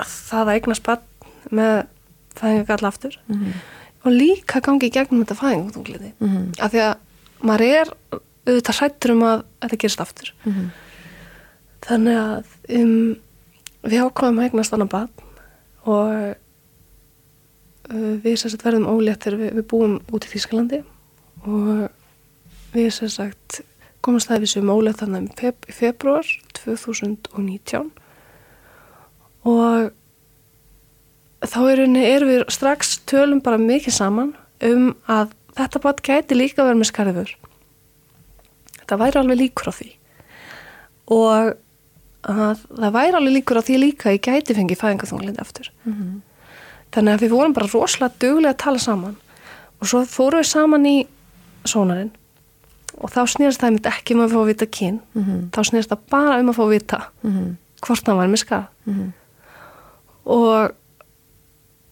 það 0.00 0.42
að 0.42 0.54
eigna 0.56 0.78
spötn 0.78 1.54
með 1.54 1.74
fæðingagall 2.34 2.90
aftur. 2.90 3.18
Mm. 3.30 3.58
Og 4.04 4.12
líka 4.12 4.60
gangi 4.64 4.90
í 4.90 4.94
gegnum 4.94 5.22
þetta 5.22 5.40
fæðingaþunglindi. 5.40 6.14
Mm. 6.24 6.48
Af 6.58 6.74
því 6.74 6.82
að 6.88 7.44
maður 7.44 7.66
er 7.68 7.92
auðvitað 8.44 8.80
hrættur 8.80 9.14
um 9.14 9.22
að 9.28 9.44
þetta 9.62 9.78
gerist 9.84 10.02
aftur. 10.04 10.32
Þannig 11.84 12.20
að 12.20 12.56
um, 12.80 12.96
við 13.84 14.06
ákváðum 14.06 14.40
að 14.40 14.48
eignast 14.48 14.76
annan 14.76 14.92
barn 14.92 15.12
og 15.84 16.34
Uh, 17.84 18.16
við 18.24 18.38
sagt 18.40 18.62
verðum 18.64 18.86
óléttir 18.88 19.34
við, 19.36 19.50
við 19.58 19.64
búum 19.68 19.98
út 20.08 20.24
í 20.24 20.30
Þýskalandi 20.30 20.78
og 21.44 21.66
við 22.72 22.86
sem 22.96 23.10
sagt 23.12 23.58
komast 24.00 24.30
það 24.30 24.46
við 24.46 24.52
sem 24.54 24.70
ólétt 24.72 25.02
þannig 25.02 25.26
í 25.28 25.34
feb 25.36 25.68
februar 25.68 26.30
2019 26.56 27.90
og 29.52 29.92
þá 31.44 31.58
er 31.74 31.84
erum 31.84 32.30
við 32.30 32.46
strax 32.56 32.94
tölum 33.04 33.44
bara 33.44 33.60
mikið 33.60 33.98
saman 33.98 34.32
um 34.64 34.94
að 35.04 35.36
þetta 35.58 35.84
bara 35.84 36.08
gæti 36.08 36.40
líka 36.40 36.64
verið 36.64 36.80
með 36.80 36.92
skarðifur 36.94 37.34
þetta 38.78 39.00
væri 39.04 39.20
alveg 39.20 39.42
líkur 39.42 39.68
á 39.68 39.72
því. 39.76 39.90
Og 41.12 41.52
að 42.28 42.62
það 42.70 42.94
væri 42.96 43.18
alveg 43.18 43.36
líkur 43.38 43.60
á 43.60 43.66
því 43.66 43.78
líka 43.78 44.14
ég 44.14 44.22
gæti 44.24 44.54
fengið 44.54 44.80
fæðingaþunglindi 44.80 45.40
aftur 45.40 45.70
mm 45.84 45.92
-hmm. 45.92 46.20
Þannig 46.94 47.14
að 47.14 47.22
við 47.24 47.32
vorum 47.34 47.54
bara 47.54 47.66
rosalega 47.72 48.14
duglega 48.22 48.52
að 48.54 48.62
tala 48.62 48.78
saman 48.78 49.16
og 49.80 49.88
svo 49.88 50.04
fórum 50.04 50.38
við 50.38 50.46
saman 50.46 50.86
í 50.86 51.06
sónarinn 51.64 52.12
og 53.00 53.10
þá 53.10 53.20
snýrst 53.26 53.60
það 53.60 53.70
einmitt 53.70 53.90
ekki 53.90 54.14
um 54.14 54.22
að 54.24 54.34
fá 54.34 54.38
að 54.38 54.50
vita 54.52 54.66
kyn, 54.66 55.00
mm 55.14 55.24
-hmm. 55.24 55.42
þá 55.50 55.60
snýrst 55.68 55.90
það 55.90 56.06
bara 56.10 56.38
um 56.40 56.48
að 56.48 56.56
fá 56.56 56.62
að 56.64 56.74
vita 56.74 57.00
mm 57.22 57.32
-hmm. 57.32 57.56
hvort 57.80 58.04
það 58.04 58.16
var 58.16 58.28
með 58.28 58.40
skað. 58.44 58.66
-hmm. 58.86 59.12
Og 60.24 60.70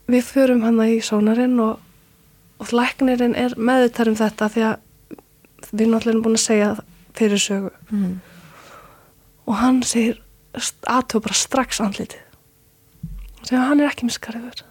við 0.07 0.23
förum 0.23 0.63
hann 0.63 0.81
í 0.81 1.01
sónarinn 1.01 1.61
og, 1.61 1.79
og 2.59 2.73
læknirinn 2.73 3.35
er 3.35 3.55
meðutar 3.57 4.09
um 4.09 4.15
þetta 4.17 4.49
því 4.49 4.63
að 4.63 4.77
við 5.73 5.81
erum 5.81 5.95
náttúrulega 5.95 6.23
búin 6.23 6.35
að 6.35 6.47
segja 6.47 6.77
fyrir 7.15 7.39
sögu. 7.39 7.71
Og 9.47 9.55
hann 9.55 9.83
segir 9.83 10.22
aðtöfu 10.53 11.25
bara 11.25 11.39
strax 11.39 11.81
andlitið. 11.81 12.21
Þegar 13.43 13.67
hann 13.71 13.81
er 13.81 13.91
ekki 13.91 14.07
með 14.07 14.19
skarður 14.19 14.63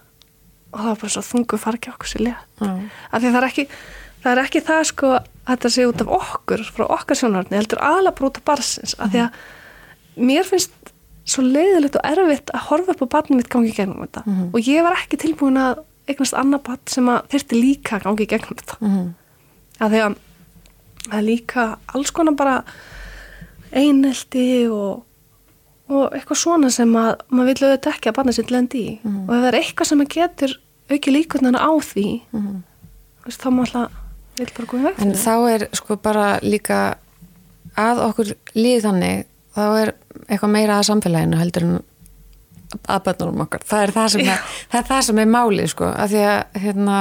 og 0.71 0.79
það 0.79 0.87
var 0.87 0.99
bara 1.01 1.13
svo 1.13 1.23
þungu 1.27 1.59
fargi 1.59 1.91
okkur 1.91 2.11
sér 2.11 2.23
létt 2.27 2.63
mm. 2.63 2.85
af 3.11 3.21
því 3.21 3.31
það 3.31 3.39
er 3.41 3.47
ekki 3.47 3.65
það 4.21 4.31
er 4.31 4.41
ekki 4.45 4.61
það 4.67 4.83
sko 4.91 5.11
að 5.15 5.27
þetta 5.51 5.71
sé 5.73 5.87
út 5.89 6.03
af 6.03 6.13
okkur 6.17 6.63
frá 6.69 6.85
okkar 6.85 7.19
sjónarni, 7.19 7.57
heldur 7.57 7.81
aðla 7.83 8.13
bara 8.15 8.29
út 8.29 8.39
af 8.39 8.45
barsins, 8.47 8.95
af 9.01 9.11
því 9.11 9.23
að 9.25 10.25
mér 10.29 10.47
finnst 10.47 10.91
svo 11.31 11.43
leiðilegt 11.45 11.97
og 11.99 12.07
erfitt 12.07 12.53
að 12.55 12.65
horfa 12.69 12.95
upp 12.95 13.03
á 13.03 13.13
barnið 13.17 13.41
mitt 13.41 13.51
gangi 13.51 13.73
gegnum 13.75 14.03
þetta 14.05 14.23
mm. 14.25 14.47
og 14.51 14.69
ég 14.71 14.85
var 14.85 14.97
ekki 14.97 15.19
tilbúin 15.21 15.59
að 15.61 15.83
eignast 16.09 16.37
annað 16.37 16.63
barn 16.69 16.83
sem 16.91 17.11
að 17.11 17.29
þurfti 17.33 17.59
líka 17.59 18.01
gangi 18.03 18.27
gegnum 18.29 18.61
þetta 18.61 18.79
mm. 18.81 19.05
af 19.79 19.93
því 19.93 20.03
að 20.05 20.17
það 21.03 21.19
er 21.19 21.27
líka 21.27 21.67
alls 21.91 22.13
konar 22.15 22.37
bara 22.39 22.57
einelti 23.71 24.47
og 24.71 25.03
og 25.91 26.15
eitthvað 26.15 26.39
svona 26.39 26.71
sem 26.73 26.91
að 26.95 27.25
maður 27.29 27.49
vil 27.51 27.67
auðvitað 27.67 27.95
ekki 27.95 28.11
að 28.11 28.17
barna 28.19 28.35
sér 28.35 28.53
lendi 28.53 28.81
í 28.81 28.91
mm. 29.01 29.17
og 29.25 29.33
ef 29.35 29.41
það 29.41 29.49
er 29.49 29.59
eitthvað 29.59 29.89
sem 29.91 30.03
að 30.03 30.13
getur 30.15 30.57
auki 30.91 31.15
líkvöndana 31.15 31.63
á 31.63 31.71
því 31.87 32.07
mm. 32.31 32.55
þá 33.27 33.47
má 33.51 33.61
alltaf 33.65 33.99
vil 34.39 34.49
bara 34.55 34.71
góða 34.71 34.89
vekk 34.89 35.03
en 35.03 35.13
þá 35.19 35.33
er 35.51 35.67
sko 35.77 35.97
bara 36.01 36.27
líka 36.43 36.79
að 37.79 38.03
okkur 38.07 38.33
líð 38.57 38.87
þannig 38.87 39.23
þá 39.55 39.63
er 39.81 39.93
eitthvað 40.27 40.53
meira 40.55 40.79
að 40.79 40.87
samfélaginu 40.89 41.39
heldur 41.39 41.67
en 41.67 41.79
að 42.87 43.03
börnum 43.07 43.43
okkar 43.45 43.65
það 43.67 43.85
er 43.85 43.93
það 43.95 44.11
sem 44.13 44.21
er, 44.25 44.43
það 44.71 44.79
er, 44.79 44.87
það 44.91 45.01
sem 45.07 45.21
er 45.21 45.31
máli 45.31 45.65
sko 45.71 45.89
að 45.91 46.13
því 46.13 46.21
að 46.27 46.61
hérna 46.65 46.99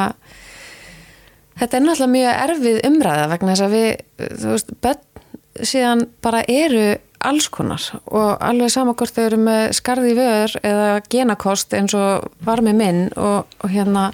þetta 1.61 1.77
er 1.77 1.85
náttúrulega 1.85 2.15
mjög 2.17 2.41
erfið 2.47 2.81
umræða 2.89 3.29
vegna 3.31 3.55
þess 3.55 3.67
að 3.67 3.77
við 3.77 4.35
þú 4.41 4.57
veist, 4.57 4.75
börn 4.83 5.07
síðan 5.71 6.05
bara 6.25 6.43
eru 6.49 6.85
alls 7.27 7.49
konar 7.53 7.83
og 8.07 8.31
alveg 8.45 8.73
sama 8.73 8.95
hvort 8.97 9.15
þau 9.17 9.25
eru 9.27 9.41
með 9.41 9.75
skarði 9.77 10.15
vör 10.19 10.55
eða 10.63 10.93
genakost 11.13 11.75
eins 11.77 11.95
og 11.97 12.31
varmi 12.45 12.75
minn 12.77 13.09
og, 13.17 13.51
og 13.61 13.73
hérna 13.73 14.11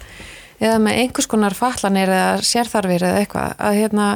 eða 0.61 0.81
með 0.83 1.01
einhvers 1.03 1.29
konar 1.31 1.57
fallanir 1.57 2.11
eða 2.11 2.43
sérþarfir 2.47 3.05
eða 3.07 3.23
eitthvað 3.23 3.55
að 3.69 3.79
hérna 3.81 4.09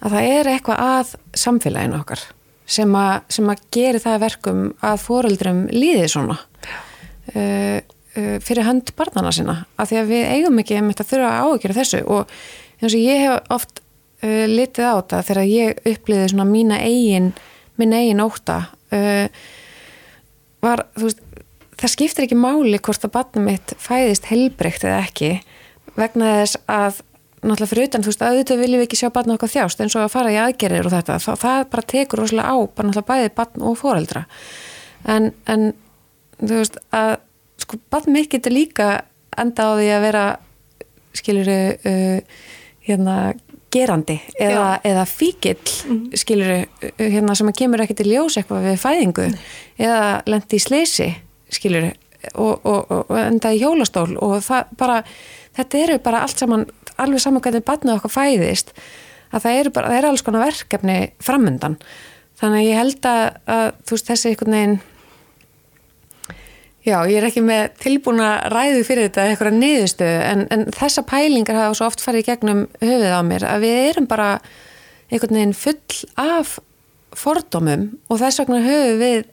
að 0.00 0.16
það 0.16 0.30
er 0.32 0.50
eitthvað 0.52 0.82
að 0.86 1.14
samfélaginu 1.42 2.00
okkar 2.00 2.24
sem 2.66 2.98
að, 2.98 3.16
sem 3.36 3.50
að 3.52 3.64
geri 3.74 4.02
það 4.02 4.22
verkum 4.24 4.62
að 4.84 5.02
fóreldrum 5.04 5.64
líði 5.72 6.06
svona 6.10 6.36
uh, 6.36 7.78
uh, 7.78 8.36
fyrir 8.42 8.66
hönd 8.66 8.92
barnana 8.98 9.32
sína 9.34 9.60
að 9.78 9.92
því 9.92 10.00
að 10.00 10.12
við 10.12 10.30
eigum 10.34 10.62
ekki 10.62 10.80
að 10.82 11.02
þurfa 11.04 11.32
að 11.32 11.50
ágjöra 11.50 11.78
þessu 11.80 12.04
og 12.06 12.38
eins 12.80 12.92
og 12.92 13.02
ég 13.02 13.22
hef 13.24 13.52
oft 13.56 13.82
uh, 14.24 14.46
litið 14.50 14.88
á 14.90 14.94
þetta 14.98 15.22
þegar 15.30 15.52
ég 15.52 15.84
uppliði 15.92 16.32
svona 16.32 16.48
mína 16.50 16.80
eigin 16.82 17.30
minn 17.80 17.94
eigin 17.96 18.22
óta 18.24 18.62
uh, 18.94 19.26
var, 20.64 20.86
þú 20.96 21.08
veist 21.08 21.22
það 21.76 21.92
skiptir 21.92 22.26
ekki 22.26 22.38
máli 22.40 22.80
hvort 22.80 23.04
að 23.04 23.14
batnum 23.18 23.50
mitt 23.50 23.74
fæðist 23.82 24.30
helbreykt 24.30 24.86
eða 24.86 25.02
ekki 25.04 25.32
vegna 25.96 26.38
þess 26.40 26.60
að 26.70 27.02
náttúrulega 27.46 27.70
fyrir 27.70 27.88
utan, 27.88 28.04
þú 28.04 28.10
veist, 28.12 28.24
auðvitað 28.24 28.62
viljum 28.62 28.80
við 28.80 28.86
ekki 28.88 28.98
sjá 29.00 29.10
batna 29.14 29.36
okkar 29.36 29.52
þjást 29.52 29.82
eins 29.82 29.96
og 29.96 30.06
að 30.06 30.14
fara 30.14 30.32
í 30.32 30.38
aðgerir 30.40 30.88
og 30.88 30.94
þetta 30.94 31.18
það, 31.22 31.38
það 31.42 31.60
bara 31.74 31.88
tekur 31.92 32.22
rosalega 32.22 32.52
á, 32.52 32.56
bara 32.66 32.88
náttúrulega 32.88 33.10
bæði 33.12 33.32
batn 33.36 33.66
og 33.68 33.76
foreldra. 33.80 34.22
En, 35.06 35.28
en 35.46 35.66
þú 36.40 36.58
veist, 36.62 36.80
að 36.96 37.12
sko 37.62 37.78
batn 37.92 38.16
mitt 38.16 38.30
getur 38.32 38.56
líka 38.56 38.88
enda 39.38 39.68
á 39.68 39.70
því 39.76 39.90
að 39.94 40.06
vera 40.08 40.24
skiljuru 41.16 41.60
uh, 41.76 42.40
hérna 42.88 43.16
gerandi 43.76 44.16
eða, 44.40 44.80
eða 44.86 45.04
fíkil 45.10 45.56
mm. 45.60 46.00
skilur 46.18 46.66
hérna 46.98 47.36
sem 47.38 47.52
að 47.52 47.58
kemur 47.60 47.84
ekki 47.84 47.98
til 48.00 48.08
ljós 48.10 48.38
eitthvað 48.40 48.70
við 48.70 48.82
fæðingu 48.82 49.28
Nei. 49.32 49.38
eða 49.86 50.02
lendi 50.26 50.58
í 50.58 50.64
sleysi 50.64 51.08
skilur 51.52 51.90
og, 52.34 52.66
og, 52.66 52.92
og 52.98 53.16
enda 53.20 53.52
í 53.54 53.60
hjólastól 53.60 54.16
og 54.24 54.38
það 54.46 54.74
bara, 54.80 54.98
þetta 55.56 55.82
eru 55.84 55.98
bara 56.02 56.24
allt 56.26 56.42
saman, 56.42 56.66
alveg 56.96 57.22
saman 57.22 57.44
hvernig 57.44 57.66
batnað 57.66 58.00
okkar 58.00 58.16
fæðist 58.16 58.74
að 59.30 59.46
það 59.46 59.60
eru 59.60 59.72
bara, 59.76 59.92
það 59.92 60.00
eru 60.00 60.12
alls 60.12 60.26
konar 60.26 60.46
verkefni 60.46 60.98
framöndan 61.22 61.78
þannig 62.40 62.62
að 62.62 62.68
ég 62.68 62.80
held 62.80 63.08
að, 63.10 63.24
að 63.56 63.66
þú 63.82 63.96
veist 63.96 64.12
þessi 64.12 64.32
einhvern 64.32 64.56
veginn 64.56 64.78
Já, 66.86 67.00
ég 67.10 67.18
er 67.18 67.24
ekki 67.26 67.42
með 67.42 67.72
tilbúna 67.82 68.28
ræðu 68.52 68.84
fyrir 68.86 69.08
þetta 69.08 69.24
eitthvað 69.26 69.56
niðurstöðu 69.58 70.18
en, 70.22 70.42
en 70.54 70.60
þessa 70.70 71.02
pælingar 71.08 71.58
hafa 71.58 71.74
svo 71.74 71.88
oft 71.90 72.02
farið 72.04 72.22
í 72.22 72.26
gegnum 72.28 72.60
höfuð 72.78 73.10
á 73.10 73.22
mér 73.26 73.46
að 73.48 73.64
við 73.64 73.78
erum 73.88 74.06
bara 74.06 74.28
einhvern 75.10 75.38
veginn 75.40 75.56
full 75.58 76.04
af 76.22 76.52
fordómum 77.16 77.88
og 78.06 78.20
þess 78.20 78.38
vegna 78.42 78.60
höfum 78.62 79.00
við 79.02 79.26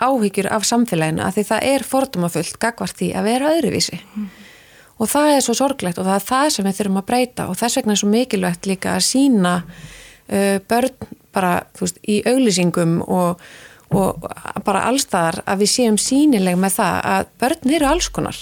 áhyggjur 0.00 0.50
af 0.52 0.66
samfélaginu 0.68 1.24
að 1.24 1.38
því 1.38 1.46
það 1.50 1.66
er 1.70 1.86
fordómafullt 1.88 2.60
gagvart 2.60 3.00
því 3.00 3.10
að 3.16 3.28
vera 3.30 3.54
öðruvísi 3.56 3.96
mm. 4.00 4.28
og 5.00 5.10
það 5.14 5.32
er 5.38 5.46
svo 5.46 5.56
sorglegt 5.56 6.00
og 6.00 6.08
það 6.08 6.18
er 6.18 6.28
það 6.28 6.52
sem 6.54 6.68
við 6.68 6.78
þurfum 6.80 7.00
að 7.00 7.08
breyta 7.14 7.48
og 7.48 7.58
þess 7.60 7.80
vegna 7.80 7.96
er 7.96 8.02
svo 8.02 8.12
mikilvægt 8.12 8.68
líka 8.68 8.94
að 8.98 9.08
sína 9.08 9.56
uh, 9.64 10.56
börn 10.68 11.10
bara 11.32 11.56
veist, 11.80 12.00
í 12.04 12.20
auglýsingum 12.28 13.00
og 13.06 13.40
og 13.90 14.24
bara 14.64 14.86
allstaðar 14.90 15.42
að 15.46 15.64
við 15.64 15.72
séum 15.74 15.98
sínileg 16.00 16.58
með 16.60 16.78
það 16.78 16.98
að 17.12 17.28
börn 17.42 17.76
eru 17.76 17.88
alls 17.90 18.08
konar. 18.14 18.38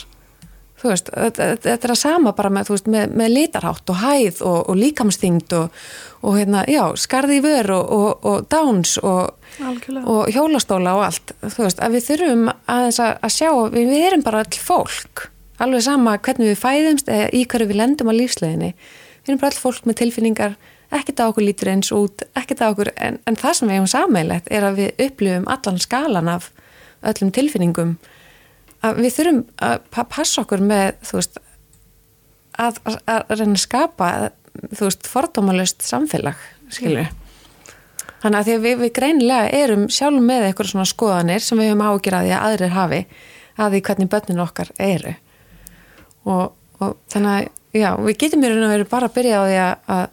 Þú 0.78 0.92
veist, 0.92 1.08
þetta 1.10 1.72
er 1.74 1.90
að 1.90 1.98
sama 1.98 2.32
bara 2.38 2.50
með, 2.54 2.68
veist, 2.70 2.86
með, 2.90 3.14
með 3.18 3.32
litarhátt 3.32 3.90
og 3.90 3.98
hæð 3.98 4.42
og, 4.46 4.58
og 4.70 4.76
líkamsþyngd 4.78 5.54
og, 5.58 5.80
og 6.22 6.36
hérna, 6.38 6.62
já, 6.70 6.84
skarði 7.02 7.40
í 7.40 7.42
vör 7.42 7.72
og, 7.74 8.28
og 8.28 8.46
dáns 8.52 8.94
og 9.02 9.34
hjólastóla 10.30 10.94
og 11.00 11.08
allt, 11.08 11.34
þú 11.42 11.64
veist, 11.64 11.82
að 11.82 11.96
við 11.96 12.06
þurfum 12.12 12.46
að, 12.52 13.02
að 13.10 13.34
sjá, 13.34 13.50
við, 13.74 13.90
við 13.90 14.06
erum 14.12 14.24
bara 14.28 14.44
all 14.44 14.62
fólk, 14.68 15.26
alveg 15.58 15.82
sama 15.88 16.14
hvernig 16.22 16.52
við 16.52 16.62
fæðumst 16.62 17.10
eða 17.10 17.28
í 17.34 17.42
hverju 17.50 17.70
við 17.72 17.80
lendum 17.82 18.12
á 18.14 18.18
lífsleginni, 18.20 18.70
við 19.24 19.32
erum 19.32 19.42
bara 19.42 19.50
all 19.50 19.64
fólk 19.64 19.88
með 19.88 20.02
tilfinningar 20.04 20.54
ekkert 20.94 21.20
að 21.20 21.32
okkur 21.32 21.44
lítur 21.44 21.70
eins 21.72 21.90
út, 21.94 22.24
ekkert 22.38 22.62
að 22.64 22.74
okkur, 22.74 22.92
en, 22.96 23.18
en 23.28 23.36
það 23.38 23.58
sem 23.58 23.68
við 23.68 23.78
hefum 23.78 23.90
sammeilegt 23.92 24.48
er 24.54 24.66
að 24.68 24.80
við 24.80 25.04
upplifum 25.08 25.48
allan 25.52 25.82
skalan 25.82 26.32
af 26.32 26.50
öllum 27.08 27.32
tilfinningum, 27.34 27.94
að 28.86 29.02
við 29.04 29.14
þurfum 29.18 29.44
að 29.68 30.08
passa 30.14 30.42
okkur 30.42 30.64
með, 30.64 30.98
þú 31.04 31.20
veist, 31.20 31.40
að, 32.58 32.82
að, 32.88 33.00
að 33.14 33.34
reyna 33.36 33.54
að 33.54 33.64
skapa, 33.64 34.10
þú 34.72 34.84
veist, 34.88 35.08
fordómalust 35.12 35.86
samfélag, 35.86 36.44
skilur 36.72 37.04
við. 37.04 37.16
Þannig 38.18 38.40
að 38.40 38.48
því 38.48 38.54
að 38.56 38.64
við, 38.64 38.78
við 38.80 38.94
greinilega 38.96 39.50
erum 39.54 39.84
sjálf 39.94 40.22
með 40.26 40.48
eitthvað 40.48 40.72
svona 40.72 40.88
skoðanir 40.90 41.44
sem 41.44 41.60
við 41.60 41.68
höfum 41.70 41.84
því 42.02 42.32
að 42.34 42.46
aðrir 42.48 42.74
hafi 42.74 43.02
að 43.58 43.74
því 43.74 43.80
hvernig 43.86 44.10
börnin 44.10 44.42
okkar 44.42 44.72
eru. 44.82 45.12
Og, 46.26 46.44
og 46.82 46.96
þannig 47.12 47.30
að 47.34 47.78
já, 47.78 47.90
við 48.02 48.18
getum 48.22 48.42
í 48.42 48.50
raun 48.50 48.66
og 48.66 48.72
veru 48.74 48.88
bara 48.90 49.08
að 49.08 49.14
byrja 49.18 49.38
á 49.38 49.42
því 49.44 49.58
að, 49.62 50.08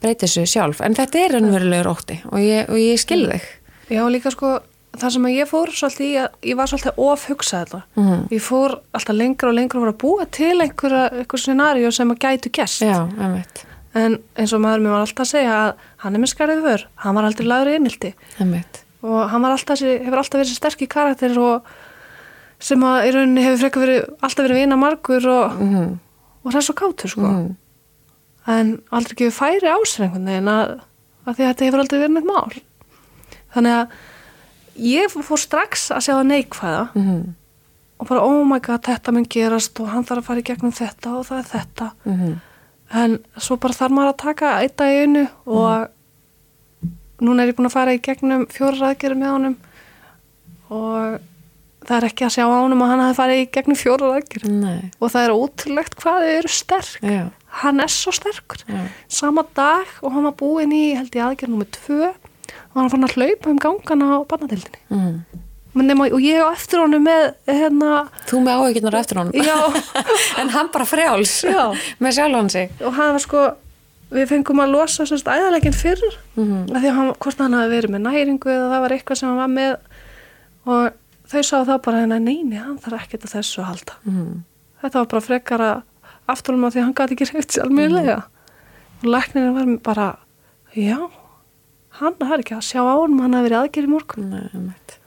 breyta 0.00 0.26
þessu 0.26 0.46
sjálf 0.48 0.80
en 0.84 0.96
þetta 0.98 1.24
er 1.24 1.36
raunverulegur 1.36 1.90
ótti 1.92 2.20
og 2.30 2.38
ég, 2.42 2.68
og 2.68 2.80
ég 2.80 3.00
skil 3.00 3.24
þig 3.28 3.48
Já, 3.90 4.04
líka 4.06 4.30
sko, 4.30 4.60
það 4.94 5.14
sem 5.16 5.24
ég 5.32 5.48
fór 5.50 5.72
svolítið 5.74 6.06
í 6.06 6.12
að 6.22 6.44
ég 6.46 6.58
var 6.60 6.70
svolítið 6.70 7.00
ofhugsað 7.02 7.64
þetta. 7.64 7.80
Mhm. 7.98 8.20
Ég 8.30 8.44
fór 8.44 8.76
alltaf 8.94 9.16
lengra 9.16 9.48
og 9.50 9.56
lengra 9.56 9.78
og 9.80 9.84
var 9.84 9.92
að 9.92 9.98
búa 9.98 10.26
til 10.30 10.60
einhverja, 10.62 11.00
einhver 11.10 11.42
scenaríu 11.42 11.90
sem 11.92 12.10
að 12.10 12.20
gætu 12.22 12.52
gæst. 12.54 12.82
Já, 12.86 13.08
einmitt, 13.18 13.64
En 13.92 14.20
eins 14.38 14.52
og 14.54 14.60
maður 14.62 14.84
mér 14.84 14.92
var 14.94 15.00
alltaf 15.02 15.24
að 15.26 15.32
segja 15.32 15.54
að 15.58 15.74
hann 15.98 16.14
er 16.14 16.20
með 16.20 16.30
skarðið 16.30 16.60
vör, 16.62 16.86
hann 16.94 17.14
var 17.16 17.24
aldrei 17.24 17.46
lagður 17.46 17.70
í 17.70 17.74
einildi 17.74 18.14
einmitt 18.38 18.84
og 19.02 19.30
hann 19.30 19.44
alltaf, 19.44 19.80
hefur 19.80 20.20
alltaf 20.20 20.38
verið 20.38 20.54
sterk 20.54 20.82
í 20.82 20.86
karakter 20.86 21.38
og 21.40 21.64
sem 22.60 22.78
að 22.78 23.08
í 23.08 23.10
rauninni 23.16 23.42
hefur 23.42 23.58
frekar 23.64 23.82
verið, 23.82 24.06
alltaf 24.22 24.46
verið 24.46 24.60
vina 24.60 24.76
margur 24.76 25.26
og, 25.26 25.58
mm 25.58 25.98
og 26.40 26.54
hress 26.54 26.70
og 26.70 26.76
kátur 26.76 27.08
sko. 27.08 27.20
-hmm. 27.20 27.54
En 28.50 28.76
aldrei 28.90 29.16
gefið 29.18 29.36
færi 29.36 29.70
á 29.70 29.78
sér 29.86 30.06
einhvern 30.06 30.30
veginn 30.30 30.52
að, 30.52 30.78
að 31.24 31.34
því 31.34 31.44
að 31.44 31.50
þetta 31.50 31.68
hefur 31.68 31.82
aldrei 31.84 31.98
verið 32.00 32.16
neitt 32.16 32.30
mál. 32.30 32.62
Þannig 33.54 33.76
að 33.76 33.98
ég 34.90 35.12
fór 35.12 35.42
strax 35.42 35.90
að 35.94 36.06
sjá 36.06 36.14
það 36.14 36.26
neikvæða 36.30 36.88
Mm 36.94 37.28
og 38.00 38.08
bara 38.08 38.24
oh 38.24 38.44
my 38.48 38.58
god 38.64 38.86
þetta 38.88 39.12
mun 39.12 39.26
gerast 39.28 39.80
og 39.82 39.90
hann 39.92 40.06
þarf 40.08 40.22
að 40.22 40.28
fara 40.30 40.40
í 40.40 40.46
gegnum 40.48 40.72
þetta 40.72 41.16
og 41.18 41.26
það 41.28 41.40
er 41.40 41.48
þetta. 41.50 41.88
-hmm. 42.04 42.36
en 43.00 43.18
svo 43.36 43.56
bara 43.56 43.76
þarf 43.76 43.92
maður 43.96 44.12
að 44.12 44.22
taka 44.22 44.52
eitt 44.60 44.76
dag 44.76 44.92
í 44.92 45.02
einu 45.04 45.26
og 45.46 45.88
núna 47.20 47.42
er 47.42 47.48
ég 47.48 47.56
búin 47.56 47.68
að 47.68 47.76
fara 47.76 47.94
í 47.94 48.00
gegnum 48.00 48.46
fjóra 48.46 48.80
ræðgerir 48.80 49.20
með 49.20 49.34
honum 49.34 49.56
og 50.70 51.20
það 51.88 51.96
er 51.96 52.06
ekki 52.10 52.24
að 52.26 52.34
sjá 52.36 52.44
á 52.46 52.56
honum 52.60 52.82
að 52.84 52.90
hann 52.92 53.02
hafi 53.04 53.18
farið 53.18 53.42
í 53.42 53.50
gegnum 53.56 53.78
ræðgerir 54.14 54.50
Nei, 54.52 54.90
og 55.00 55.10
það 55.12 55.24
er 55.26 55.34
ótrúlegt 55.36 55.94
hvað 56.00 56.18
þau 56.24 56.32
eru 56.38 56.48
sterk. 56.52 56.98
Já, 57.02 57.22
hann 57.62 57.80
er 57.80 57.88
svo 57.92 58.12
sterkur. 58.14 58.64
Já, 58.68 58.82
sama 59.08 59.44
dag 59.56 59.86
og 60.02 60.12
hann 60.12 60.24
var 60.28 60.36
búinn 60.38 60.72
í 60.76 60.82
held 60.96 61.14
ég 61.16 61.24
aðgerð 61.24 61.54
nummer 61.54 61.70
tvö 61.74 62.10
og 62.10 62.76
hann 62.78 62.90
fann 62.92 63.06
að 63.08 63.16
hlaupa 63.16 63.50
um 63.50 63.58
gangana 63.62 64.10
á 64.14 64.18
barnadeildinni. 64.28 64.82
Mm. 64.90 65.22
nema, 65.86 66.08
og 66.10 66.20
ég 66.20 66.42
á 66.42 66.50
eftir 66.50 66.80
honum 66.82 67.04
með 67.06 67.28
hérna, 67.46 68.04
Þú 68.26 68.40
með 68.42 68.60
áhyggjurnar 68.60 68.96
eftir 69.00 69.20
honum. 69.20 69.34
En 70.40 70.48
hann 70.50 70.70
bara 70.74 70.84
frjáls. 70.86 71.44
Já. 71.46 71.70
með 72.02 72.16
sjálfan 72.18 72.50
sig. 72.50 72.72
Og 72.82 72.92
hann 72.96 73.12
var 73.14 73.22
sko 73.22 73.44
við 74.10 74.26
fengum 74.32 74.58
að 74.64 74.72
losa 74.74 75.04
sérst 75.06 75.28
æðaleginn 75.30 75.76
fyrr 75.78 76.02
Mhm. 76.34 76.74
af 76.74 76.82
því 76.82 76.88
að 76.90 76.96
hann, 76.96 77.12
hvort 77.22 77.38
hann 77.38 77.52
hafi 77.54 77.70
verið 77.70 77.90
með 77.94 78.02
næringu 78.08 78.50
eða 78.50 78.66
það 78.72 78.80
var 78.82 78.94
eitthvað 78.96 79.16
sem 79.20 79.28
hann 79.28 79.38
var 79.38 79.52
með. 79.54 79.76
Og 80.66 80.90
þau 81.30 81.42
sá 81.46 81.56
það 81.58 81.78
bara 81.86 82.02
henni 82.04 82.20
neini, 82.24 82.58
hann 82.60 82.78
þarf 82.82 83.04
ekkert 83.04 83.28
að 83.28 83.36
þessu 83.38 83.62
að 83.62 83.70
halda. 83.70 83.96
Mm. 84.08 84.34
þetta 84.82 85.02
var 85.02 85.10
bara 85.14 85.26
frekar 85.26 85.64
að 85.66 85.82
afturlum 86.30 86.66
að 86.66 86.74
því 86.74 86.82
að 86.82 86.86
hann 86.88 86.98
gæti 87.00 87.16
ekki 87.16 87.30
reyft 87.34 87.54
sér 87.54 87.66
almjögulega 87.66 88.16
og 89.00 89.06
læknirinn 89.14 89.56
var 89.56 89.70
bara 89.90 90.08
já, 90.76 90.98
hann 92.00 92.18
er 92.26 92.42
ekki 92.42 92.56
að 92.58 92.66
sjá 92.68 92.82
á 92.82 92.94
hann 92.94 93.20
hann 93.20 93.38
hafi 93.38 93.48
verið 93.48 93.60
aðgerð 93.60 93.88
í 93.88 93.94
morgun. 93.94 94.34
Nei, 94.34 94.98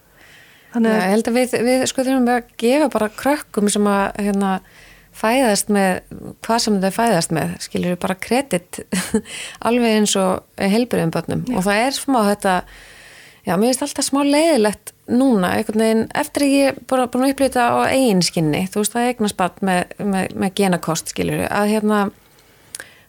Já, 0.74 0.80
þannig 0.80 0.96
ég 0.98 1.12
held 1.12 1.28
að 1.30 1.36
við, 1.38 1.52
við 1.68 1.84
sko 1.92 2.04
þurfum 2.08 2.32
að 2.34 2.48
gefa 2.64 2.90
bara 2.96 3.12
krökkum 3.14 3.70
sem 3.70 3.88
að 3.90 4.06
hérna, 4.26 4.54
fæðast 5.14 5.70
með 5.70 6.00
hvað 6.42 6.64
sem 6.64 6.80
þau 6.82 6.94
fæðast 6.96 7.34
með, 7.38 7.52
skilur 7.62 7.94
við 7.94 8.00
bara 8.02 8.16
kredit 8.18 8.80
alveg 9.70 10.00
eins 10.00 10.16
og 10.18 10.42
heilbriðum 10.58 11.14
börnum. 11.14 11.44
Og 11.54 11.68
það 11.68 11.82
er 11.84 11.98
smá 12.00 12.18
þetta 12.32 12.56
já, 13.46 13.54
mér 13.54 13.68
finnst 13.68 13.86
alltaf 13.86 14.08
smá 14.08 14.24
leiðilegt 14.26 14.93
núna, 15.12 15.56
einhvern 15.58 15.84
veginn, 15.84 16.06
eftir 16.16 16.46
að 16.46 16.54
ég 16.54 16.78
bara 16.88 17.10
búin 17.12 17.26
að 17.28 17.34
upplýta 17.36 17.66
á 17.68 17.92
eigin 17.92 18.24
skinni 18.24 18.66
þú 18.72 18.84
veist 18.84 18.96
það 18.96 19.04
er 19.04 19.14
eignaspatt 19.14 19.60
með, 19.66 19.98
með, 20.00 20.38
með 20.40 20.56
genakost 20.62 21.12
skilur 21.12 21.42
við, 21.44 21.50
að 21.52 21.74
hérna 21.74 22.00
að 22.06 22.14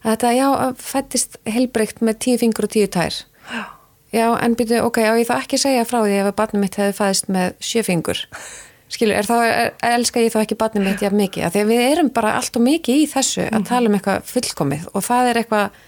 þetta, 0.08 0.34
já, 0.34 0.48
að 0.50 0.82
fættist 0.82 1.38
heilbreykt 1.46 2.02
með 2.04 2.20
tíu 2.26 2.40
fingur 2.42 2.66
og 2.66 2.74
tíu 2.74 2.90
tær 2.90 3.22
já, 3.22 3.64
Já, 4.14 4.28
en 4.38 4.54
byrju, 4.54 4.84
ok, 4.86 5.00
á 5.02 5.18
ég 5.18 5.26
þá 5.26 5.34
ekki 5.40 5.58
að 5.58 5.64
segja 5.64 5.86
frá 5.88 5.96
því 6.04 6.18
ef 6.20 6.28
að 6.28 6.36
barnið 6.38 6.62
mitt 6.62 6.76
hefði 6.78 6.94
fæðist 7.00 7.30
með 7.34 7.54
sjöfingur. 7.66 8.20
Skilur, 8.94 9.16
er 9.18 9.26
þá, 9.26 9.34
er, 9.42 9.70
elska 9.88 10.22
ég 10.22 10.30
þá 10.30 10.36
ekki 10.44 10.58
barnið 10.60 10.84
mitt 10.86 11.02
jafn 11.02 11.18
mikið? 11.18 11.46
Af 11.48 11.54
Því 11.54 11.62
að 11.64 11.72
við 11.72 11.82
erum 11.88 12.10
bara 12.14 12.34
allt 12.38 12.58
og 12.60 12.62
mikið 12.62 13.00
í 13.00 13.08
þessu 13.10 13.48
að 13.48 13.66
tala 13.72 13.90
um 13.90 13.96
eitthvað 13.98 14.28
fullkomið 14.30 14.84
og 14.92 15.06
það 15.08 15.30
er 15.30 15.40
eitthvað, 15.40 15.80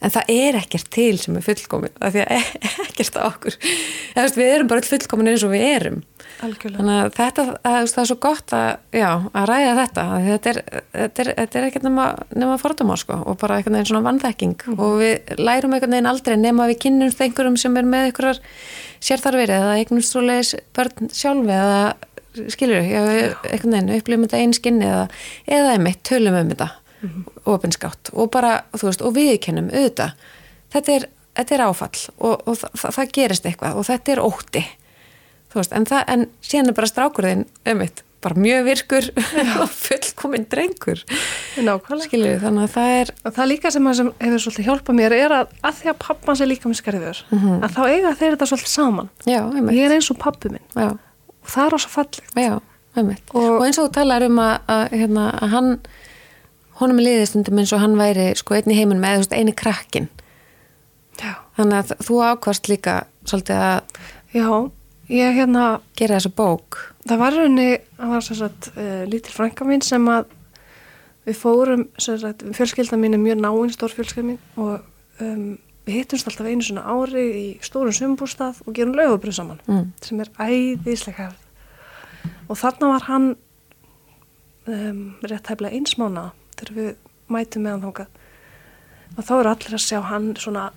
en 0.00 0.12
það 0.14 0.32
er 0.32 0.58
ekkert 0.60 0.88
til 0.94 1.12
sem 1.20 1.36
er 1.36 1.44
fullkomið, 1.44 1.92
af 2.00 2.14
því 2.14 2.22
að 2.24 2.54
ekkert 2.86 3.18
á 3.20 3.22
okkur. 3.26 3.58
Veist, 4.16 4.38
við 4.38 4.54
erum 4.54 4.70
bara 4.70 4.86
fullkomin 4.86 5.30
eins 5.32 5.44
og 5.46 5.52
við 5.52 5.66
erum. 5.68 6.00
algjörlega 6.40 6.80
Þannig 6.80 6.96
að 6.96 7.10
þetta, 7.18 7.46
að, 7.60 7.88
það 7.92 8.02
er 8.02 8.10
svo 8.10 8.18
gott 8.24 8.54
að, 8.56 8.68
já, 8.96 9.08
að 9.10 9.48
ræða 9.50 9.72
þetta. 9.80 10.06
Þetta 10.26 10.52
er, 10.52 10.60
þetta 10.96 11.24
er, 11.24 11.32
þetta 11.40 11.60
er 11.60 11.68
ekkert 11.68 11.88
nema, 11.88 12.06
nema 12.42 12.58
fordóma, 12.62 12.98
sko, 13.00 13.20
og 13.28 13.40
bara 13.42 13.60
einhvern 13.60 13.78
veginn 13.78 13.90
svona 13.92 14.06
vannþekking 14.08 14.68
og 14.76 15.00
við 15.02 15.34
lærum 15.40 15.76
einhvern 15.76 15.96
veginn 15.98 16.12
aldrei 16.12 16.36
nema 16.40 16.68
við 16.70 16.80
kynnumst 16.86 17.20
einhverjum 17.24 17.58
sem 17.60 17.76
er 17.76 17.88
með 17.88 18.10
einhverjar 18.10 18.44
sérþarfir 19.04 19.52
eða 19.56 19.76
eignumst 19.80 20.14
svoleiðis 20.14 20.54
börn 20.76 21.12
sjálfi 21.12 21.56
eða 21.56 21.82
skilur 22.52 22.84
já, 22.84 23.00
einhvern 23.50 23.74
veginn, 23.74 23.94
upplifum 23.96 24.26
þetta 24.26 24.40
einn 24.40 24.54
skinni 24.56 24.86
eða, 24.86 25.06
eða 25.50 25.74
einmitt, 25.76 26.02
tölum 26.06 26.36
um 26.38 26.52
þetta 26.52 26.70
ofinskátt 27.48 28.10
og 28.12 28.30
bara, 28.34 28.60
þú 28.76 28.90
veist, 28.90 29.02
og 29.06 29.14
viðkennum 29.16 29.70
auðvitað, 29.72 30.12
þetta 30.74 30.92
er, 30.98 31.08
þetta 31.40 31.56
er 31.56 31.64
áfall 31.68 32.04
og, 32.18 32.36
og 32.46 32.60
það, 32.60 32.76
það, 32.82 32.94
það 32.98 33.14
gerist 33.18 33.48
eitthvað 33.50 33.80
og 33.80 33.88
þetta 33.88 34.12
er 34.16 34.22
ótti. 34.26 34.64
Veist, 35.54 35.72
en, 35.74 35.86
það, 35.88 36.04
en 36.14 36.28
síðan 36.46 36.70
er 36.70 36.76
bara 36.78 36.86
strákurðin 36.86 37.40
einmitt, 37.66 38.04
bara 38.22 38.36
mjög 38.38 38.66
virkur 38.68 39.06
og 39.64 39.70
fullkominn 39.72 40.44
drengur. 40.52 41.00
Við, 42.36 42.36
þannig 42.44 42.66
að 42.68 42.74
það 42.76 42.90
er 43.00 43.10
og 43.26 43.34
það 43.38 43.48
líka 43.50 43.72
sem, 43.74 43.88
sem 43.98 44.10
hefur 44.20 44.44
svolítið 44.44 44.68
hjálpað 44.68 44.98
mér 45.00 45.14
er 45.16 45.34
að, 45.40 45.54
að 45.66 45.78
því 45.80 45.90
að 45.94 45.98
pappan 46.04 46.38
sé 46.38 46.46
líka 46.46 46.70
með 46.70 46.78
skarðiður 46.82 47.22
að 47.66 47.74
þá 47.74 47.80
eiga 47.88 48.12
þeir 48.20 48.36
þetta 48.36 48.50
svolítið 48.52 48.74
saman. 48.76 49.10
Já, 49.26 49.40
ég 49.74 49.82
er 49.88 49.96
eins 49.96 50.10
og 50.14 50.20
pappi 50.22 50.52
minn. 50.54 50.66
Já, 50.76 50.90
og 51.40 51.50
það 51.56 51.66
er 51.66 51.78
ós 51.80 51.88
fallegt. 51.96 52.22
Já, 52.36 52.54
og, 53.32 53.40
Og- 53.40 53.64
eins 53.66 53.78
og 53.80 53.88
þú 53.88 53.92
talar 53.98 54.26
um 54.28 54.38
að, 54.44 54.54
að, 54.76 54.84
hérna, 55.00 55.26
að 55.40 55.52
hann 55.56 55.72
honum 56.80 57.00
liðið 57.02 57.28
stundum 57.30 57.60
eins 57.60 57.74
og 57.76 57.82
hann 57.82 57.98
væri 58.00 58.30
sko 58.38 58.56
einn 58.56 58.72
í 58.72 58.78
heiminum 58.78 59.04
eða 59.04 59.20
þú 59.20 59.24
veist, 59.24 59.36
eini 59.36 59.54
krakkin 59.56 60.10
já, 61.20 61.32
þannig 61.58 61.78
að 61.80 61.94
þú 62.06 62.20
ákvast 62.30 62.70
líka 62.70 62.96
svolítið 63.28 63.64
að 63.68 64.00
já 64.34 64.48
ég 65.10 65.40
hérna 65.40 65.64
gera 65.98 66.18
þessa 66.18 66.34
bók. 66.36 66.78
það 67.08 67.22
var 67.24 67.36
raunni, 67.36 67.70
það 67.98 68.14
var 68.14 68.28
sagt 68.28 68.70
uh, 68.76 69.02
lítil 69.10 69.34
frænka 69.34 69.66
mín 69.68 69.82
sem 69.84 70.06
að 70.10 70.36
við 71.28 71.36
fórum, 71.36 71.88
sem 72.00 72.16
sagt, 72.18 72.46
fjölskylda 72.56 72.98
mín 72.98 73.14
er 73.16 73.22
mjög 73.22 73.42
náinn, 73.42 73.74
stór 73.74 73.92
fjölskylda 73.92 74.30
mín 74.30 74.40
og 74.56 74.80
um, 75.20 75.58
við 75.86 76.00
hittumst 76.00 76.28
alltaf 76.28 76.48
einu 76.48 76.64
svona 76.64 76.86
ári 76.86 77.26
í 77.28 77.46
stórum 77.64 77.94
sumbústað 77.94 78.62
og 78.64 78.74
gerum 78.76 78.96
laugabröð 78.96 79.36
saman 79.40 79.62
mm. 79.66 79.86
sem 80.04 80.20
er 80.22 80.32
æðislega 80.38 81.30
og 82.48 82.58
þarna 82.58 82.92
var 82.94 83.06
hann 83.08 83.30
um, 84.70 85.02
rétt 85.24 85.50
hæflega 85.50 85.76
einsmána 85.76 86.30
þegar 86.60 86.76
við 86.78 86.90
mætum 87.30 87.66
með 87.66 87.76
hann 87.76 87.84
þákað 87.86 88.16
og 89.16 89.26
þá 89.26 89.34
eru 89.38 89.52
allir 89.54 89.76
að 89.76 89.84
sjá 89.86 89.98
hann 90.06 90.32
svona 90.38 90.70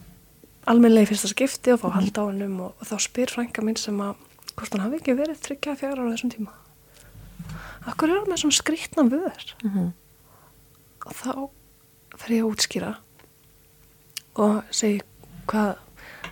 almennlega 0.69 1.07
í 1.07 1.11
fyrsta 1.11 1.31
skipti 1.31 1.73
og 1.73 1.81
fá 1.83 1.89
halda 1.93 2.23
á 2.23 2.29
hannum 2.29 2.59
og, 2.67 2.77
og 2.79 2.89
þá 2.89 2.95
spyr 3.03 3.33
frænka 3.33 3.65
mín 3.65 3.79
sem 3.79 3.99
að 4.01 4.15
hvort 4.53 4.75
hann 4.75 4.85
hafi 4.85 5.01
ekki 5.01 5.17
verið 5.17 5.41
þryggja 5.43 5.79
fjara 5.79 6.05
á 6.05 6.11
þessum 6.13 6.31
tíma. 6.33 6.55
Akkur 7.89 8.09
er 8.09 8.21
hann 8.21 8.31
með 8.31 8.43
svona 8.45 8.57
skrýtna 8.61 9.05
vör? 9.11 9.53
Mm 9.65 9.91
og 11.03 11.15
þá 11.17 11.31
fer 12.19 12.35
ég 12.37 12.45
að 12.45 12.53
útskýra 12.53 12.91
og 14.43 14.73
segi 14.73 15.01
hvað 15.49 15.75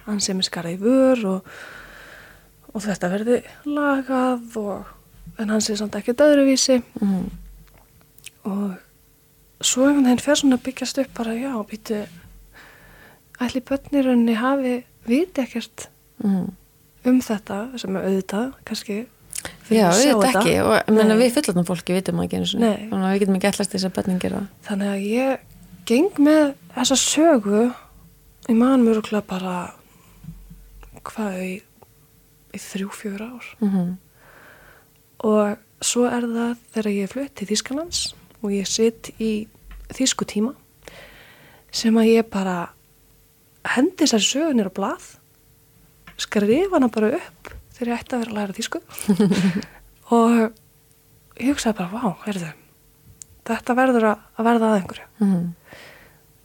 hann 0.05 0.21
sem 0.23 0.39
er 0.39 0.47
skarað 0.47 0.77
í 0.77 0.81
vör 0.81 1.23
og, 1.29 1.49
og 2.71 2.85
þetta 2.85 3.09
verði 3.11 3.41
lagað 3.67 4.57
og, 4.61 4.93
en 5.37 5.51
hann 5.53 5.63
sé 5.63 5.75
samt 5.77 5.97
ekki 5.99 6.15
öðruvísi. 6.15 6.79
Mm. 7.01 7.27
og 8.47 8.79
svo 9.71 9.87
einhvern 9.87 10.05
veginn 10.09 10.23
fer 10.25 10.39
svona 10.41 10.57
að 10.59 10.65
byggjast 10.67 11.01
upp 11.03 11.13
bara 11.17 11.33
já, 11.37 11.51
býtu 11.71 12.01
ætli 13.41 13.61
börnirunni 13.71 14.35
hafi 14.39 14.75
viti 15.07 15.41
ekkert 15.45 15.87
Mm. 16.21 16.51
um 17.09 17.21
þetta 17.25 17.55
sem 17.81 17.95
er 17.97 18.03
auðvitað, 18.05 18.51
kannski 18.67 18.95
Já, 19.71 19.87
auðvitað 19.89 20.35
ekki 20.35 20.51
og 20.61 20.91
Nei. 20.93 21.15
við 21.17 21.31
fullotnum 21.33 21.65
fólki 21.65 21.95
vitum 21.95 22.19
ekki 22.21 22.41
sinni. 22.45 22.67
Nei. 22.67 22.89
þannig 22.91 23.07
að 23.07 23.13
við 23.15 23.19
getum 23.23 23.37
ekki 23.39 23.49
ætlast 23.49 23.71
þess 23.73 23.87
að 23.87 23.95
börnin 23.95 24.19
gera. 24.21 24.41
Þannig 24.67 24.91
að 24.91 25.05
ég 25.07 25.39
geng 25.89 26.19
með 26.21 26.43
þessa 26.75 26.97
sögu 27.01 27.63
í 28.51 28.53
mann 28.59 28.85
mörgulega 28.85 29.23
bara 29.31 29.55
hvað 31.09 31.39
í, 31.41 31.51
í 32.53 32.61
þrjú, 32.61 32.89
fjör 33.01 33.21
ár 33.31 33.49
Mm 33.61 33.97
og 35.21 35.57
svo 35.85 36.07
er 36.09 36.25
það 36.25 36.53
þegar 36.73 36.87
ég 36.95 37.09
flutt 37.11 37.33
til 37.37 37.47
Þýskalands 37.51 37.99
og 38.41 38.53
ég 38.55 38.65
sitt 38.69 39.11
í 39.21 39.47
þýsku 39.97 40.25
tíma 40.29 40.53
sem 41.71 41.95
að 41.97 42.09
ég 42.11 42.29
bara 42.31 42.55
hendi 43.75 44.03
þessari 44.03 44.27
sögunir 44.27 44.69
á 44.71 44.77
blað 44.77 45.09
skrifa 46.21 46.75
hana 46.77 46.89
bara 46.91 47.13
upp 47.17 47.51
þegar 47.75 47.91
ég 47.93 48.01
ætti 48.03 48.15
að 48.15 48.23
vera 48.23 48.31
að 48.31 48.37
læra 48.37 48.57
þýsku 48.57 48.81
og 50.17 50.39
ég 51.41 51.51
hugsaði 51.53 51.77
bara, 51.77 51.89
vá, 51.93 52.17
heyrðu 52.25 52.51
þetta 53.51 53.75
verður 53.77 54.05
að, 54.11 54.25
að 54.37 54.47
verða 54.49 54.67
að 54.71 54.79
einhverju 54.81 55.07
Mhm. 55.21 55.43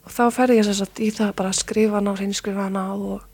og 0.06 0.12
þá 0.14 0.22
ferði 0.36 0.56
ég 0.60 0.66
sér 0.68 0.76
satt 0.78 1.00
í 1.02 1.08
það 1.10 1.32
bara 1.38 1.50
að 1.52 1.58
skrifa 1.60 1.96
hana 1.98 2.12
og 2.12 2.20
reynskrifa 2.20 2.66
hana 2.68 2.84
og, 2.94 3.24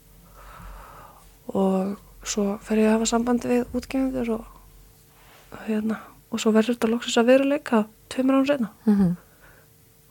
og 1.52 1.96
svo 2.24 2.44
fer 2.62 2.78
ég 2.82 2.88
að 2.88 2.94
hafa 2.96 3.08
sambandi 3.10 3.50
við 3.50 3.76
útgefundur 3.76 4.30
og 4.38 5.62
hérna 5.66 5.98
og 6.32 6.40
svo 6.40 6.52
verður 6.54 6.76
þetta 6.78 6.90
loksins 6.92 7.18
að 7.20 7.28
veruleika 7.32 7.82
tveimur 8.12 8.38
án 8.40 8.48
reyna 8.50 8.70
Mhm. 8.86 9.10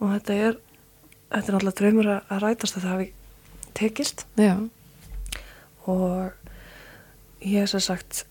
Og 0.02 0.12
þetta 0.16 0.34
er 0.48 0.56
þetta 1.32 1.48
er 1.48 1.56
náttúrulega 1.56 1.80
draumur 1.80 2.08
að, 2.12 2.40
rætast 2.44 2.78
að 2.78 2.84
það 2.86 2.94
hafi 2.96 3.10
tekist 3.78 4.26
Já. 4.38 4.56
og 5.88 6.32
ég 7.42 7.62
hef 7.64 7.72
sér 7.72 7.84
sagt 7.86 8.24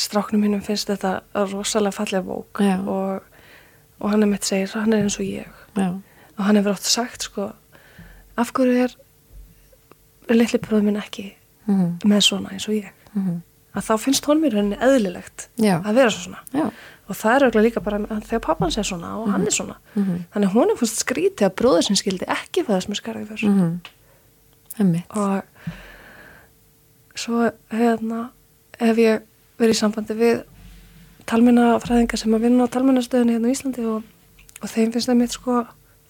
stráknum 0.00 0.42
mínum 0.42 0.62
finnst 0.64 0.88
þetta 0.90 1.20
rosalega 1.52 1.94
fallega 1.94 2.24
bók 2.26 2.60
og, 2.88 3.22
og 4.00 4.10
hann 4.10 4.22
er 4.26 4.30
mitt 4.32 4.44
segir, 4.48 4.72
hann 4.74 4.92
er 4.96 5.04
eins 5.04 5.18
og 5.20 5.26
ég 5.28 5.46
Já. 5.78 5.90
og 6.38 6.44
hann 6.48 6.56
hefur 6.58 6.74
oft 6.74 6.88
sagt 6.88 7.22
sko 7.28 7.50
af 8.36 8.50
hverju 8.56 8.88
er 8.88 8.96
litli 10.34 10.58
bróður 10.58 10.82
minn 10.90 11.00
ekki 11.02 11.32
Mhm. 11.66 11.98
með 12.04 12.20
svona 12.20 12.50
eins 12.52 12.66
og 12.68 12.74
ég 12.74 12.90
Mhm. 13.14 13.38
að 13.74 13.82
þá 13.86 13.94
finnst 14.02 14.26
honum 14.26 14.44
í 14.44 14.50
rauninni 14.52 14.76
eðlilegt 14.76 15.46
Já. 15.56 15.78
að 15.80 15.94
vera 15.94 16.10
svona 16.10 16.38
Já. 16.52 16.70
Og 17.08 17.14
það 17.16 17.34
er 17.36 17.44
auðvitað 17.44 17.64
líka 17.66 17.80
bara 17.84 17.98
þegar 18.20 18.40
pappans 18.40 18.78
er 18.78 18.82
svona 18.88 19.16
og 19.20 19.28
hann 19.30 19.42
er 19.46 19.50
svona 19.52 19.76
Mhm. 19.94 20.24
þannig 20.34 20.48
að 20.48 20.54
honum 20.54 20.76
finnst 20.76 21.04
skrítið 21.04 21.46
að 21.48 21.54
bróður 21.60 21.82
sinn 21.84 21.96
skildi 21.96 22.24
ekki 22.26 22.64
fæðast 22.64 22.88
með 22.88 23.00
skarði 23.02 23.26
fyrst 23.28 23.48
Mhm. 23.48 23.80
Einmitt. 24.78 25.04
og 25.16 25.42
svo 27.14 27.50
hérna 27.70 28.30
hef 28.80 28.96
ég 28.98 29.22
verið 29.58 29.70
í 29.76 29.78
sambandi 29.78 30.14
við 30.18 30.44
talmennafræðinga 31.26 32.18
sem 32.18 32.34
að 32.36 32.40
vinna 32.48 32.66
á 32.66 32.72
talmennastöðunni 32.74 33.36
hérna 33.36 33.48
á 33.48 33.54
Íslandi 33.54 33.84
og, 33.86 34.02
og 34.62 34.68
þeim 34.68 34.92
finnst 34.92 35.08
það 35.08 35.16
mitt 35.20 35.30
sko 35.36 35.60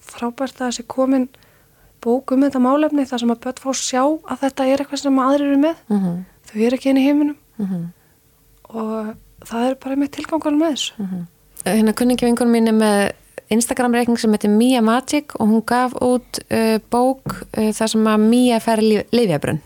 frábært 0.05 0.59
að 0.59 0.71
þessi 0.71 0.85
komin 0.87 1.27
bók 2.01 2.31
um 2.35 2.41
þetta 2.41 2.59
málefni 2.61 3.05
þar 3.09 3.19
sem 3.23 3.31
að 3.33 3.39
börn 3.45 3.61
fá 3.63 3.71
sjá 3.73 4.01
að 4.03 4.41
þetta 4.43 4.67
er 4.73 4.83
eitthvað 4.83 5.01
sem 5.05 5.15
aðrir 5.19 5.47
eru 5.51 5.61
með 5.61 5.75
Mhm. 5.89 6.25
þau 6.49 6.59
eru 6.65 6.77
ekki 6.77 6.89
inn 6.89 6.97
í 6.97 7.05
heiminum 7.05 7.37
Mhm. 7.57 7.85
og 8.69 9.15
það 9.49 9.69
er 9.69 9.77
bara 9.83 9.95
með 10.01 10.11
tilgangur 10.19 10.57
með 10.57 10.75
þessu 10.75 10.93
Mhm. 11.05 11.23
Hérna 11.65 11.93
kunningi 11.97 12.25
vingunum 12.27 12.51
mín 12.53 12.67
er 12.69 12.75
með 12.77 13.11
Instagram-reikning 13.49 14.19
sem 14.21 14.31
heitir 14.33 14.49
Mia 14.53 14.81
Magic 14.85 15.33
og 15.39 15.47
hún 15.49 15.63
gaf 15.65 15.93
út 16.01 16.39
uh, 16.51 16.77
bók 16.93 17.23
uh, 17.57 17.71
þar 17.73 17.89
sem 17.89 18.05
að 18.11 18.19
Mia 18.29 18.59
fer 18.61 18.81
lifjabrunn 18.85 19.61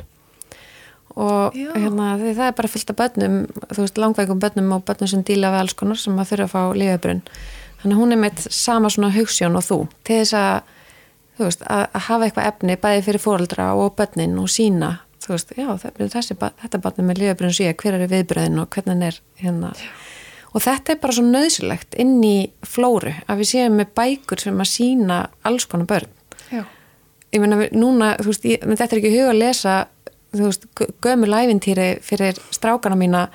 og 1.20 1.56
Já. 1.58 1.72
hérna, 1.76 2.14
því 2.22 2.34
það 2.38 2.46
er 2.48 2.56
bara 2.56 2.70
fyllt 2.72 2.92
af 2.94 2.98
börnum 3.00 3.38
þú 3.74 3.82
veist, 3.84 3.98
langveikum 4.00 4.40
börnum 4.40 4.72
og 4.78 4.84
börnum 4.88 5.10
sem 5.12 5.24
díla 5.28 5.50
við 5.52 5.60
alls 5.64 5.74
konar 5.76 6.00
sem 6.00 6.16
að 6.22 6.30
þurfa 6.32 6.46
að 6.46 6.54
fá 6.54 6.78
lifjabrunn 6.80 7.22
þannig 7.82 7.96
að 7.96 8.02
hún 8.04 8.14
er 8.16 8.22
með 8.24 8.44
sama 8.54 8.92
svona 8.94 9.12
hugssjón 9.16 9.58
og 9.60 9.66
þú 9.66 9.80
til 10.08 10.20
þess 10.22 10.34
að 10.40 10.62
þú 11.40 11.48
veist, 11.50 11.62
að, 11.68 11.84
að 11.96 12.06
hafa 12.08 12.26
eitthvað 12.30 12.50
efni 12.54 12.78
bæði 12.84 13.04
fyrir 13.10 13.24
fóreldra 13.26 13.68
og 13.76 13.96
börnin 14.00 14.38
og 14.40 14.48
sína 14.54 14.92
þú 15.30 15.36
veist, 15.38 15.52
já, 15.56 15.68
þessi, 16.18 16.36
þetta 16.64 16.82
barni 16.84 17.06
með 17.08 17.22
lifjabrunn 17.22 17.54
sé 17.56 17.70
hver 17.78 17.98
er 18.00 18.08
viðbröðin 18.12 18.60
og 18.64 18.70
hvernig 18.74 18.96
hann 18.96 19.06
er 19.12 19.20
hérna. 19.44 19.72
Og 20.50 20.64
þetta 20.66 20.96
er 20.96 21.00
bara 21.04 21.14
svo 21.14 21.24
nöðsilegt 21.30 21.94
inn 22.02 22.16
í 22.26 22.36
flóru 22.66 23.12
að 23.30 23.44
við 23.44 23.50
séum 23.52 23.76
með 23.78 23.92
bækur 24.00 24.42
sem 24.42 24.58
að 24.64 24.70
sína 24.72 25.20
alls 25.46 25.68
konar 25.70 25.86
börn. 25.92 26.10
Já. 26.50 26.64
ég 27.32 27.42
meina 27.44 27.60
við- 27.60 27.76
núna, 27.78 28.16
þú 28.18 28.32
veist, 28.32 28.46
ég, 28.50 28.64
þetta 28.66 28.90
er 28.96 28.98
ekki 29.04 29.12
hug 29.20 29.28
að 29.30 29.38
lesa 29.44 29.74
þú 30.34 30.46
veist, 30.48 30.64
gö- 30.76 30.90
gömul 31.06 31.30
ævintýri 31.38 31.90
fyrir 32.02 32.40
strákana 32.54 32.98
mína 32.98 33.28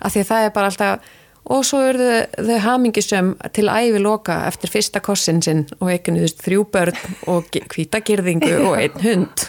af 0.00 0.12
því 0.14 0.20
að 0.24 0.30
það 0.30 0.44
er 0.46 0.50
bara 0.56 0.70
alltaf 0.70 1.10
og 1.44 1.64
svo 1.66 1.80
eru 1.90 2.08
þau 2.38 2.58
hamingisum 2.62 3.32
til 3.52 3.66
ævi 3.72 3.98
loka 4.02 4.36
eftir 4.46 4.70
fyrsta 4.70 5.00
kossin 5.02 5.42
sinn 5.42 5.64
og 5.80 5.90
veist, 6.22 6.38
þrjú 6.44 6.64
börn 6.70 6.98
og 7.26 7.50
hvítagirðingu 7.50 8.52
og 8.68 8.76
einn 8.78 9.02
hund. 9.02 9.46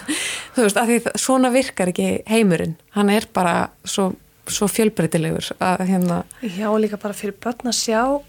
Þú 0.56 0.66
veist, 0.66 0.78
af 0.78 0.88
því 0.90 1.00
það- 1.06 1.18
svona 1.22 1.52
virkar 1.54 1.92
ekki 1.94 2.24
heimurinn, 2.30 2.76
hann 2.98 3.10
er 3.10 3.28
bara 3.34 3.70
svo, 3.86 4.14
svo 4.48 4.68
fjölbreytilegur 4.68 5.52
að 5.62 5.88
hérna. 5.88 6.24
Já, 6.42 6.70
líka 6.80 6.98
bara 7.02 7.14
fyrir 7.14 7.34
börn 7.40 7.70
að 7.70 7.78
sjá 7.78 8.22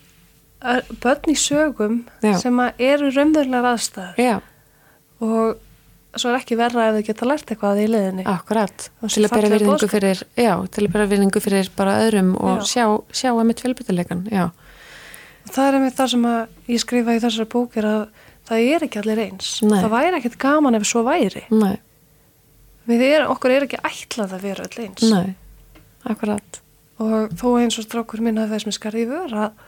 börn 1.01 1.29
í 1.29 1.37
sögum 1.37 2.05
Já. 2.23 2.39
sem 2.41 2.61
eru 2.79 3.11
raunverulega 3.13 3.75
aðstæður. 3.75 4.17
Já, 4.17 4.41
og 5.21 5.57
svo 6.21 6.31
er 6.33 6.39
ekki 6.41 6.57
verra 6.59 6.89
ef 6.91 6.97
þau 6.99 7.07
geta 7.09 7.29
lært 7.29 7.51
eitthvað 7.53 7.81
í 7.83 7.87
liðinni. 7.91 8.25
Akkurat, 8.31 8.89
til 9.07 9.25
að 9.25 9.35
bera 9.37 9.51
virðingu 9.55 9.89
fyrir, 9.93 10.21
já, 10.39 10.53
til 10.75 10.85
að 10.87 10.93
bera 10.97 11.07
virðingu 11.11 11.43
fyrir 11.45 11.71
bara 11.79 11.97
öðrum 12.05 12.35
og 12.41 12.61
Já. 12.61 12.69
sjá, 12.73 12.85
sjá 13.23 13.31
að 13.33 13.47
mitt 13.49 13.63
fjölbyttileikan, 13.65 14.27
já. 14.33 14.45
Það 15.51 15.67
er 15.69 15.79
einmitt 15.79 15.97
það 15.99 16.13
sem 16.15 16.29
að 16.29 16.71
ég 16.73 16.81
skrifa 16.85 17.15
í 17.17 17.23
þessari 17.25 17.49
bók 17.53 17.77
er 17.81 17.89
að 17.91 18.05
það 18.49 18.69
er 18.75 18.87
ekki 18.87 19.01
allir 19.03 19.23
eins. 19.27 19.51
Nei. 19.65 19.79
Það 19.81 19.93
væri 19.97 20.19
ekkert 20.21 20.39
gaman 20.45 20.79
ef 20.79 20.87
svo 20.89 21.03
væri. 21.07 21.45
Nei, 21.53 21.75
Við 22.85 23.01
er, 23.07 23.23
okkur 23.33 23.53
er 23.55 23.65
ekki 23.65 23.79
ætlað 23.81 24.35
að 24.37 24.43
vera 24.45 24.65
öll 24.67 24.83
eins. 24.85 25.05
nei, 25.09 25.35
akkurat, 26.05 26.61
Og 27.01 27.33
þó 27.35 27.47
eins 27.59 27.75
og 27.81 27.87
strákur 27.89 28.21
minn 28.23 28.39
að 28.39 28.53
þess 28.55 28.69
með 28.69 28.99
vör 29.11 29.33
að, 29.35 29.63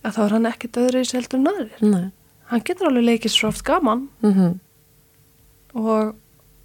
að 0.00 0.14
þá 0.16 0.20
er 0.24 0.34
hann 0.36 0.46
ekki 0.48 0.70
döðri 0.72 1.02
í 1.04 1.08
seldur 1.10 1.40
en 1.42 1.50
aðrir. 1.50 1.82
nei, 1.82 2.06
Hann 2.50 2.62
getur 2.64 2.88
alveg 2.88 3.04
leikið 3.04 3.30
svo 3.34 3.48
oft 3.50 3.62
gaman 3.66 4.08
mhm, 4.24 4.54
og 5.74 6.14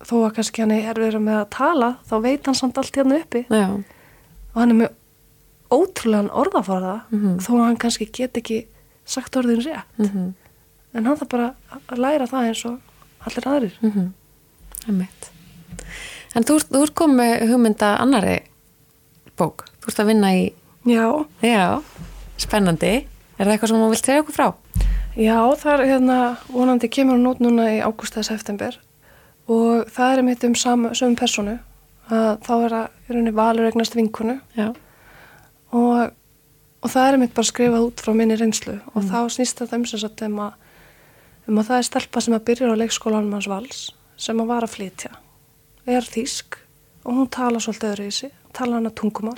þó 0.05 0.15
að 0.25 0.33
kannski 0.37 0.61
hann 0.63 0.71
er 0.75 0.93
verið 0.99 1.21
með 1.23 1.39
að 1.41 1.49
tala 1.55 1.89
þá 2.09 2.15
veit 2.21 2.45
hann 2.45 2.55
samt 2.55 2.77
allt 2.77 2.95
hérna 2.95 3.19
uppi. 3.21 3.45
Já, 3.49 3.67
og 4.53 4.55
hann 4.61 4.71
er 4.71 4.79
með 4.83 4.91
ótrúlegan 5.75 6.29
orðafarða 6.31 6.95
Mhm. 7.11 7.37
þó 7.41 7.49
að 7.55 7.63
hann 7.65 7.77
kannski 7.77 8.09
get 8.11 8.33
ekki 8.37 8.65
sagt 9.05 9.35
orðin 9.35 9.61
rétt. 9.65 9.85
Mhm, 9.97 10.33
en 10.93 11.05
hann 11.05 11.17
þarf 11.17 11.29
bara 11.29 11.55
að 11.89 11.97
læra 11.97 12.27
það 12.27 12.47
eins 12.49 12.65
og 12.65 12.79
allir 13.25 13.45
aðrir. 13.47 13.73
Mhm, 13.81 14.13
einmitt. 14.87 15.29
En 16.35 16.43
þú, 16.43 16.59
þú 16.69 16.83
ert 16.83 16.95
komið 16.95 17.47
hugmynda 17.49 17.97
annari 17.99 18.41
bók, 19.37 19.65
þú 19.81 19.87
ert 19.87 19.99
að 19.99 20.05
vinna 20.07 20.27
í, 20.35 20.53
Já, 20.85 21.25
já, 21.41 21.81
spennandi, 22.37 23.07
er 23.39 23.45
það 23.45 23.53
eitthvað 23.57 23.67
sem 23.67 23.77
þú 23.81 23.89
vilt 23.89 24.05
segja 24.05 24.21
okkur 24.23 24.35
frá? 24.35 24.53
já 25.17 25.55
það 25.57 25.79
er 25.79 25.85
hérna 25.87 26.37
vonandi 26.51 26.89
kemur 26.89 27.15
hann 27.15 27.25
út 27.27 27.39
núna 27.39 27.63
í 27.71 27.81
ágúst 27.81 28.13
eða 28.17 28.25
september 28.25 28.77
og 29.51 29.89
það 29.93 30.17
er 30.17 30.25
mitt 30.25 30.43
um 30.47 30.55
sam, 30.57 30.89
sömu 30.97 31.17
personu 31.19 31.57
að 32.09 32.29
þá 32.45 32.53
er 32.55 32.75
í 32.75 33.13
rauninni 33.13 33.33
valur 33.35 33.67
eignast 33.69 33.95
vinkunu 33.97 34.39
og, 34.57 36.13
og 36.81 36.91
það 36.91 37.09
er 37.09 37.19
mitt 37.21 37.33
bara 37.37 37.49
skrifað 37.49 37.87
út 37.87 38.03
frá 38.05 38.13
minni 38.17 38.37
reynslu. 38.37 38.77
Og 38.93 39.05
þá 39.05 39.25
snýst 39.33 39.61
þetta 39.61 39.79
um 39.79 39.85
sagt 39.89 40.21
um 40.25 40.39
að, 40.45 40.53
um 41.49 41.61
að 41.61 41.69
það 41.69 41.81
er 41.81 41.87
stelpa 41.89 42.21
sem 42.21 42.37
að 42.37 42.45
byrja 42.49 42.73
á 42.73 42.81
leikskólanum 42.81 43.37
hans 43.37 43.49
vals 43.49 43.81
sem 44.17 44.41
að 44.41 44.51
var 44.53 44.65
að 44.65 44.75
flytja. 44.77 45.11
Er 45.85 46.05
þýsk 46.05 46.59
og 47.05 47.19
hún 47.19 47.29
tala 47.33 47.61
svolítið 47.61 47.91
öðru 47.91 48.07
í 48.09 48.15
sig, 48.15 48.33
tala 48.53 48.79
hana 48.79 48.93
tungumál 48.93 49.37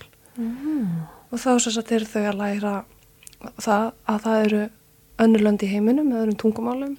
og 1.31 1.39
þá 1.41 1.49
sem 1.59 1.73
sagt 1.73 1.91
eru 1.91 2.05
þau 2.07 2.23
að 2.29 2.39
læra 2.39 2.73
það 3.57 3.85
að 4.07 4.19
það 4.23 4.43
eru 4.45 4.61
önnurlönd 5.25 5.63
í 5.65 5.71
heiminum 5.71 6.11
með 6.11 6.21
öðrum 6.21 6.39
tungumálum 6.43 6.93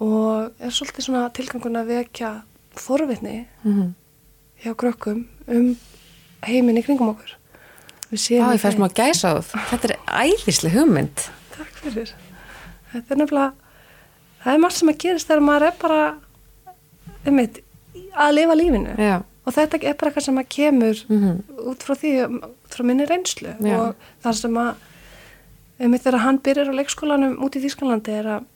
og 0.00 0.52
er 0.62 0.70
svolítið 0.74 1.06
svona 1.08 1.24
tilgangun 1.34 1.80
að 1.80 1.90
vekja 1.94 2.32
forvitni 2.78 3.40
mhm, 3.64 3.92
hjá 4.62 4.74
krökkum 4.78 5.24
um 5.48 5.72
heiminn 6.46 6.78
í 6.78 6.84
kringum 6.86 7.10
okkur 7.14 7.34
Já, 8.08 8.40
ég 8.40 8.60
fær 8.62 8.72
þeim- 8.72 8.78
smá 8.78 8.88
gæsa 8.96 9.32
á 9.36 9.44
það, 9.44 9.64
þetta 9.68 9.88
er 9.90 9.96
æðislega 10.24 10.74
hugmynd. 10.78 11.24
Takk 11.52 11.74
fyrir. 11.82 12.12
Þetta 12.92 13.12
er 13.12 13.18
nefnilega, 13.20 13.52
það 14.44 14.54
er 14.54 14.62
margt 14.62 14.76
sem 14.78 14.88
að 14.88 14.96
gerist 15.02 15.28
þegar 15.28 15.42
maður 15.44 15.66
er 15.66 15.74
bara, 15.82 15.98
einmitt, 17.28 17.58
að 18.16 18.32
lifa 18.38 18.56
lífinu. 18.56 18.94
Já, 18.96 19.18
Og 19.48 19.54
þetta 19.56 19.78
er 19.80 19.94
bara 19.96 20.10
eitthvað 20.10 20.24
sem 20.24 20.38
að 20.40 20.48
kemur 20.52 20.98
mhm, 21.08 21.36
út 21.68 21.84
frá 21.84 21.94
því, 22.00 22.10
út 22.48 22.72
frá 22.72 22.84
minni 22.84 23.04
reynslu. 23.08 23.52
Já. 23.64 23.76
Og 23.76 24.08
það 24.24 24.34
sem 24.40 24.56
að, 24.60 24.82
einmitt 25.80 26.04
þegar 26.04 26.24
hann 26.24 26.40
byrjar 26.48 26.68
á 26.72 26.78
leikskólanum 26.80 27.36
út 27.44 27.56
í 27.56 27.62
Þýskalandi 27.64 28.16
er 28.22 28.28
að, 28.38 28.48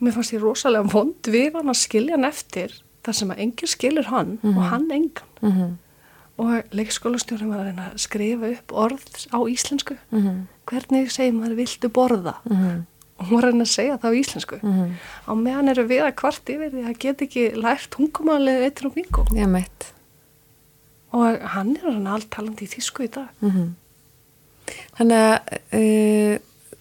mér 0.00 0.12
fannst 0.16 0.32
ég 0.36 0.42
rosalega 0.42 0.90
vond 0.92 1.30
við 1.32 1.52
hann 1.56 1.68
að 1.72 1.80
skilja 1.80 2.16
hann 2.16 2.24
eftir 2.28 2.74
þar 3.06 3.14
sem 3.14 3.30
að 3.30 3.38
enginn 3.46 3.70
skilur 3.70 4.08
hann 4.10 4.38
og 4.42 4.62
hann 4.70 4.90
engan. 4.90 5.30
mhm, 5.42 5.76
Og 6.38 6.62
leikskólastjórnum 6.76 7.48
var 7.48 7.60
að 7.62 7.68
reyna 7.70 7.84
að 7.94 8.00
skrifa 8.02 8.48
upp 8.52 8.72
orð 8.76 9.06
á 9.32 9.38
íslensku. 9.48 9.94
mhm, 10.12 10.42
Hvernig 10.66 11.10
segir 11.10 11.32
maður 11.32 11.54
viltu 11.56 11.88
borða? 11.88 12.34
mhm, 12.44 12.82
og 13.18 13.26
hún 13.26 13.36
var 13.38 13.44
að 13.46 13.52
reyna 13.54 13.64
að 13.64 13.72
segja 13.72 13.96
það 14.02 14.10
á 14.12 14.18
íslensku 14.20 14.58
mhm, 14.62 14.90
á 15.24 15.32
meðan 15.34 15.68
eru 15.72 15.86
við 15.88 16.02
að 16.04 16.14
kvart 16.20 16.50
yfir 16.52 16.70
því 16.74 16.82
að 16.90 16.98
get 16.98 17.22
ekki 17.24 17.44
lært 17.56 17.88
tungumálið 17.96 18.64
eittur 18.66 18.86
og 18.90 18.94
bingo 18.98 19.24
ég 19.32 19.48
meitt. 19.48 19.92
og 21.16 21.40
hann 21.54 21.76
er 21.76 21.86
hann 21.92 22.06
allt 22.06 22.28
talandi 22.30 22.66
í 22.66 22.72
þýsku 22.74 23.04
í 23.06 23.10
dag 23.16 23.28
Mhm. 23.40 23.74
Þannig 24.98 25.20
að 25.22 25.38
uh, 25.78 26.38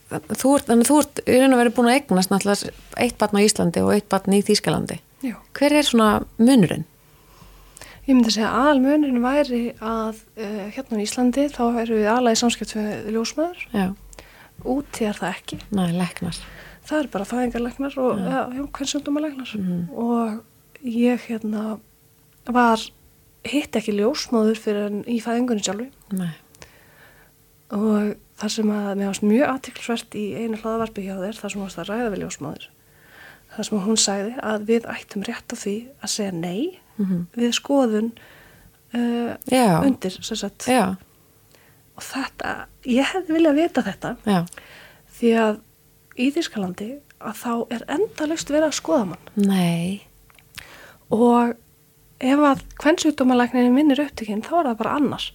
þú 0.09 0.55
ert, 0.55 0.67
þannig 0.69 0.85
að 0.85 0.89
þú 0.89 0.97
ert 1.01 1.21
í 1.25 1.37
raun 1.39 1.55
og 1.55 1.61
verið 1.61 1.75
búin 1.77 1.89
að 1.89 1.95
eignast 1.99 2.33
náttúrulega 2.33 2.73
eitt 3.05 3.17
batn 3.21 3.39
á 3.41 3.45
Íslandi 3.45 3.85
og 3.85 3.93
eitt 3.95 4.09
batn 4.11 4.35
í 4.35 4.41
Þýskalandi. 4.45 4.99
Já. 5.25 5.35
Hver 5.57 5.73
er 5.79 5.87
svona 5.87 6.09
munurinn? 6.37 6.85
Ég 8.05 8.13
myndi 8.13 8.35
segja 8.35 8.51
að 8.53 8.67
almuninu 8.75 9.21
væri 9.23 9.61
að 9.81 10.19
uh, 10.37 10.65
hérna 10.75 10.99
í 10.99 11.05
Íslandi 11.07 11.47
þá 11.49 11.63
erum 11.81 12.01
við 12.03 12.09
alveg 12.11 12.37
samskipt 12.37 12.75
við 12.77 13.07
ljósmaður. 13.15 13.63
Já, 13.73 13.87
Úti 14.75 15.07
er 15.09 15.17
það 15.17 15.31
ekki. 15.31 15.57
næ, 15.73 15.87
leknar. 15.97 16.37
Það 16.85 16.99
er 16.99 17.09
bara 17.15 17.25
fæðingarlegnar 17.25 17.97
og 17.97 18.21
ja. 18.21 18.43
já, 18.53 18.61
hvern 18.77 18.91
sjöndumalegnar. 18.91 19.55
Og 19.97 20.85
ég 20.85 21.25
hérna 21.25 21.79
var, 22.45 22.83
hitt 23.45 23.77
ekki 23.77 23.97
ljósmaður 23.97 24.61
fyrir 24.61 24.99
í 25.09 25.17
fæðingunni 25.25 25.65
sjálfu. 25.65 25.89
Og 27.73 28.13
það 28.39 28.53
sem 28.55 28.71
að 28.75 28.87
mér 28.99 29.09
varst 29.11 29.25
mjög 29.25 29.49
aðtiklisvert 29.53 30.15
í 30.19 30.25
einu 30.35 30.59
hlaðavarpi 30.59 31.05
hjá 31.05 31.15
þér, 31.21 31.37
það 31.39 31.53
sem 31.53 31.61
varst 31.65 31.81
að 31.81 31.89
ræða 31.91 32.09
við 32.13 32.23
ljósmaður. 32.23 32.69
Það 33.55 33.67
sem 33.69 33.83
hún 33.85 33.99
sagði 34.01 34.33
að 34.43 34.65
við 34.67 34.87
ættum 34.91 35.23
rétt 35.23 35.53
á 35.53 35.55
því 35.55 35.75
að 36.01 36.13
segja 36.15 36.31
nei 36.35 36.79
við 37.35 37.51
skoðun 37.55 38.11
uh, 38.95 39.35
undir, 39.85 40.17
Og 41.95 42.03
þetta, 42.03 42.67
ég 42.83 43.07
hefði 43.13 43.33
viljað 43.37 43.55
vita 43.55 43.81
þetta 43.85 44.09
já, 44.27 44.41
því 45.15 45.29
að 45.39 45.61
í 46.19 46.25
Þískalandi 46.35 46.87
að 47.23 47.37
þá 47.39 47.53
er 47.71 47.85
endalaust 47.95 48.51
verið 48.51 48.67
að 48.67 48.75
skoða 48.81 49.05
mann. 49.13 49.29
nei, 49.35 50.01
Og 51.09 51.55
ef 52.19 52.39
að 52.39 52.63
kvennsjúkdómalækninu 52.81 53.71
minnir 53.71 54.01
upptökinn, 54.03 54.43
þá 54.43 54.59
er 54.59 54.69
það 54.69 54.77
bara 54.81 54.95
annars. 54.99 55.29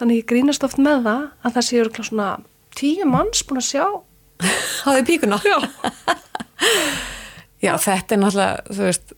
Þannig 0.00 0.22
ég 0.22 0.28
grínast 0.32 0.64
oft 0.64 0.80
með 0.80 1.04
það 1.04 1.24
að 1.44 1.56
það 1.56 1.66
séu 1.68 2.04
svona 2.08 2.28
tíu 2.78 3.06
manns 3.08 3.42
búin 3.44 3.60
að 3.60 3.68
sjá. 3.68 3.84
Háði 4.86 5.06
píkuna. 5.10 5.40
Já. 5.44 5.58
Já, 7.60 7.74
þetta 7.76 8.16
er 8.16 8.20
náttúrulega, 8.22 8.62
þú 8.72 8.86
veist, 8.86 9.12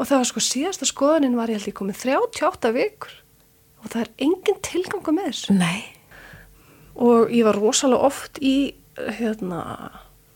Og 0.00 0.08
það 0.08 0.22
var 0.22 0.28
sko 0.30 0.40
síðasta 0.40 0.86
skoðunin 0.88 1.34
var 1.36 1.50
ég 1.52 1.58
held 1.58 1.68
ég 1.68 1.76
komið 1.76 2.04
38 2.06 2.70
vikur 2.72 3.16
og 3.80 3.88
það 3.92 4.00
er 4.00 4.10
engin 4.24 4.60
tilgangu 4.64 5.12
með 5.16 5.26
þessu. 5.28 5.56
nei, 5.56 5.82
Og 6.96 7.30
ég 7.32 7.44
var 7.44 7.56
rosalega 7.56 8.08
oft 8.08 8.40
í 8.40 8.72
hérna 8.96 9.60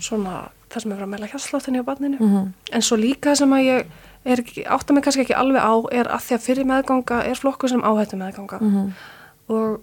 svona 0.00 0.50
það 0.68 0.82
sem 0.82 0.92
er 0.92 0.96
verið 0.98 1.07
að 1.07 1.12
meila 1.14 1.30
hjarsláttinni 1.32 1.80
á 1.80 1.88
barninu. 1.88 2.18
Mhm. 2.20 2.52
En 2.72 2.82
svo 2.84 2.96
líka 3.00 3.32
það 3.32 3.40
sem 3.40 3.57
að 3.57 3.64
ég 3.64 4.66
átta 4.66 4.92
mig 4.92 5.05
kannski 5.05 5.24
ekki 5.24 5.36
alveg 5.36 5.61
á 5.61 5.74
er 5.92 6.09
að 6.09 6.24
því 6.24 6.34
að 6.36 6.44
fyrir 6.44 6.64
meðganga 6.68 7.24
er 7.24 7.40
flokku 7.40 7.68
sem 7.68 7.82
áhættu 7.82 8.16
meðganga. 8.16 8.61
Mhm. 8.61 8.92
Og 9.49 9.80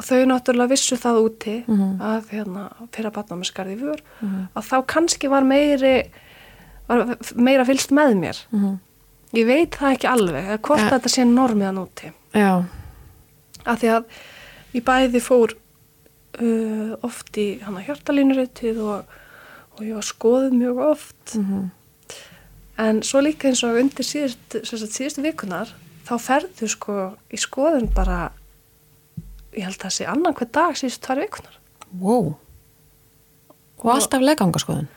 þau 0.00 0.20
náttúrulega 0.28 0.68
vissu 0.72 0.96
það 0.96 1.18
úti 1.24 1.54
Mhm. 1.66 2.00
að 2.00 2.28
hérna, 2.32 2.62
fyrir 2.92 3.10
að 3.10 3.12
batna 3.18 3.36
með 3.36 3.50
skarði 3.52 3.76
vör 3.80 4.00
að 4.56 4.64
þá 4.70 4.76
kannski 4.86 5.28
var 5.28 5.42
meiri 5.44 6.10
var 6.88 7.16
meira 7.36 7.64
fylst 7.64 7.90
með 7.92 8.14
mér 8.18 8.38
Mhm. 8.52 8.78
ég 9.34 9.46
veit 9.46 9.70
það 9.76 9.94
ekki 9.96 10.08
alveg 10.08 10.44
eða 10.48 10.58
hvort 10.58 10.78
Ja. 10.80 10.90
þetta 10.90 11.08
sé 11.08 11.24
normiðan 11.24 11.78
úti 11.86 12.12
já, 12.34 12.64
að 13.66 13.78
því 13.78 13.88
að 13.96 14.04
ég 14.74 14.84
bæði 14.84 15.20
fór 15.20 15.52
uh, 16.40 16.96
oft 17.02 17.32
í 17.36 17.60
hana 17.60 17.80
hjartalínurutið 17.82 18.78
og, 18.80 19.04
og 19.76 19.80
ég 19.84 19.94
var 19.94 20.02
skoðuð 20.02 20.52
mjög 20.52 20.78
oft 20.90 21.36
Mhm. 21.36 21.70
en 22.78 23.02
svo 23.02 23.20
líka 23.20 23.48
eins 23.48 23.62
og 23.64 23.76
undir 23.76 24.04
síðust, 24.04 24.62
síðustu 24.64 25.22
vikunar 25.22 25.68
þá 26.06 26.14
ferðu 26.18 26.68
sko 26.68 27.16
í 27.30 27.36
skoðun 27.36 27.92
bara 27.94 28.30
ég 29.56 29.64
held 29.66 29.76
að 29.78 29.84
það 29.86 29.94
sé 29.96 30.06
annan 30.10 30.34
hver 30.38 30.50
dag 30.52 30.76
síðustu 30.78 31.06
tvær 31.06 31.20
vikunar 31.24 31.56
wow. 32.00 32.34
Og 33.80 33.90
alltaf 33.94 34.20
legangaskoðun. 34.22 34.88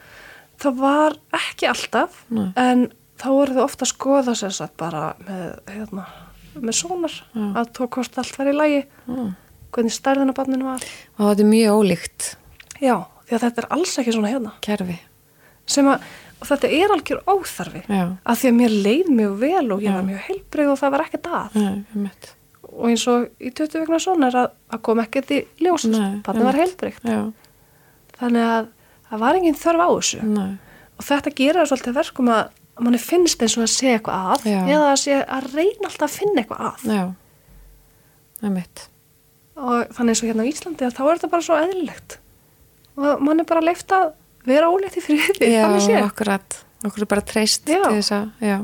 það 0.60 0.76
var 0.82 1.16
ekki 1.40 1.70
alltaf 1.70 2.18
Nei. 2.34 2.50
en 2.60 2.90
þá 3.22 3.28
voru 3.32 3.56
þau 3.56 3.64
ofta 3.64 3.86
að 3.88 3.92
skoða 3.94 4.36
sér 4.36 4.52
satt 4.58 4.76
bara 4.78 5.14
með, 5.24 5.46
hérna, 5.72 6.06
með 6.60 6.76
sónar 6.82 7.16
Já. 7.34 7.46
að 7.62 7.72
tók 7.80 7.98
hvort 7.98 8.18
allt 8.22 8.38
var 8.38 8.52
í 8.52 8.58
lagi 8.58 8.84
Mm. 9.08 9.34
hvernig 9.74 9.92
stærðin 9.96 10.30
á 10.32 10.38
barninu 10.38 10.64
var 10.68 10.84
Og 11.18 11.26
þetta 11.32 11.42
er 11.44 11.50
mjög 11.50 11.80
ólíkt 11.80 12.28
já, 12.80 12.96
því 13.28 13.34
að 13.36 13.42
þetta 13.48 13.64
er 13.64 13.68
alls 13.78 13.98
ekki 14.00 14.14
svona 14.14 14.30
hérna 14.32 14.52
kerfi. 14.62 15.00
sem 15.66 15.88
að, 15.88 16.02
og 16.42 16.48
þetta 16.48 16.70
er 16.72 16.94
algjör 16.94 17.24
óþarfi 17.28 17.82
Já, 17.88 18.04
að 18.26 18.38
því 18.44 18.48
að 18.52 18.56
mér 18.60 18.78
leið 18.86 19.10
mjög 19.18 19.34
vel 19.40 19.72
og 19.72 19.82
ég 19.82 19.90
Já. 19.90 19.96
var 19.96 20.04
mjög 20.12 20.22
heilbrið 20.28 20.72
og 20.72 20.80
það 20.80 20.92
var 20.92 21.04
ekkert 21.08 21.28
að 21.32 21.56
nei. 21.56 22.10
Og 22.74 22.90
eins 22.90 23.06
og 23.12 23.28
í 23.40 23.52
20 23.54 23.84
vegna 23.84 24.00
svona 24.02 24.30
er 24.32 24.38
að, 24.44 24.54
að 24.74 24.82
kom 24.88 25.02
ekkert 25.04 25.34
í 25.36 25.40
ljós. 25.64 25.86
Barnið 26.26 26.48
var 26.50 26.60
heilbrið 26.60 27.00
Já, 27.08 27.20
þannig 28.20 28.48
að 28.50 28.70
það 29.10 29.24
var 29.24 29.40
engin 29.40 29.60
þörf 29.60 29.84
á 29.84 29.90
þessu. 29.94 30.22
Nei, 30.34 30.52
og 30.98 31.08
þetta 31.10 31.36
gerir 31.38 31.62
það 31.62 31.70
svolítið 31.74 31.98
verkum 32.00 32.32
að 32.34 32.44
manni 32.84 33.02
finnst 33.02 33.44
eins 33.46 33.58
og 33.60 33.68
að 33.68 33.72
sé 33.76 33.92
eitthvað 33.94 34.34
að 34.34 34.48
Já. 34.50 34.60
eða 34.74 34.90
að, 34.96 35.06
að 35.38 35.48
reyna 35.54 35.90
alltaf 35.90 36.08
að 36.08 36.18
finna 36.18 36.42
eitthvað 36.42 36.66
að. 36.72 36.88
Já, 36.90 37.04
ég 38.44 38.54
mitt. 38.58 38.88
og 39.54 39.94
þannig 39.94 40.16
eins 40.16 40.24
og 40.24 40.30
hérna 40.32 40.44
á 40.44 40.50
Íslandi 40.50 40.90
þá 40.90 41.02
er 41.06 41.14
þetta 41.20 41.32
bara 41.36 41.46
svo 41.46 41.58
eðlilegt. 41.62 42.18
Og 42.98 43.22
mann 43.26 43.42
er 43.42 43.48
bara 43.50 43.62
leift 43.66 43.94
að 43.94 44.12
vera 44.50 44.70
óleitt 44.74 44.98
í 44.98 45.04
friði 45.06 45.50
Já, 45.54 45.68
þannig. 45.68 45.84
Okkur 46.84 47.06
er 47.06 47.10
bara 47.14 47.24
treyst 47.24 47.64
til 47.68 47.78
þess 47.86 48.12
að, 48.12 48.26
já. 48.44 48.58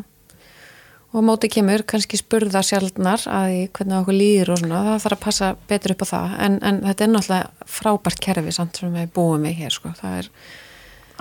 Og 1.09 1.23
á 1.25 1.25
móti 1.25 1.49
kemur 1.49 1.81
kannski 1.89 2.19
spurða 2.19 2.61
sjaldnar 2.61 3.23
að 3.33 3.55
hvernig 3.73 3.97
okkur 3.97 4.13
líður 4.13 4.51
og 4.53 4.59
svona, 4.61 4.81
það 4.85 4.99
þarf 5.05 5.15
að 5.15 5.23
passa 5.23 5.47
betur 5.71 5.95
upp 5.95 6.03
á 6.05 6.07
það. 6.11 6.35
En, 6.45 6.57
en 6.69 6.77
þetta 6.85 7.05
er 7.05 7.11
náttúrulega 7.15 7.69
frábært 7.79 8.21
kerfi 8.21 8.53
samt 8.53 8.77
sem 8.77 8.93
við 8.93 9.09
búum 9.15 9.47
við 9.47 9.57
hér, 9.63 9.73
sko. 9.73 9.93
Það 9.97 10.19
er, 10.19 10.29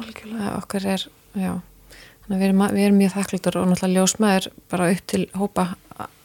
algjörlega 0.02 0.50
að 0.50 0.58
okkar 0.60 0.88
er, 0.92 1.08
já. 1.40 1.52
Við 2.28 2.44
erum, 2.50 2.62
við 2.76 2.84
erum 2.84 3.00
mjög 3.00 3.14
þakklútur 3.16 3.60
og 3.62 3.68
náttúrulega 3.70 4.02
ljósmaður 4.02 4.52
bara 4.68 4.92
upp 4.92 5.04
til 5.08 5.24
hópa 5.40 5.66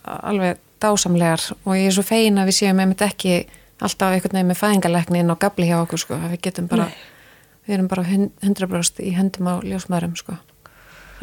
alveg 0.03 0.59
dásamlegar 0.83 1.45
og 1.63 1.77
ég 1.79 1.87
er 1.87 1.95
svo 1.95 2.03
fegin 2.03 2.41
að 2.41 2.49
við 2.49 2.57
séum 2.57 2.81
einmitt 2.83 3.05
ekki 3.05 3.45
alltaf 3.83 4.11
einhvern 4.11 4.35
veginn 4.35 4.49
með 4.51 4.59
fæðingalæknin 4.59 5.31
og 5.31 5.39
gabli 5.39 5.69
hjá 5.71 5.77
okkur, 5.79 6.03
sko. 6.03 6.19
Við 6.33 6.41
getum 6.49 6.67
bara, 6.67 6.91
Nei. 6.91 7.37
við 7.63 7.77
erum 7.77 7.87
bara 7.95 8.03
100% 8.11 8.99
í 9.07 9.15
höndum 9.15 9.47
á 9.47 9.55
ljósmaðurum, 9.63 10.19
sko. 10.19 10.35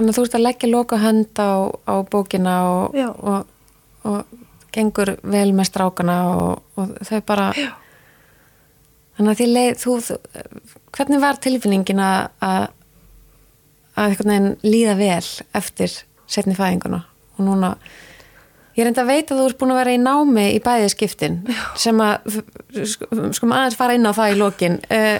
Þannig 0.00 0.14
að 0.14 0.16
þú 0.16 0.22
ert 0.24 0.34
að 0.38 0.44
leggja 0.46 0.68
loka 0.70 0.96
hönd 0.96 1.40
á, 1.44 1.52
á 1.84 1.94
bókina 2.08 2.54
og, 2.72 2.94
Já. 2.96 3.10
og, 3.12 3.44
og 4.08 4.70
gengur 4.72 5.18
vel 5.28 5.50
með 5.52 5.68
strákana 5.68 6.14
og, 6.32 6.62
og 6.80 6.94
þau 7.04 7.18
bara 7.28 7.50
Já. 7.52 7.68
þannig 9.18 9.32
að 9.34 9.40
því 9.42 9.48
leið 9.50 9.82
þú, 9.82 9.96
hvernig 10.96 11.20
var 11.20 11.40
tilfinningin 11.44 12.00
að 12.00 12.30
að 12.48 12.62
að 14.00 14.06
einhvern 14.06 14.32
veginn 14.32 14.54
líða 14.64 14.94
vel 14.96 15.26
eftir 15.60 15.98
setni 16.30 16.56
fæðinguna 16.56 17.02
og 17.36 17.44
núna 17.44 17.74
ég 18.78 18.86
reyndi 18.86 19.02
að 19.02 19.10
veita 19.10 19.34
að 19.34 19.42
þú 19.42 19.48
ert 19.50 19.60
búin 19.60 19.74
að 19.74 19.80
vera 19.82 19.94
í 19.98 20.00
námi 20.00 20.46
í 20.54 20.62
bæði 20.64 20.88
skiptin 20.94 21.40
sem 21.76 22.00
að 22.00 22.40
sko 22.86 23.50
aðeins 23.50 23.76
fara 23.76 23.98
inn 23.98 24.08
á 24.08 24.16
það 24.16 24.32
í 24.32 24.40
lokin 24.40 24.80
uh, 24.88 25.18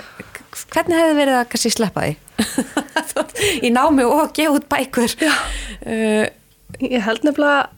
hvernig 0.72 0.96
hefði 1.02 1.18
verið 1.18 1.40
að 1.42 1.48
kannski 1.52 1.74
sleppa 1.74 2.06
því 2.06 2.16
í 3.66 3.70
námi 3.74 4.04
og 4.06 4.32
gefa 4.36 4.56
út 4.58 4.68
bækur. 4.70 5.14
Uh, 5.86 6.26
Ég 6.80 7.02
held 7.02 7.24
nefnilega 7.26 7.68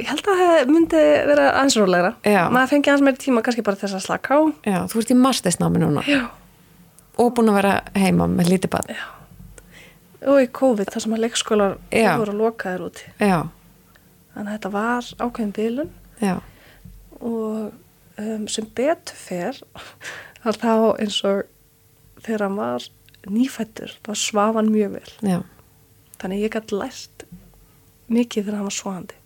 ég 0.00 0.08
held 0.10 0.26
að 0.26 0.40
það 0.40 0.70
myndi 0.72 1.00
vera 1.28 1.50
Já. 2.26 2.46
maður 2.50 2.70
fengi 2.72 2.90
aðeins 2.90 3.04
meiri 3.06 3.20
tíma 3.22 3.42
kannski 3.46 3.62
bara 3.66 3.78
þess 3.78 3.94
að 3.98 4.06
slaka 4.06 4.38
á. 4.38 4.40
Já, 4.66 4.78
þú 4.90 5.02
ert 5.02 5.12
í 5.12 5.16
mastersnámi 5.20 5.82
núna. 5.82 6.02
Já. 6.08 6.24
og 7.20 7.30
búin 7.36 7.52
að 7.52 7.58
vera 7.60 7.74
heima 7.94 8.26
með 8.26 8.48
lítið 8.54 8.72
barn. 8.74 8.96
Og 10.24 10.40
í 10.40 10.48
COVID 10.56 10.90
þar 10.90 11.04
sem 11.04 11.14
að 11.14 11.22
leikskólar 11.26 11.76
voru 12.18 12.34
lokaðir 12.40 12.86
úti. 12.88 13.06
Já, 13.20 13.44
þannig 14.34 14.48
að 14.48 14.54
þetta 14.56 14.72
var 14.74 15.10
ákveðin 15.20 15.54
bílun 15.54 15.90
já, 16.24 16.34
og 17.20 17.70
um, 18.18 18.48
sem 18.50 18.66
betur 18.74 19.20
fer 19.20 19.60
að 20.42 20.58
þá 20.64 20.72
eins 21.04 21.20
og 21.28 21.44
þegar 22.24 22.46
var 22.58 22.88
nýfættur 23.32 23.92
þá 24.04 24.12
svaf 24.18 24.58
hann 24.58 24.72
mjög 24.72 24.96
vel. 24.98 25.12
Já. 25.24 25.38
Þannig 26.20 26.44
ég 26.44 26.54
gæti 26.54 26.78
lært 26.78 27.24
mikið 28.12 28.46
þegar 28.46 28.58
hann 28.58 28.68
var 28.68 28.76
svandi 28.78 29.20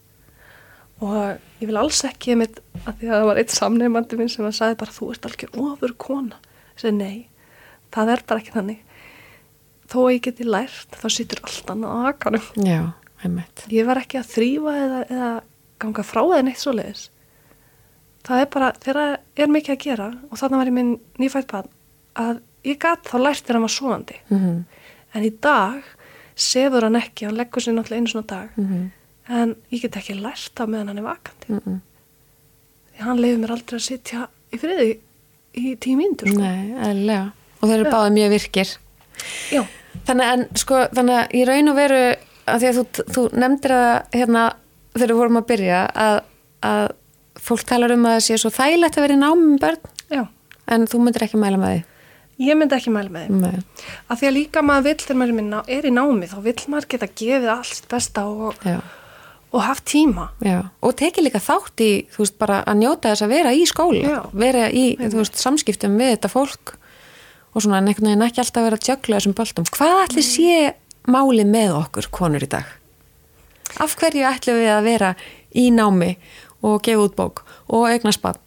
og 0.99 1.17
ég 1.63 1.69
vil 1.71 1.79
alls 1.79 2.01
ekki 2.07 2.35
að 2.35 2.57
því 2.75 3.07
að 3.07 3.13
það 3.13 3.27
var 3.29 3.41
eitt 3.41 3.55
samneimandi 3.55 4.19
minn 4.19 4.31
sem 4.33 4.47
að 4.47 4.57
sagði 4.57 4.79
bara 4.81 4.95
þú 4.97 5.11
ert 5.13 5.29
algjör 5.29 5.59
ofur 5.63 5.93
kona. 5.95 6.41
Ég 6.75 6.81
segi 6.83 6.97
nei, 6.97 7.19
það 7.95 8.11
er 8.15 8.25
bara 8.27 8.43
ekki 8.43 8.55
þannig. 8.57 8.81
Þó 9.89 9.99
að 10.01 10.11
ég 10.17 10.25
geti 10.27 10.47
lært 10.49 10.99
þá 10.99 11.07
situr 11.15 11.45
allt 11.47 11.71
annað 11.71 11.95
á 11.95 11.99
hakanum. 12.09 12.49
Já, 12.67 12.81
ég 13.71 13.87
var 13.87 14.03
ekki 14.03 14.19
að 14.19 14.33
þrýfa 14.33 14.75
eða, 14.83 14.99
eða 15.07 15.31
ganga 15.79 16.05
frá 16.07 16.21
eða 16.25 16.43
neitt 16.49 16.59
svo 16.65 16.75
leiðis 16.75 17.07
það 18.29 18.43
er 18.43 18.51
bara, 18.53 18.69
þegar 18.83 18.99
það 19.01 19.43
er 19.43 19.53
mikið 19.55 19.75
að 19.75 19.83
gera. 19.85 20.09
Og 20.29 20.41
þannig 20.41 20.61
var 20.61 20.71
ég 20.71 20.77
minn 20.77 20.93
nýfætt 21.23 21.51
barn 21.53 21.71
að 22.19 22.41
ég 22.69 22.79
gat 22.83 23.09
þá 23.09 23.17
lært 23.23 23.45
þegar 23.45 23.59
hann 23.59 23.69
var 23.69 23.77
svoandi 23.77 24.21
mm 24.29 24.65
en 25.17 25.25
í 25.25 25.31
dag 25.41 25.83
sefur 26.39 26.85
hann 26.85 26.99
ekki, 26.99 27.27
hann 27.27 27.39
leggur 27.39 27.65
sér 27.65 27.75
náttúrulega 27.75 28.03
einu 28.03 28.11
svona 28.13 28.27
dag 28.29 28.49
-hmm. 28.57 28.91
en 29.29 29.57
ég 29.73 29.83
get 29.83 29.97
ekki 29.97 30.15
lært 30.21 30.53
það 30.55 30.67
meðan 30.69 30.89
hann 30.89 30.99
er 30.99 31.03
vakandi 31.05 31.47
Mm 31.49 31.61
-mm. 31.65 31.81
því 32.93 33.05
hann 33.05 33.21
leiður 33.21 33.39
mér 33.39 33.51
aldrei 33.53 33.79
að 33.79 33.89
sitja 33.89 34.29
í 34.53 34.59
friði 34.59 34.99
í 35.55 35.77
tíu 35.81 35.97
mínútur 35.97 36.29
sko. 36.29 36.41
Nei. 36.41 37.31
Og 37.61 37.69
þeir 37.69 37.81
eru 37.81 37.91
báðið 37.91 38.13
mjög 38.13 38.31
virkir. 38.31 38.77
Já, 39.51 39.65
Þannig, 40.07 40.27
en, 40.33 40.47
sko, 40.55 40.87
þannig 40.95 41.15
að 41.19 41.35
í 41.35 41.45
raun 41.45 41.69
og 41.69 41.77
veru, 41.77 42.17
að 42.47 42.63
því 42.63 42.69
að 42.69 42.79
þú, 42.79 43.05
þú 43.15 43.23
nefndir 43.43 43.75
að 43.75 43.93
hérna, 44.15 44.43
þegar 44.95 45.13
við 45.13 45.21
vorum 45.21 45.41
að 45.41 45.47
byrja 45.51 45.81
að, 46.07 46.19
að 46.63 46.89
fólk 47.49 47.65
talar 47.69 47.93
um 47.93 48.07
að 48.07 48.17
það 48.17 48.25
sé 48.27 48.39
svo 48.39 48.51
þægilegt 48.51 48.99
að 48.99 49.07
vera 49.07 49.17
í 49.17 49.21
námi 49.23 49.47
með 49.53 49.61
börn 49.65 49.79
Já, 50.15 50.23
en 50.75 50.87
þú 50.87 51.01
myndir 51.03 51.27
ekki 51.27 51.41
mæla 51.41 51.61
með 51.61 51.83
ég 52.39 52.55
myndi 52.59 52.77
ekki 52.77 52.93
mæla 52.95 53.11
með 53.11 53.27
þeim. 53.27 53.41
Nei. 53.43 53.85
Af 54.09 54.21
því 54.21 54.29
að 54.29 54.37
líka 54.39 54.63
maður 54.63 54.87
vill, 54.89 55.01
þegar 55.03 55.19
maður 55.23 55.33
er 55.35 55.43
í 55.43 55.49
ná- 55.49 55.69
er 55.79 55.89
í 55.89 55.93
námi, 55.95 56.29
þá 56.31 56.39
vill 56.45 56.63
maður 56.69 56.89
geta 56.95 57.09
gefið 57.19 57.49
allt 57.55 57.89
besta 57.91 58.25
og, 58.31 58.55
og 59.53 59.63
haft 59.65 59.85
tíma. 59.89 60.29
já. 60.45 60.59
og 60.83 60.95
tekið 61.01 61.25
líka 61.29 61.41
þátt 61.41 61.81
í 61.81 61.91
þú 62.13 62.19
veist 62.25 62.39
bara 62.39 62.63
að 62.69 62.79
njóta 62.83 63.11
þess 63.15 63.25
að 63.25 63.33
vera 63.33 63.53
í 63.57 63.63
skóla 63.67 64.03
Já. 64.05 64.21
vera 64.33 64.67
í 64.71 64.85
þú 65.01 65.17
veist 65.23 65.39
samskiptum 65.41 65.97
við 65.99 66.11
þetta 66.17 66.29
fólk 66.29 66.75
og 67.55 67.63
svona 67.65 67.79
en 67.81 67.89
einhvern 67.89 68.11
veginn 68.13 68.27
ekki 68.29 68.43
alltaf 68.45 68.67
vera 68.69 68.77
að 68.77 68.89
jögla 68.91 69.17
þessum 69.19 69.35
boltum 69.39 69.65
hvað 69.73 70.03
ætli 70.05 70.23
sé 70.27 70.75
máli 71.09 71.47
með 71.49 71.73
okkur 71.81 72.11
konur 72.13 72.45
í 72.45 72.51
dag 72.53 72.69
af 73.81 73.97
hverju 73.97 74.29
ætlum 74.29 74.61
við 74.61 74.69
að 74.77 74.85
vera 74.85 75.15
í 75.57 75.71
námi 75.73 76.13
og 76.63 76.83
gefa 76.85 77.09
út 77.09 77.17
bók 77.17 77.43
og 77.69 77.87
eigna 77.91 78.13
spann 78.15 78.39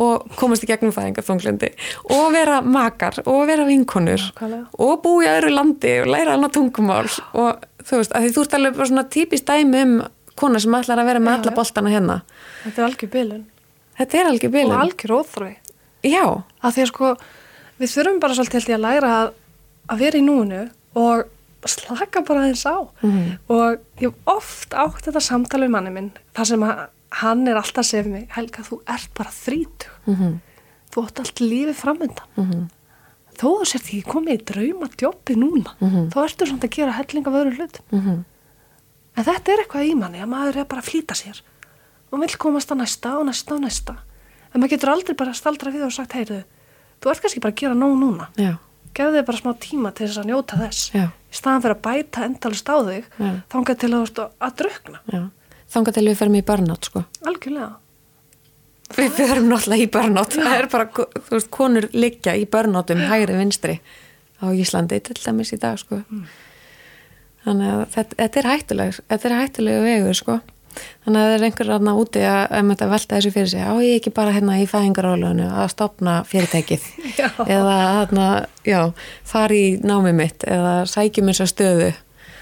og 0.00 0.26
komast 0.40 0.64
í 0.64 0.68
gegnum 0.70 0.92
fæðingarþunglindi 0.96 1.70
og 2.16 2.32
vera 2.32 2.60
makar 2.62 3.20
og 3.26 3.46
vera 3.50 3.64
vinkonur 3.68 4.20
Nákvæmlega. 4.30 4.66
og 4.78 5.02
búa 5.04 5.24
í 5.26 5.30
öðru 5.34 5.50
landi 5.54 5.94
og 6.02 6.06
læra 6.14 6.36
annað 6.36 6.54
tungumál 6.56 7.08
og 7.34 7.64
þú 7.84 8.00
veist, 8.00 8.12
að 8.14 8.22
því 8.26 8.32
þú 8.36 8.44
ert 8.46 8.54
alveg 8.58 8.76
bara 8.76 8.90
svona 8.92 9.04
típist 9.16 9.46
dæmi 9.50 9.82
um 9.86 9.96
kona 10.40 10.60
sem 10.62 10.72
ætlar 10.78 11.02
að 11.02 11.10
vera 11.10 11.20
með 11.20 11.34
Já, 11.34 11.40
alla 11.42 11.56
boltana 11.58 11.90
hérna 11.92 12.20
Þetta 12.64 12.80
er 12.82 12.86
algjör 12.88 13.10
bylun. 13.16 13.42
þetta 13.98 14.18
er 14.20 14.30
algjör 14.30 14.48
Og 14.48 14.52
bilin 14.52 14.78
algjör 14.84 15.12
óþrói. 15.18 15.54
já, 16.04 16.24
Af 16.62 16.74
því 16.76 16.82
að 16.82 16.86
sko, 16.94 17.10
við 17.80 17.92
þurfum 17.96 18.20
bara 18.20 18.34
svolítið 18.38 18.58
held 18.60 18.68
ég 18.70 18.78
að 18.78 18.86
læra 18.86 19.10
að, 19.20 19.32
að 19.90 19.98
vera 20.04 20.18
í 20.18 20.24
núinu 20.24 20.62
og 20.96 21.24
slaka 21.68 22.22
bara 22.24 22.40
aðeins 22.46 22.64
á. 22.64 22.76
Mhm. 23.04 23.38
Og 23.52 23.78
ég 24.00 24.08
hef 24.08 24.14
oft 24.32 24.72
átt 24.72 25.02
þetta 25.04 25.20
samtal 25.20 25.60
við 25.60 25.68
manni 25.74 25.90
minn, 25.92 26.10
þar 26.34 26.46
sem 26.48 26.62
að, 26.64 26.86
hann 27.10 27.46
er 27.48 27.54
alltaf 27.58 27.82
að 27.84 27.88
segja 27.90 28.04
við 28.04 28.12
mig, 28.12 28.28
Helga, 28.30 28.62
þú 28.62 28.80
ert 28.86 29.14
bara 29.14 29.30
þrítug. 29.30 29.90
mm 30.06 30.38
Þú 30.90 31.02
átt 31.06 31.18
allt 31.20 31.38
lífið 31.40 31.74
framöndan. 31.78 32.26
-hmm. 32.36 32.68
Þó 33.38 33.46
þú 33.60 33.64
sért 33.66 33.84
ekki 33.84 34.02
komið 34.04 34.32
í 34.40 34.44
drauma 34.44 34.86
djópi 34.98 35.34
núna, 35.36 35.70
Mhm. 35.80 36.08
þá 36.10 36.16
ertu 36.24 36.46
svona 36.46 36.60
að 36.66 36.70
gera 36.76 36.92
helling 36.92 37.26
af 37.26 37.32
öðru 37.34 37.56
hlut. 37.56 37.80
Mhm. 37.92 38.24
En 39.16 39.24
þetta 39.24 39.48
er 39.52 39.58
eitthvað 39.64 39.86
í 39.90 39.94
manni 39.94 40.18
að 40.20 40.28
maður 40.28 40.56
er 40.56 40.64
bara 40.64 40.80
að 40.82 40.90
flýta 40.90 41.14
sér 41.14 41.40
og 42.12 42.20
vill 42.20 42.36
komast 42.38 42.68
að 42.70 42.76
næsta 42.80 43.18
og 43.20 43.26
næsta 43.26 43.52
og 43.54 43.60
næsta. 43.60 43.96
En 44.54 44.60
maður 44.60 44.68
getur 44.70 44.88
aldrei 44.88 45.14
bara 45.16 45.32
staldra 45.32 45.70
við 45.72 45.84
og 45.86 45.92
sagt, 45.92 46.12
heyrðu, 46.12 46.42
þú 47.00 47.10
ert 47.10 47.22
kannski 47.22 47.40
bara 47.40 47.52
að 47.52 47.56
gera 47.60 47.74
nóg 47.74 47.96
núna. 47.98 48.26
já, 48.36 48.58
Gefðu 48.94 49.16
þig 49.22 49.26
bara 49.26 49.38
smá 49.38 49.52
tíma 49.60 49.94
til 49.94 50.06
þess 50.08 50.18
að 50.18 50.26
njóta 50.26 50.58
þess. 50.58 50.90
já, 50.92 51.06
Í 51.30 51.34
staðan 51.34 51.62
fyrir 51.62 51.74
að 51.76 51.82
bæta 51.82 52.24
endalist 52.24 52.66
á 52.68 52.76
þig, 52.82 53.04
Já. 53.20 53.42
þangað 53.48 53.78
til 53.78 53.90
að 53.90 54.30
að 54.40 54.56
drukna. 54.56 55.30
Já 55.70 55.74
þangað 55.74 55.96
til 55.96 56.06
við 56.08 56.18
ferum 56.18 56.36
í 56.38 56.44
burnout 56.46 56.90
sko. 56.90 57.04
Algjörlega. 57.26 57.70
við 58.96 59.10
ferum 59.14 59.50
náttúrulega 59.50 59.86
í 59.86 59.90
burnout 59.94 60.34
það 60.34 60.54
er 60.58 60.68
bara, 60.70 60.86
þú 60.90 61.34
veist, 61.36 61.50
konur 61.54 61.88
liggja 61.94 62.34
í 62.34 62.46
burnoutum 62.50 63.02
hægri 63.06 63.36
vinstri 63.38 63.80
á 64.42 64.50
Íslandi 64.50 64.98
til 65.04 65.18
dæmis 65.20 65.52
í 65.54 65.60
dag 65.62 65.78
sko. 65.78 66.00
Þannig 67.44 67.74
að 67.74 67.84
þetta, 67.94 68.16
þetta 68.24 68.40
er 68.40 68.48
hættuleg 68.50 68.98
þetta 69.12 69.28
er 69.30 69.36
hættulegu 69.38 69.84
vegur 69.86 70.18
sko. 70.18 70.40
Þannig 71.04 71.20
að 71.20 71.24
það 71.26 71.32
er 71.34 71.44
einhver 71.46 71.70
aðna 71.74 71.92
úti 71.98 72.20
að, 72.22 72.42
að, 72.54 72.68
að 72.74 72.92
velta 72.92 73.16
þessu 73.16 73.30
fyrir 73.34 73.48
sig. 73.50 73.62
Á 73.66 73.74
ég 73.82 73.96
ekki 73.98 74.12
bara 74.14 74.34
hérna 74.34 74.58
í 74.60 74.66
fæðingarálöfunu 74.70 75.48
að 75.50 75.70
stopna 75.72 76.20
fyrirtækið? 76.30 76.84
Já. 77.20 77.26
eða 77.46 77.78
hérna, 77.96 78.26
já, 78.66 78.82
fara 79.26 79.56
í 79.56 79.80
námi 79.82 80.12
mitt 80.14 80.46
eða 80.46 80.84
sækjum 80.88 81.30
eins 81.32 81.42
og 81.42 81.50
stöðu 81.50 81.90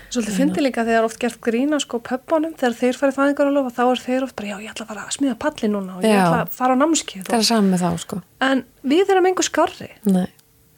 Svolítið 0.09 0.36
fyndi 0.38 0.62
líka 0.64 0.84
þegar 0.88 1.04
oft 1.04 1.18
gert 1.20 1.40
grína 1.44 1.78
sko 1.82 1.98
pöppunum 2.00 2.54
þegar 2.56 2.76
þeir 2.78 2.96
farið 2.96 3.16
fæðingar 3.18 3.50
og 3.61 3.72
þá 3.76 3.82
er 3.92 4.00
þeir 4.06 4.24
oft 4.24 4.36
bara, 4.38 4.48
já, 4.48 4.56
ég 4.64 4.70
ætla 4.72 4.86
að 4.86 4.88
fara 4.92 5.02
að 5.04 5.16
smíða 5.18 5.36
palli 5.44 5.68
núna 5.68 5.96
og 5.98 6.02
ég 6.06 6.14
Já. 6.14 6.22
ætla 6.24 6.38
að 6.46 6.52
fara 6.56 6.72
á 6.72 6.80
námskeið. 6.80 7.24
það 7.28 7.38
er 7.38 7.48
saman 7.50 7.70
með 7.74 7.82
þá 7.84 7.90
sko 8.04 8.20
En 8.48 8.64
við 8.88 9.11
erum 9.12 9.26
einhver 9.28 9.44
skarri. 9.48 9.90
Nei. 10.09 10.26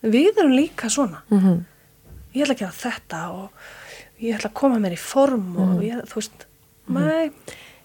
Við 0.03 0.39
erum 0.41 0.57
líka 0.59 0.91
svona. 0.91 1.23
Mm 1.31 1.65
Ég 2.35 2.45
ætla 2.47 2.55
að 2.55 2.61
gera 2.61 2.77
þetta 2.79 3.21
og 3.35 3.51
ég 4.23 4.35
ætla 4.37 4.51
að 4.51 4.55
koma 4.55 4.79
mér 4.79 4.93
í 4.95 4.99
form 4.99 5.57
og 5.59 5.69
Mhm. 5.69 5.83
ég, 5.83 6.05
þú 6.07 6.15
veist, 6.21 6.47
nei, 6.89 7.31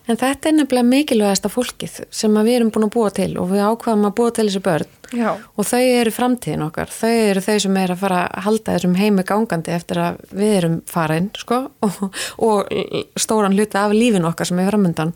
En 0.07 0.17
þetta 0.17 0.45
er 0.49 0.53
nefnilega 0.53 0.85
mikilvægasta 0.85 1.49
fólkið 1.49 2.05
sem 2.13 2.31
við 2.31 2.55
erum 2.59 2.69
búin 2.71 2.85
að 2.85 2.93
búa 2.93 3.09
til 3.11 3.37
og 3.41 3.49
við 3.49 3.63
ákvaðum 3.65 4.05
að 4.05 4.13
búa 4.13 4.31
til 4.33 4.45
þessi 4.45 4.61
börn 4.61 4.85
já, 5.17 5.31
og 5.35 5.67
þau 5.67 5.81
eru 5.81 6.13
framtíðin 6.13 6.67
okkar, 6.67 6.91
þau 6.93 7.11
eru 7.11 7.43
þau 7.45 7.57
sem 7.65 7.81
er 7.81 7.95
að 7.95 8.01
fara 8.03 8.21
að 8.27 8.47
halda 8.47 8.77
þessum 8.77 8.95
heimi 8.99 9.25
gangandi 9.27 9.75
eftir 9.75 10.01
að 10.03 10.23
við 10.31 10.55
erum 10.59 10.79
farin 10.89 11.29
sko, 11.39 11.61
og, 11.85 12.01
og 12.45 12.73
stóran 13.19 13.57
hluti 13.57 13.79
af 13.81 13.95
lífin 13.95 14.27
okkar 14.27 14.51
sem 14.51 14.61
er 14.61 14.71
framöndan 14.73 15.15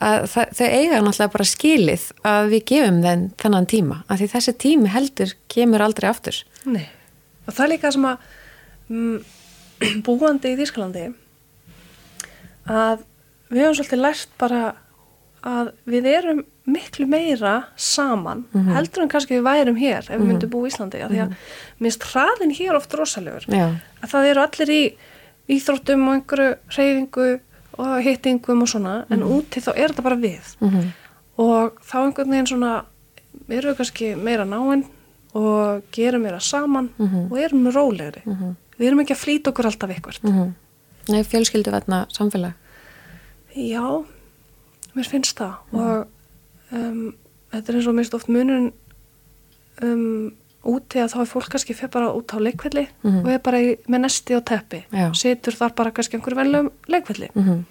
þau 0.00 0.64
eiga 0.64 1.00
náttúrulega 1.04 1.32
bara 1.34 1.44
skilið 1.44 2.04
að 2.24 2.46
við 2.54 2.62
gefum 2.70 3.00
þeim 3.04 3.24
þennan 3.40 3.66
tíma 3.68 3.98
að 4.08 4.22
því 4.22 4.28
þessi 4.32 4.54
tími 4.64 4.92
heldur 4.94 5.34
kemur 5.52 5.84
aldrei 5.84 6.08
aftur. 6.08 6.38
Nei. 6.64 6.86
Og 7.44 7.52
það 7.52 7.64
er 7.66 7.72
líka 7.74 7.90
sem 7.92 8.06
að 8.08 8.30
mm, 8.88 9.18
búandi 10.06 10.54
í 10.54 10.58
Þýskalandi 10.60 11.04
að 12.70 13.04
við 13.50 13.64
höfum 13.66 13.76
svolítið 13.76 14.02
lært 14.06 14.32
bara 14.40 14.62
að 15.44 15.72
við 15.90 16.08
erum 16.08 16.42
miklu 16.70 17.06
meira 17.10 17.54
saman 17.76 18.46
heldur 18.52 19.04
en 19.04 19.12
kannski 19.12 19.36
við 19.38 19.46
værum 19.48 19.78
hér 19.80 20.06
ef 20.06 20.16
við 20.16 20.26
myndum 20.26 20.52
búa 20.52 20.68
í 20.68 20.72
Íslandi 20.72 21.02
af 21.04 21.12
því 21.12 21.20
að 21.24 21.36
minnst 21.78 22.08
hraðin 22.12 22.56
hér 22.56 22.78
oft 22.78 22.94
rosalegur. 22.94 23.46
Já, 23.48 23.68
að 24.02 24.14
það 24.14 24.30
eru 24.32 24.44
allir 24.46 24.74
í 24.74 24.82
íþróttum 25.50 26.08
og 26.08 26.16
einhverju 26.18 26.50
reyfingu 26.76 27.28
og 27.80 27.92
hittingum 28.04 28.64
og 28.64 28.70
svona 28.70 28.96
en 29.10 29.22
úti 29.24 29.62
þá 29.62 29.70
er 29.74 29.92
þetta 29.92 30.06
bara 30.06 30.20
við. 30.20 30.56
Mm 30.60 30.90
og 31.40 31.78
þá 31.86 31.98
einhvern 32.04 32.32
veginn 32.34 32.48
svona 32.50 32.72
erum 33.48 33.72
við 33.72 33.76
kannski 33.78 34.08
meira 34.18 34.46
náinn 34.48 34.84
og 35.38 35.86
gerum 35.94 36.24
meira 36.26 36.40
saman 36.42 36.90
og 36.98 37.36
erum 37.38 37.68
rólegri. 37.72 38.24
Við 38.76 38.88
erum 38.88 39.02
ekki 39.04 39.14
að 39.14 39.22
flýta 39.22 39.52
okkur 39.52 39.68
alltaf 39.70 39.90
ykkvert 39.96 40.22
-hmm. 40.22 40.52
Nei, 41.08 41.22
fjölskyldu 41.24 41.70
verna 41.70 42.06
samfélag. 42.12 42.52
Já, 43.54 44.04
mér 44.94 45.08
finnst 45.08 45.38
það. 45.38 45.54
Og 45.72 46.06
um, 46.72 47.14
þetta 47.52 47.68
er 47.72 47.76
eins 47.80 47.86
og 47.90 47.94
mist 47.94 48.14
oft 48.14 48.28
munun 48.28 48.72
um, 49.82 50.32
úti 50.64 51.00
að 51.00 51.14
þá 51.14 51.20
er 51.22 51.30
fólk 51.30 51.48
kannski 51.54 51.74
fyrir 51.76 51.90
bara 51.94 52.10
út 52.12 52.34
á 52.36 52.38
leikvelli 52.38 52.86
Mhm. 53.02 53.20
og 53.24 53.30
er 53.32 53.38
bara 53.38 53.60
í, 53.64 53.76
með 53.88 54.00
nesti 54.04 54.36
og 54.36 54.44
teppi. 54.44 54.84
Já. 54.92 55.10
situr 55.16 55.52
þar 55.56 55.74
bara 55.74 55.90
kannski 55.90 56.16
einhverju 56.18 56.36
velum 56.36 56.70
leikvelli. 56.88 57.30
Mm 57.34 57.64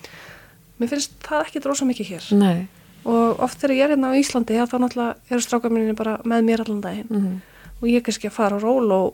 mér 0.80 0.88
finnst 0.88 1.12
það 1.20 1.42
ekki 1.44 1.60
drósa 1.60 1.84
mikið 1.86 2.08
hér. 2.08 2.26
Nei. 2.40 2.68
Og 3.04 3.40
oft 3.44 3.60
þegar 3.60 3.76
ég 3.76 3.84
er 3.84 3.90
hérna 3.98 4.12
á 4.12 4.20
Íslandi 4.20 4.56
þá 4.56 4.78
náttúrulega 4.80 5.16
eru 5.30 5.42
strákaminni 5.44 5.96
bara 5.96 6.18
með 6.24 6.44
mér 6.48 6.62
allan 6.64 6.82
daginn. 6.82 7.08
Mm 7.10 7.42
og 7.82 7.88
ég 7.88 7.96
er 7.96 8.02
kannski 8.02 8.28
að 8.28 8.32
fara 8.36 8.56
á 8.56 8.64
ról 8.64 8.92
og 8.92 9.14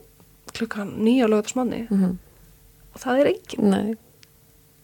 klukkan 0.54 0.94
nýja 0.98 1.28
lögutasmanni 1.28 1.88
-hmm. 1.90 2.16
og 2.94 3.02
það 3.02 3.20
er 3.20 3.26
engin 3.28 3.98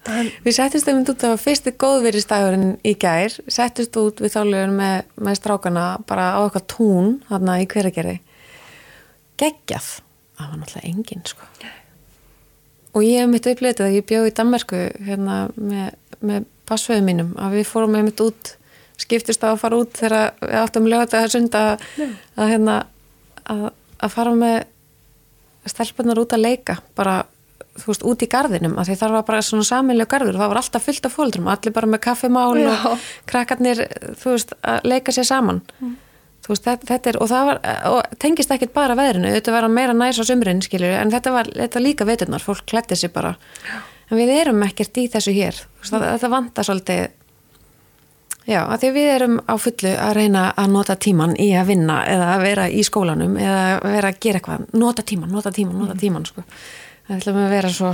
En, 0.09 0.31
Við 0.41 0.55
settist 0.57 0.87
þeim 0.87 1.03
út 1.03 1.21
á 1.21 1.37
fyrsti 1.37 1.75
góðveristagurinn 1.77 2.71
í 2.87 2.95
gær, 2.97 3.35
settist 3.51 3.97
út 4.01 4.21
við 4.23 4.33
þálegur 4.33 4.71
með, 4.73 4.95
með 5.21 5.37
strákana 5.37 5.83
bara 6.09 6.31
á 6.33 6.39
eitthvað 6.41 6.65
tún 6.73 7.11
þarna 7.27 7.59
í 7.61 7.67
hveragerði. 7.69 8.15
Geggjað, 9.41 9.91
það 10.39 10.47
var 10.47 10.61
náttúrulega 10.61 10.89
enginn 10.89 11.27
sko. 11.29 11.49
Og 12.91 13.05
ég 13.05 13.21
hef 13.21 13.29
mitt 13.29 13.51
upplitið 13.51 13.85
að 13.85 13.99
ég 13.99 14.07
bjóð 14.09 14.31
í 14.31 14.33
Danmarku 14.41 14.81
hérna 15.05 15.37
með, 15.55 15.93
með 16.19 16.49
passföðu 16.67 17.05
mínum 17.05 17.35
að 17.39 17.59
við 17.59 17.69
fórum 17.69 17.93
með 17.95 18.09
mitt 18.09 18.23
út, 18.25 18.55
skiptist 19.01 19.45
á 19.45 19.53
að 19.53 19.61
fara 19.61 19.79
út 19.81 19.93
þegar 19.97 20.33
við 20.41 20.57
áttum 20.63 20.89
lögat 20.89 21.15
að 21.19 21.29
sunda 21.35 21.61
að, 21.69 21.85
að, 22.35 22.51
hérna, 22.55 22.79
að, 23.53 23.63
að 24.01 24.15
fara 24.17 24.33
með 24.41 24.57
stelpunar 25.69 26.21
út 26.21 26.33
að 26.33 26.43
leika 26.47 26.77
bara 26.97 27.21
þú 27.81 27.89
veist, 27.91 28.05
út 28.11 28.23
í 28.25 28.29
garðinum 28.31 28.77
af 28.79 28.87
því 28.89 28.95
þar 29.01 29.15
var 29.17 29.25
bara 29.27 29.41
svona 29.45 29.67
samilega 29.67 30.11
garður 30.13 30.37
og 30.37 30.43
það 30.43 30.51
var 30.53 30.61
alltaf 30.61 30.87
fullt 30.87 31.07
af 31.07 31.15
fóldrum, 31.17 31.49
allir 31.51 31.75
bara 31.75 31.89
með 31.91 32.03
kaffimál 32.07 32.55
Já. 32.59 32.71
og 32.91 33.05
krakkarnir, 33.31 33.83
þú 34.21 34.35
veist, 34.35 34.55
að 34.61 34.89
leika 34.91 35.15
sér 35.15 35.29
saman. 35.29 35.61
Þú 36.41 36.53
veist, 36.53 36.65
þetta, 36.65 36.89
þetta 36.89 37.11
er, 37.11 37.21
og 37.21 37.29
það 37.29 37.47
var 37.51 37.61
og 37.91 38.19
tengist 38.21 38.53
ekkit 38.55 38.73
bara 38.73 38.97
veðrinu, 38.97 39.31
þetta 39.37 39.55
var 39.55 39.69
meira 39.69 39.95
næs 39.97 40.19
á 40.19 40.25
sumrin, 40.25 40.63
skilur, 40.65 40.97
en 40.97 41.13
þetta 41.13 41.33
var 41.35 41.49
þetta 41.53 41.83
líka 41.83 42.07
veturnar, 42.09 42.43
fólk 42.43 42.65
klætti 42.71 42.97
sér 42.97 43.13
bara. 43.13 43.35
En 44.09 44.19
við 44.19 44.33
erum 44.39 44.63
ekkert 44.65 44.97
í 44.97 45.07
þessu 45.11 45.33
hér. 45.37 45.55
Þú 45.55 45.83
veist, 45.83 45.93
það, 45.93 46.07
þetta 46.15 46.31
vantar 46.33 46.67
svolítið 46.67 47.03
já, 48.49 48.61
að 48.65 48.77
því 48.81 48.89
að 48.89 48.95
við 48.97 49.09
erum 49.15 49.39
á 49.45 49.53
fullu 49.61 49.91
að 49.95 50.13
reyna 50.17 50.45
að 50.57 50.71
nota 50.75 50.95
tíman 50.99 51.35
í 51.39 51.51
að 51.57 51.73
vinna 51.73 51.97
eða 52.09 52.29
að 52.35 52.45
vera 52.45 52.67
í 52.69 52.85
skólanum 52.85 53.35
eða 53.39 53.59
að 53.67 53.83
vera 53.95 54.11
að 54.11 54.21
gera 54.25 54.41
eitthvað, 54.41 54.65
nota 54.81 55.05
tíman, 55.05 55.33
nota 55.35 55.53
tíman, 55.55 55.77
nota 55.81 55.97
tíman 55.99 56.25
sko. 56.27 56.45
Það 57.07 57.17
ætlum 57.17 57.39
að 57.41 57.53
vera 57.55 57.71
svo 57.75 57.91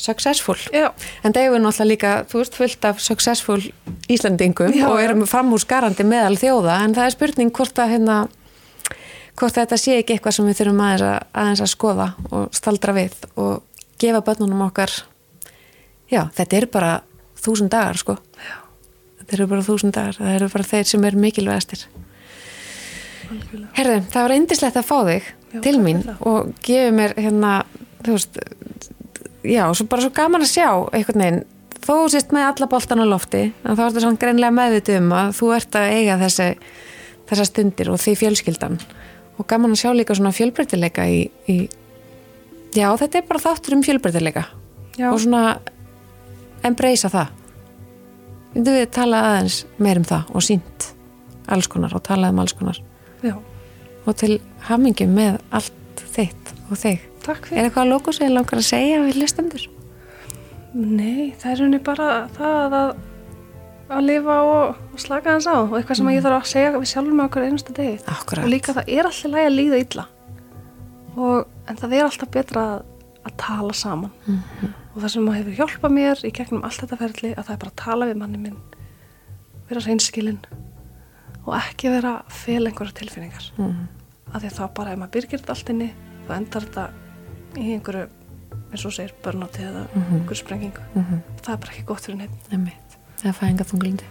successful. 0.00 0.56
Já, 0.72 0.90
en 1.24 1.34
það 1.36 1.42
er 1.44 1.60
náttúrulega 1.60 1.88
líka, 1.90 2.12
þú 2.30 2.40
veist, 2.40 2.56
fullt 2.56 2.86
af 2.88 3.00
successful 3.04 3.60
Íslandingum 4.08 4.72
Já, 4.72 4.86
og 4.88 4.98
já. 4.98 5.04
erum 5.04 5.26
framhúsgarandi 5.28 6.06
meðal 6.08 6.38
þjóða. 6.40 6.78
En 6.84 6.94
það 6.96 7.08
er 7.08 7.16
spurning 7.16 7.52
hvort 7.52 7.82
að 7.82 7.92
hérna 7.96 8.20
hvort 9.40 9.56
þetta 9.56 9.78
sé 9.80 9.98
ekki 10.00 10.16
eitthvað 10.16 10.36
sem 10.36 10.48
við 10.48 10.58
þurfum 10.60 10.82
aðeins 10.84 11.04
að, 11.06 11.18
aðeins 11.42 11.62
að 11.64 11.72
skoða 11.72 12.08
og 12.30 12.56
staldra 12.56 12.96
við 12.96 13.14
og 13.40 13.84
gefa 14.00 14.22
börnunum 14.24 14.66
okkar. 14.66 14.92
Já, 16.10 16.24
þetta 16.36 16.58
er 16.58 16.66
bara 16.72 16.92
þúsund 17.40 17.72
dagar 17.72 18.00
sko. 18.00 18.16
Þeir 19.30 19.36
eru 19.38 19.50
bara 19.52 19.64
þúsund 19.64 19.94
dagar, 19.96 20.16
það 20.18 20.36
eru 20.36 20.48
bara 20.52 20.68
þeir 20.72 20.88
sem 20.90 21.04
eru 21.06 21.22
mikilvægastir. 21.22 21.84
Herðu, 23.76 24.00
það 24.10 24.24
var 24.24 24.34
eindislegt 24.34 24.78
að 24.80 24.88
fá 24.88 24.96
þig 25.06 25.28
Já, 25.30 25.60
til 25.62 25.76
mín 25.78 26.00
og 26.26 26.48
gefið 26.66 26.96
mér 26.96 27.12
hérna, 27.14 27.52
þú 28.04 28.16
veist 28.16 28.38
já, 29.46 29.64
svo 29.74 29.88
bara 29.90 30.04
svo 30.04 30.12
gaman 30.14 30.44
að 30.44 30.52
sjá 30.52 30.68
einhvern 30.92 31.24
veginn, 31.24 31.42
þó 31.80 31.92
þú 31.92 32.06
sést 32.12 32.34
með 32.36 32.48
alla 32.50 32.70
boltan 32.70 33.02
á 33.02 33.06
lofti, 33.08 33.42
en 33.64 33.76
þá 33.78 33.84
ertu 33.86 34.04
svona 34.04 34.20
greinlega 34.20 34.56
meðvitið 34.56 35.00
um 35.00 35.12
að 35.16 35.34
þú 35.38 35.52
ert 35.56 35.78
að 35.80 35.92
eiga 35.96 36.18
þessi 36.20 36.48
þessar 37.30 37.48
stundir 37.48 37.90
og 37.92 38.00
því 38.02 38.16
fjölskyldan. 38.24 38.78
Og 39.38 39.46
gaman 39.48 39.74
að 39.74 39.82
sjá 39.84 39.92
líka 39.94 40.16
svona 40.18 40.34
fjölbreytileika 40.34 41.06
í, 41.08 41.20
í 41.48 41.56
já, 42.76 42.88
þetta 42.98 43.20
er 43.20 43.28
bara 43.28 43.42
þáttur 43.42 43.76
um 43.78 43.84
fjölbreytileika. 43.86 44.46
Já, 44.98 45.08
og 45.12 45.20
svona 45.22 45.60
embracea 46.66 47.12
það. 47.12 47.36
Myndu 48.54 48.74
við 48.74 48.88
tala 48.96 49.20
aðeins 49.28 49.60
meir 49.78 50.00
um 50.00 50.08
það 50.08 50.34
og 50.34 50.44
sínt 50.44 50.88
alls 51.50 51.70
konar 51.70 51.94
og 51.94 52.02
talað 52.06 52.34
um 52.34 52.42
alls 52.42 52.56
konar? 52.58 52.80
Já, 53.22 53.36
og 54.04 54.18
til 54.18 54.40
hamingi 54.66 55.06
með 55.10 55.38
allt 55.54 56.04
þitt 56.16 56.52
og 56.68 56.82
þig. 56.82 57.09
Takk 57.30 57.44
Er 57.46 57.50
fyrir. 57.52 57.68
eitthvað 57.68 57.84
að 57.86 57.92
lóku 57.94 58.14
sig 58.16 58.30
langar 58.34 58.60
að 58.60 58.66
segja 58.68 58.98
við 59.06 59.20
listendur? 59.22 59.68
Nei, 60.74 61.32
það 61.40 61.52
er 61.54 61.62
henni 61.64 61.80
bara 61.82 62.08
það 62.36 62.76
að, 62.78 62.90
að 63.90 64.04
lifa 64.06 64.36
og, 64.46 64.76
og 64.94 65.00
slaka 65.02 65.32
hans 65.34 65.48
á 65.50 65.54
og 65.58 65.74
eitthvað 65.80 65.98
sem 65.98 66.10
ég 66.14 66.22
þarf 66.26 66.38
að 66.44 66.50
segja 66.52 66.74
við 66.76 66.90
sjálfum 66.92 67.16
með 67.18 67.26
okkur 67.30 67.46
einustu 67.48 67.74
degi. 67.74 67.96
Akkurat. 68.12 68.44
Og 68.46 68.52
líka 68.52 68.74
það 68.76 68.92
er 68.94 69.08
alltaf 69.08 69.32
lægi 69.34 69.48
að 69.48 69.56
líða 69.56 69.80
illa. 69.86 70.04
Og, 71.16 71.48
en 71.66 71.80
það 71.80 71.96
er 71.98 72.06
alltaf 72.06 72.30
betra 72.36 72.62
að, 72.76 72.84
að 73.26 73.34
tala 73.42 73.74
saman. 73.74 74.12
Og 74.94 75.00
það 75.02 75.12
sem 75.16 75.28
hefur 75.34 75.58
hjálpað 75.58 75.96
mér 75.96 76.22
í 76.26 76.32
gegnum 76.38 76.62
allt 76.66 76.84
þetta 76.84 77.00
ferli 77.02 77.32
að 77.34 77.44
það 77.48 77.54
er 77.56 77.60
bara 77.64 77.74
að 77.74 77.80
tala 77.82 78.08
við 78.10 78.20
manni 78.22 78.40
minn, 78.46 78.56
vera 79.70 79.82
reynskilinn 79.84 80.40
og 81.46 81.54
ekki 81.56 81.90
vera 81.90 82.14
fel 82.30 82.62
einhverja 82.68 82.94
tilfinningar. 83.00 83.50
Mm. 83.58 83.88
Af 84.30 84.42
því 84.42 84.48
að 84.52 84.56
þá 84.60 84.64
bara 84.76 84.94
ef 84.94 84.98
maður 85.00 85.14
byrgir 85.16 85.40
þetta 85.42 85.54
allt 85.56 85.70
inni 85.74 85.90
þá 86.28 86.32
endar 86.36 86.66
þetta 86.66 86.84
í 87.56 87.72
einhverju 87.74 88.06
eins 88.70 88.84
og 88.86 88.94
segir 88.94 89.14
börnáti 89.24 89.64
eða 89.66 89.86
einhverju 89.96 90.38
sprengingu. 90.38 90.82
Mhm. 90.94 91.22
Það 91.42 91.52
er 91.52 91.56
bara 91.64 91.72
ekki 91.74 91.84
gott 91.86 92.06
fyrir 92.06 92.18
neitt. 92.18 92.50
Einmitt. 92.52 92.96
Það 93.20 93.28
er 93.32 93.38
fæðinga 93.40 93.66
þunglindi. 93.70 94.04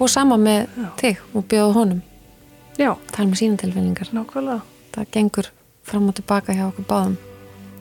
Og 0.00 0.08
sama 0.10 0.36
með 0.36 0.68
Já. 0.76 0.90
þig 0.96 1.18
og 1.34 1.44
bjóða 1.48 1.72
honum. 1.74 2.02
Já, 2.78 2.96
Tala 3.12 3.28
með 3.28 3.40
sína 3.40 3.56
tilfinningar. 3.58 4.08
nákvæmlega. 4.12 4.62
Það 4.92 5.10
gengur 5.12 5.50
fram 5.82 6.08
og 6.08 6.14
tilbaka 6.14 6.52
hjá 6.52 6.68
okkur 6.72 6.86
báðum. 6.86 7.16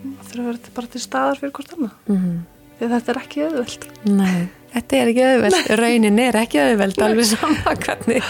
Það 0.05 0.25
þurfa 0.29 0.41
að 0.41 0.45
vera 0.45 0.75
bara 0.75 0.87
til 0.87 1.01
staðar 1.01 1.39
fyrir 1.39 1.51
hvort 1.51 1.73
annað. 1.77 1.91
Mm 2.09 2.45
Því 2.75 2.87
þetta 2.91 3.11
er 3.13 3.19
ekki 3.21 3.43
auðvelt. 3.45 3.85
Nei, 4.11 4.49
þetta 4.73 4.97
er 4.99 5.11
ekki 5.13 5.23
auðveld. 5.23 5.69
Raunin 5.79 6.19
er 6.19 6.37
ekki 6.41 6.59
auðveld, 6.59 6.97
alveg 7.05 7.25
sama 7.29 7.75
hvernig, 7.85 8.25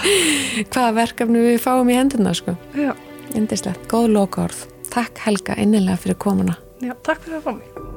hvaða 0.69 0.91
verkefni 0.99 1.41
við 1.47 1.57
fáum 1.63 1.89
í 1.89 1.97
hendurna, 1.97 2.33
sko. 2.37 2.53
Já, 2.77 2.93
Indislegt. 3.33 3.87
Góð 3.89 4.11
lokaorð. 4.13 4.59
Takk 4.93 5.17
Helga 5.25 5.55
innilega 5.57 5.97
fyrir 5.97 6.19
komuna. 6.21 6.55
Já, 6.83 6.91
takk 7.07 7.21
fyrir 7.23 7.39
að 7.39 7.45
fá 7.45 7.53
mig. 7.55 7.94